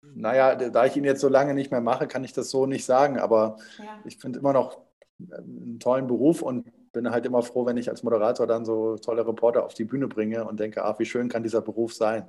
Naja, 0.00 0.54
da 0.54 0.86
ich 0.86 0.96
ihn 0.96 1.04
jetzt 1.04 1.20
so 1.20 1.28
lange 1.28 1.54
nicht 1.54 1.70
mehr 1.70 1.80
mache, 1.80 2.06
kann 2.06 2.24
ich 2.24 2.32
das 2.32 2.50
so 2.50 2.66
nicht 2.66 2.84
sagen, 2.84 3.18
aber 3.18 3.56
ja. 3.78 4.00
ich 4.04 4.18
finde 4.18 4.38
immer 4.38 4.52
noch 4.52 4.80
einen 5.18 5.80
tollen 5.80 6.06
Beruf 6.06 6.42
und 6.42 6.70
bin 6.92 7.10
halt 7.10 7.26
immer 7.26 7.42
froh, 7.42 7.66
wenn 7.66 7.76
ich 7.76 7.88
als 7.88 8.02
Moderator 8.02 8.46
dann 8.46 8.64
so 8.64 8.96
tolle 8.96 9.26
Reporter 9.26 9.64
auf 9.64 9.74
die 9.74 9.84
Bühne 9.84 10.08
bringe 10.08 10.44
und 10.44 10.60
denke, 10.60 10.84
ach, 10.84 10.98
wie 10.98 11.04
schön 11.04 11.28
kann 11.28 11.42
dieser 11.42 11.62
Beruf 11.62 11.94
sein. 11.94 12.26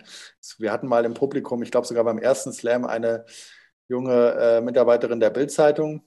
Wir 0.57 0.71
hatten 0.71 0.87
mal 0.87 1.05
im 1.05 1.13
Publikum, 1.13 1.61
ich 1.63 1.71
glaube 1.71 1.87
sogar 1.87 2.03
beim 2.03 2.17
ersten 2.17 2.53
Slam, 2.53 2.85
eine 2.85 3.25
junge 3.87 4.33
äh, 4.39 4.61
Mitarbeiterin 4.61 5.19
der 5.19 5.31
Bildzeitung 5.31 6.03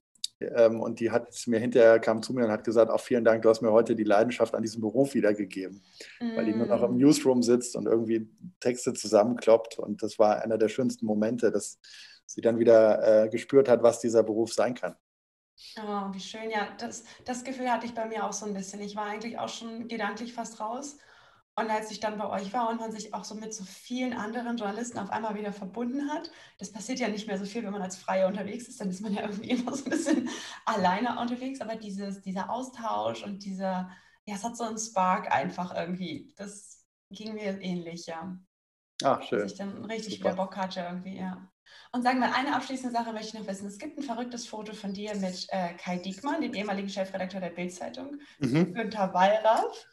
ähm, 0.55 0.81
und 0.81 1.01
die 1.01 1.11
hat 1.11 1.29
mir 1.47 1.59
hinterher 1.59 1.99
kam 1.99 2.23
zu 2.23 2.33
mir 2.33 2.45
und 2.45 2.51
hat 2.51 2.65
gesagt, 2.65 2.91
auch 2.91 3.01
vielen 3.01 3.25
Dank, 3.25 3.43
du 3.43 3.49
hast 3.49 3.63
mir 3.63 3.73
heute 3.73 3.95
die 3.95 4.05
Leidenschaft 4.05 4.55
an 4.55 4.63
diesem 4.63 4.81
Beruf 4.81 5.15
wiedergegeben, 5.15 5.83
mm. 6.21 6.37
weil 6.37 6.45
die 6.45 6.55
nur 6.55 6.67
noch 6.67 6.83
im 6.83 6.95
mm. 6.95 6.99
Newsroom 6.99 7.43
sitzt 7.43 7.77
und 7.77 7.87
irgendwie 7.87 8.29
Texte 8.61 8.93
zusammenkloppt 8.93 9.79
und 9.79 10.03
das 10.03 10.19
war 10.19 10.43
einer 10.43 10.59
der 10.59 10.69
schönsten 10.69 11.07
Momente, 11.07 11.51
dass 11.51 11.79
sie 12.27 12.41
dann 12.41 12.59
wieder 12.59 13.25
äh, 13.25 13.29
gespürt 13.29 13.69
hat, 13.69 13.83
was 13.83 14.01
dieser 14.01 14.23
Beruf 14.23 14.53
sein 14.53 14.75
kann. 14.75 14.95
Oh, 15.79 16.13
wie 16.13 16.21
schön. 16.21 16.51
Ja, 16.51 16.69
das, 16.79 17.05
das 17.25 17.45
Gefühl 17.45 17.71
hatte 17.71 17.87
ich 17.87 17.95
bei 17.95 18.05
mir 18.07 18.25
auch 18.27 18.33
so 18.35 18.45
ein 18.47 18.53
bisschen. 18.55 18.81
Ich 18.83 18.95
war 18.95 19.07
eigentlich 19.07 19.39
auch 19.39 19.49
schon 19.49 19.89
gedanklich 19.89 20.35
fast 20.35 20.61
raus 20.61 20.99
Und 21.57 21.71
als 21.71 21.93
ich 21.93 22.01
dann 22.01 22.19
bei 22.19 22.29
euch 22.31 22.53
war 22.55 22.71
und 22.71 22.81
man 22.81 22.93
sich 22.93 23.15
auch 23.15 23.25
so 23.25 23.37
mit 23.37 23.55
so 23.55 23.65
vielen 23.65 24.15
anderen 24.15 24.57
Journalisten 24.59 24.99
auf 24.99 25.11
einmal 25.11 25.37
wieder 25.37 25.53
verbunden 25.55 26.11
hat, 26.13 26.31
das 26.59 26.73
passiert 26.73 27.01
ja 27.01 27.09
nicht 27.09 27.29
mehr 27.29 27.39
so 27.39 27.47
viel, 27.47 27.65
wenn 27.65 27.73
man 27.73 27.83
als 27.83 27.99
Freier 27.99 28.29
unterwegs 28.29 28.69
ist, 28.69 28.81
dann 28.81 28.91
ist 28.91 29.03
man 29.03 29.15
ja 29.15 29.23
irgendwie 29.25 29.51
immer 29.53 29.77
so 29.77 29.85
ein 29.87 29.91
bisschen 29.93 30.31
alleine 30.67 31.21
unterwegs, 31.21 31.61
aber 31.63 31.77
dieses, 31.77 32.23
dieser 32.23 32.51
Austausch 32.51 33.25
und 33.25 33.45
dieser, 33.45 33.91
ja, 34.27 34.37
es 34.37 34.45
hat 34.45 34.57
so 34.59 34.65
einen 34.65 34.79
Spark 34.79 35.33
einfach 35.33 35.75
irgendwie, 35.77 36.35
das 36.39 36.85
ging 37.11 37.35
mir 37.35 37.61
ähnlich, 37.63 38.07
ja. 38.09 38.39
Ach, 39.05 39.23
schön. 39.23 39.41
Dass 39.43 39.53
ich 39.53 39.59
dann 39.59 39.85
richtig 39.87 40.19
Super. 40.19 40.21
wieder 40.21 40.35
Bock 40.35 40.57
hatte 40.57 40.81
irgendwie, 40.81 41.19
ja. 41.19 41.52
Und 41.93 42.03
sagen 42.03 42.21
wir, 42.21 42.35
eine 42.35 42.55
abschließende 42.57 42.93
Sache 42.97 43.13
möchte 43.13 43.29
ich 43.29 43.35
noch 43.35 43.47
wissen. 43.47 43.67
Es 43.67 43.79
gibt 43.79 43.99
ein 43.99 44.03
verrücktes 44.03 44.47
Foto 44.47 44.73
von 44.73 44.93
dir 44.93 45.15
mit 45.17 45.47
äh, 45.51 45.75
Kai 45.75 45.99
Diekmann, 45.99 46.41
dem 46.41 46.55
ehemaligen 46.55 46.89
Chefredakteur 46.89 47.41
der 47.41 47.51
Bild-Zeitung, 47.51 48.19
mhm. 48.39 48.73
Günther 48.73 49.13
Wallraff 49.13 49.87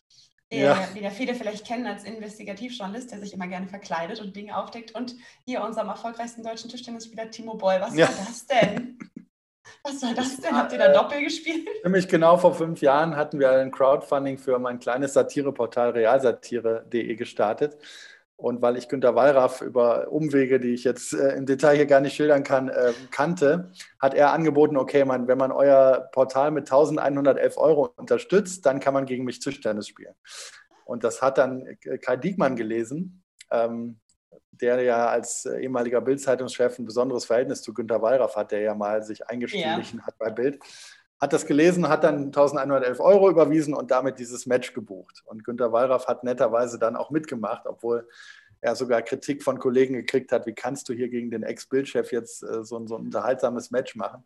der, 0.51 0.59
ja. 0.59 0.87
den 0.95 1.03
ja 1.03 1.09
viele 1.11 1.35
vielleicht 1.35 1.65
kennen 1.65 1.85
als 1.85 2.03
Investigativjournalist, 2.03 3.11
der 3.11 3.19
sich 3.19 3.33
immer 3.33 3.47
gerne 3.47 3.67
verkleidet 3.67 4.19
und 4.19 4.35
Dinge 4.35 4.57
aufdeckt. 4.57 4.95
Und 4.95 5.15
hier 5.45 5.61
unserem 5.61 5.89
erfolgreichsten 5.89 6.43
deutschen 6.43 6.69
Tischtennisspieler 6.69 7.29
Timo 7.29 7.55
Boll. 7.55 7.77
Was 7.79 7.95
ja. 7.95 8.07
war 8.07 8.15
das 8.27 8.47
denn? 8.47 8.97
Was 9.83 10.01
war 10.01 10.13
das 10.15 10.37
denn? 10.37 10.57
Habt 10.57 10.71
ihr 10.71 10.79
da 10.79 10.91
Doppel 10.91 11.23
gespielt? 11.23 11.67
Nämlich 11.83 12.07
genau 12.07 12.37
vor 12.37 12.55
fünf 12.55 12.81
Jahren 12.81 13.15
hatten 13.15 13.39
wir 13.39 13.51
ein 13.51 13.71
Crowdfunding 13.71 14.39
für 14.39 14.57
mein 14.57 14.79
kleines 14.79 15.13
Satireportal 15.13 15.91
realsatire.de 15.91 17.15
gestartet. 17.15 17.77
Und 18.39 18.61
weil 18.61 18.77
ich 18.77 18.87
Günter 18.87 19.15
Wallraff 19.15 19.59
über 19.59 20.09
Umwege, 20.13 20.61
die 20.61 20.73
ich 20.73 20.85
jetzt 20.85 21.13
äh, 21.13 21.35
im 21.35 21.45
Detail 21.45 21.75
hier 21.75 21.85
gar 21.87 21.99
nicht 21.99 22.15
schildern 22.15 22.43
kann, 22.43 22.69
äh, 22.69 22.93
kannte, 23.11 23.73
hat 23.99 24.13
er 24.13 24.31
angeboten, 24.31 24.77
okay, 24.77 25.03
man, 25.03 25.27
wenn 25.27 25.37
man 25.37 25.51
euer 25.51 26.07
Portal 26.13 26.51
mit 26.51 26.71
1111 26.71 27.57
Euro 27.57 27.93
unterstützt, 27.97 28.65
dann 28.65 28.79
kann 28.79 28.93
man 28.93 29.05
gegen 29.05 29.25
mich 29.25 29.39
Tischtennis 29.39 29.89
spielen. 29.89 30.15
Und 30.85 31.03
das 31.03 31.21
hat 31.21 31.37
dann 31.37 31.77
Kai 32.01 32.15
Diekmann 32.15 32.55
gelesen, 32.55 33.23
ähm, 33.51 33.99
der 34.51 34.81
ja 34.83 35.09
als 35.09 35.45
ehemaliger 35.45 35.99
Bild-Zeitungschef 35.99 36.79
ein 36.79 36.85
besonderes 36.85 37.25
Verhältnis 37.25 37.61
zu 37.61 37.73
Günter 37.73 38.01
Wallraff 38.01 38.37
hat, 38.37 38.53
der 38.53 38.61
ja 38.61 38.73
mal 38.73 39.03
sich 39.03 39.27
eingeschlichen 39.27 39.99
ja. 39.99 40.05
hat 40.05 40.17
bei 40.17 40.29
Bild 40.29 40.59
hat 41.19 41.33
das 41.33 41.45
gelesen, 41.45 41.89
hat 41.89 42.03
dann 42.03 42.25
1111 42.25 42.99
Euro 42.99 43.29
überwiesen 43.29 43.73
und 43.73 43.91
damit 43.91 44.19
dieses 44.19 44.45
Match 44.45 44.73
gebucht. 44.73 45.21
Und 45.25 45.43
Günter 45.43 45.71
Wallraff 45.71 46.07
hat 46.07 46.23
netterweise 46.23 46.79
dann 46.79 46.95
auch 46.95 47.11
mitgemacht, 47.11 47.65
obwohl 47.65 48.07
er 48.61 48.75
sogar 48.75 49.01
Kritik 49.01 49.43
von 49.43 49.59
Kollegen 49.59 49.93
gekriegt 49.93 50.31
hat, 50.31 50.45
wie 50.45 50.53
kannst 50.53 50.87
du 50.89 50.93
hier 50.93 51.09
gegen 51.09 51.31
den 51.31 51.43
Ex-Bildchef 51.43 52.11
jetzt 52.11 52.43
äh, 52.43 52.63
so, 52.63 52.77
ein, 52.77 52.87
so, 52.87 52.95
ein, 52.95 53.05
unterhaltsames 53.05 53.71
Match 53.71 53.95
machen. 53.95 54.23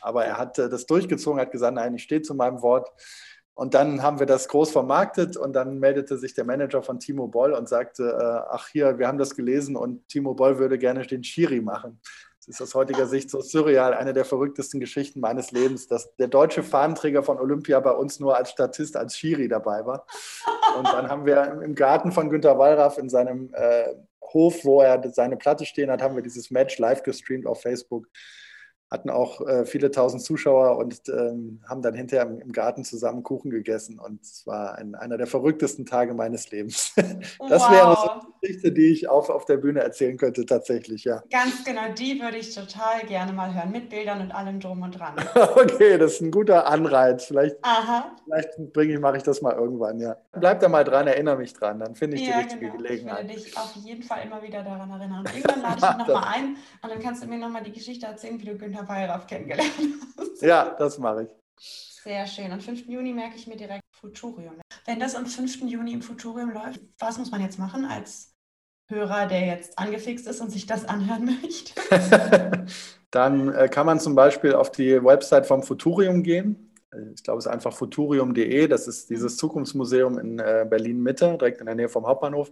Aber 0.00 0.24
er 0.24 0.38
hat 0.38 0.58
äh, 0.58 0.68
das 0.68 0.86
durchgezogen, 0.86 1.40
hat 1.40 1.52
gesagt, 1.52 1.74
nein, 1.74 1.94
ich 1.94 2.02
stehe 2.02 2.22
zu 2.22 2.34
meinem 2.34 2.62
Wort. 2.62 2.88
Und 3.56 3.74
dann 3.74 4.02
haben 4.02 4.18
wir 4.18 4.26
das 4.26 4.48
groß 4.48 4.72
vermarktet 4.72 5.36
und 5.36 5.52
dann 5.52 5.78
meldete 5.78 6.18
sich 6.18 6.34
der 6.34 6.44
Manager 6.44 6.82
von 6.82 6.98
Timo 6.98 7.28
Boll 7.28 7.52
und 7.52 7.68
sagte, 7.68 8.02
äh, 8.02 8.52
ach 8.52 8.68
hier, 8.68 8.98
wir 8.98 9.06
haben 9.06 9.18
das 9.18 9.36
gelesen 9.36 9.76
und 9.76 10.08
Timo 10.08 10.34
Boll 10.34 10.58
würde 10.58 10.76
gerne 10.76 11.06
den 11.06 11.22
Schiri 11.22 11.60
machen. 11.60 12.00
Das 12.46 12.56
ist 12.56 12.60
aus 12.60 12.74
heutiger 12.74 13.06
Sicht 13.06 13.30
so 13.30 13.40
surreal, 13.40 13.94
eine 13.94 14.12
der 14.12 14.26
verrücktesten 14.26 14.78
Geschichten 14.78 15.20
meines 15.20 15.50
Lebens, 15.50 15.88
dass 15.88 16.14
der 16.16 16.28
deutsche 16.28 16.62
Fahnenträger 16.62 17.22
von 17.22 17.38
Olympia 17.38 17.80
bei 17.80 17.92
uns 17.92 18.20
nur 18.20 18.36
als 18.36 18.50
Statist, 18.50 18.96
als 18.96 19.16
Schiri 19.16 19.48
dabei 19.48 19.86
war. 19.86 20.06
Und 20.76 20.86
dann 20.86 21.08
haben 21.08 21.24
wir 21.24 21.62
im 21.62 21.74
Garten 21.74 22.12
von 22.12 22.28
Günter 22.28 22.58
Wallraff 22.58 22.98
in 22.98 23.08
seinem 23.08 23.50
äh, 23.54 23.94
Hof, 24.20 24.64
wo 24.64 24.82
er 24.82 25.02
seine 25.12 25.36
Platte 25.36 25.64
stehen 25.64 25.90
hat, 25.90 26.02
haben 26.02 26.16
wir 26.16 26.22
dieses 26.22 26.50
Match 26.50 26.78
live 26.78 27.02
gestreamt 27.02 27.46
auf 27.46 27.62
Facebook 27.62 28.08
hatten 28.94 29.10
auch 29.10 29.40
äh, 29.46 29.66
viele 29.66 29.90
tausend 29.90 30.22
Zuschauer 30.22 30.78
und 30.78 31.02
ähm, 31.08 31.60
haben 31.68 31.82
dann 31.82 31.94
hinterher 31.94 32.26
im, 32.26 32.38
im, 32.38 32.52
Garten 32.52 32.84
zusammen 32.84 33.24
Kuchen 33.24 33.50
gegessen. 33.50 33.98
Und 33.98 34.22
es 34.22 34.46
war 34.46 34.78
ein, 34.78 34.94
einer 34.94 35.18
der 35.18 35.26
verrücktesten 35.26 35.84
Tage 35.84 36.14
meines 36.14 36.50
Lebens. 36.50 36.94
das 36.96 37.62
wow. 37.62 37.70
wäre 37.70 37.96
so 37.96 38.10
eine 38.10 38.22
Geschichte, 38.40 38.72
die 38.72 38.92
ich 38.92 39.08
auf, 39.08 39.30
auf 39.30 39.44
der 39.46 39.56
Bühne 39.56 39.80
erzählen 39.80 40.16
könnte, 40.16 40.46
tatsächlich, 40.46 41.04
ja. 41.04 41.22
Ganz 41.30 41.64
genau, 41.64 41.92
die 41.98 42.20
würde 42.20 42.36
ich 42.36 42.54
total 42.54 43.04
gerne 43.06 43.32
mal 43.32 43.52
hören, 43.52 43.72
mit 43.72 43.90
Bildern 43.90 44.20
und 44.20 44.32
allem 44.32 44.60
drum 44.60 44.82
und 44.82 44.98
dran. 44.98 45.14
okay, 45.34 45.98
das 45.98 46.14
ist 46.14 46.20
ein 46.20 46.30
guter 46.30 46.66
Anreiz. 46.68 47.24
Vielleicht, 47.24 47.56
vielleicht 48.24 48.72
bringe 48.72 48.94
ich, 48.94 49.00
mache 49.00 49.16
ich 49.16 49.24
das 49.24 49.42
mal 49.42 49.54
irgendwann, 49.54 49.98
ja. 49.98 50.16
Bleib 50.32 50.60
da 50.60 50.68
mal 50.68 50.84
dran, 50.84 51.08
erinnere 51.08 51.36
mich 51.36 51.52
dran, 51.52 51.80
dann 51.80 51.96
finde 51.96 52.16
ich 52.16 52.26
ja, 52.26 52.34
die 52.34 52.44
richtige 52.44 52.66
genau. 52.66 52.76
Gelegenheit. 52.76 53.24
Ich 53.24 53.28
werde 53.28 53.42
dich 53.42 53.56
auf 53.58 53.74
jeden 53.74 54.02
Fall 54.04 54.18
immer 54.24 54.40
wieder 54.40 54.62
daran 54.62 54.88
erinnern. 54.88 55.24
irgendwann 55.34 55.62
lade 55.62 55.76
ich 55.78 55.84
dich 55.84 55.98
nochmal 55.98 56.24
ein 56.32 56.56
und 56.82 56.92
dann 56.92 57.00
kannst 57.00 57.24
du 57.24 57.26
mir 57.26 57.38
nochmal 57.38 57.64
die 57.64 57.72
Geschichte 57.72 58.06
erzählen, 58.06 58.40
wie 58.40 58.44
du 58.44 58.56
Günther 58.56 58.83
Wallraff 58.88 59.26
kennengelernt 59.26 59.72
hast. 60.18 60.42
Ja, 60.42 60.74
das 60.78 60.98
mache 60.98 61.24
ich. 61.24 61.28
Sehr 62.02 62.26
schön. 62.26 62.52
Am 62.52 62.60
5. 62.60 62.86
Juni 62.86 63.12
merke 63.12 63.36
ich 63.36 63.46
mir 63.46 63.56
direkt 63.56 63.82
Futurium. 63.90 64.60
Wenn 64.84 65.00
das 65.00 65.14
am 65.14 65.26
5. 65.26 65.62
Juni 65.62 65.92
im 65.92 66.02
Futurium 66.02 66.50
läuft, 66.50 66.80
was 66.98 67.18
muss 67.18 67.30
man 67.30 67.40
jetzt 67.40 67.58
machen 67.58 67.86
als 67.86 68.34
Hörer, 68.88 69.26
der 69.26 69.46
jetzt 69.46 69.78
angefixt 69.78 70.26
ist 70.26 70.40
und 70.40 70.50
sich 70.50 70.66
das 70.66 70.84
anhören 70.84 71.24
möchte? 71.42 71.74
Dann 73.10 73.54
äh, 73.54 73.68
kann 73.68 73.86
man 73.86 74.00
zum 74.00 74.14
Beispiel 74.14 74.54
auf 74.54 74.70
die 74.70 75.02
Website 75.02 75.46
vom 75.46 75.62
Futurium 75.62 76.22
gehen. 76.22 76.74
Ich 77.14 77.22
glaube, 77.22 77.38
es 77.38 77.46
ist 77.46 77.50
einfach 77.52 77.72
futurium.de. 77.72 78.68
Das 78.68 78.86
ist 78.86 79.10
dieses 79.10 79.36
Zukunftsmuseum 79.36 80.18
in 80.18 80.38
äh, 80.38 80.66
Berlin-Mitte, 80.68 81.36
direkt 81.38 81.60
in 81.60 81.66
der 81.66 81.74
Nähe 81.74 81.88
vom 81.88 82.06
Hauptbahnhof. 82.06 82.50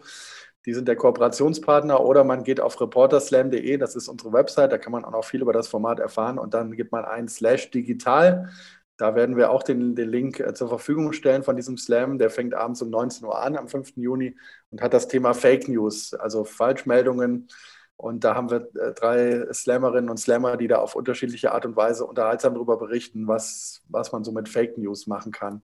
Die 0.64 0.74
sind 0.74 0.86
der 0.86 0.96
Kooperationspartner 0.96 2.00
oder 2.00 2.22
man 2.22 2.44
geht 2.44 2.60
auf 2.60 2.80
reporterslam.de, 2.80 3.76
das 3.78 3.96
ist 3.96 4.08
unsere 4.08 4.32
Website, 4.32 4.70
da 4.70 4.78
kann 4.78 4.92
man 4.92 5.04
auch 5.04 5.10
noch 5.10 5.24
viel 5.24 5.42
über 5.42 5.52
das 5.52 5.66
Format 5.66 5.98
erfahren 5.98 6.38
und 6.38 6.54
dann 6.54 6.72
gibt 6.72 6.92
man 6.92 7.04
ein 7.04 7.28
slash 7.28 7.70
digital. 7.70 8.48
Da 8.96 9.16
werden 9.16 9.36
wir 9.36 9.50
auch 9.50 9.64
den, 9.64 9.96
den 9.96 10.08
Link 10.08 10.38
äh, 10.38 10.54
zur 10.54 10.68
Verfügung 10.68 11.12
stellen 11.12 11.42
von 11.42 11.56
diesem 11.56 11.76
Slam. 11.76 12.18
Der 12.18 12.30
fängt 12.30 12.54
abends 12.54 12.82
um 12.82 12.90
19 12.90 13.26
Uhr 13.26 13.42
an 13.42 13.56
am 13.56 13.66
5. 13.66 13.96
Juni 13.96 14.36
und 14.70 14.80
hat 14.80 14.94
das 14.94 15.08
Thema 15.08 15.34
Fake 15.34 15.66
News, 15.66 16.14
also 16.14 16.44
Falschmeldungen. 16.44 17.48
Und 17.96 18.22
da 18.24 18.34
haben 18.34 18.50
wir 18.50 18.68
äh, 18.76 18.92
drei 18.92 19.46
Slammerinnen 19.52 20.10
und 20.10 20.18
Slammer, 20.18 20.56
die 20.56 20.68
da 20.68 20.78
auf 20.78 20.94
unterschiedliche 20.94 21.52
Art 21.52 21.66
und 21.66 21.74
Weise 21.74 22.04
unterhaltsam 22.04 22.54
darüber 22.54 22.76
berichten, 22.76 23.26
was, 23.26 23.82
was 23.88 24.12
man 24.12 24.24
so 24.24 24.30
mit 24.30 24.48
Fake 24.48 24.76
News 24.78 25.06
machen 25.06 25.32
kann. 25.32 25.62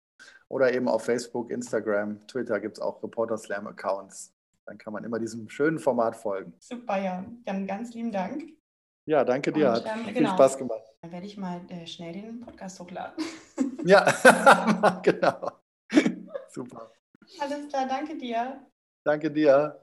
Oder 0.48 0.74
eben 0.74 0.88
auf 0.88 1.06
Facebook, 1.06 1.50
Instagram, 1.50 2.28
Twitter 2.28 2.60
gibt 2.60 2.78
es 2.78 2.84
auch 2.84 3.02
Reporter 3.02 3.38
Slam 3.38 3.68
Accounts. 3.68 4.33
Dann 4.66 4.78
kann 4.78 4.94
man 4.94 5.04
immer 5.04 5.20
diesem 5.20 5.50
schönen 5.50 5.80
Format 5.80 6.16
folgen. 6.16 6.54
Super, 6.60 7.02
ja. 7.02 7.26
Jan, 7.46 7.68
ganz 7.68 7.94
lieben 7.94 8.12
Dank. 8.12 8.44
Ja, 9.06 9.24
danke 9.26 9.52
dir. 9.52 9.70
Und, 9.70 9.86
Hat 9.86 9.98
ähm, 9.98 10.06
viel 10.06 10.14
genau. 10.14 10.34
Spaß 10.34 10.58
gemacht. 10.58 10.84
Dann 11.02 11.12
werde 11.12 11.26
ich 11.26 11.38
mal 11.38 11.62
äh, 11.70 11.86
schnell 11.86 12.14
den 12.14 12.40
Podcast 12.40 12.80
hochladen. 12.80 13.24
ja, 13.86 15.02
genau. 15.04 15.52
Super. 16.50 16.92
Alles 17.40 17.68
klar, 17.68 17.88
danke 17.88 18.18
dir. 18.18 18.66
Danke 19.04 19.30
dir. 19.30 19.83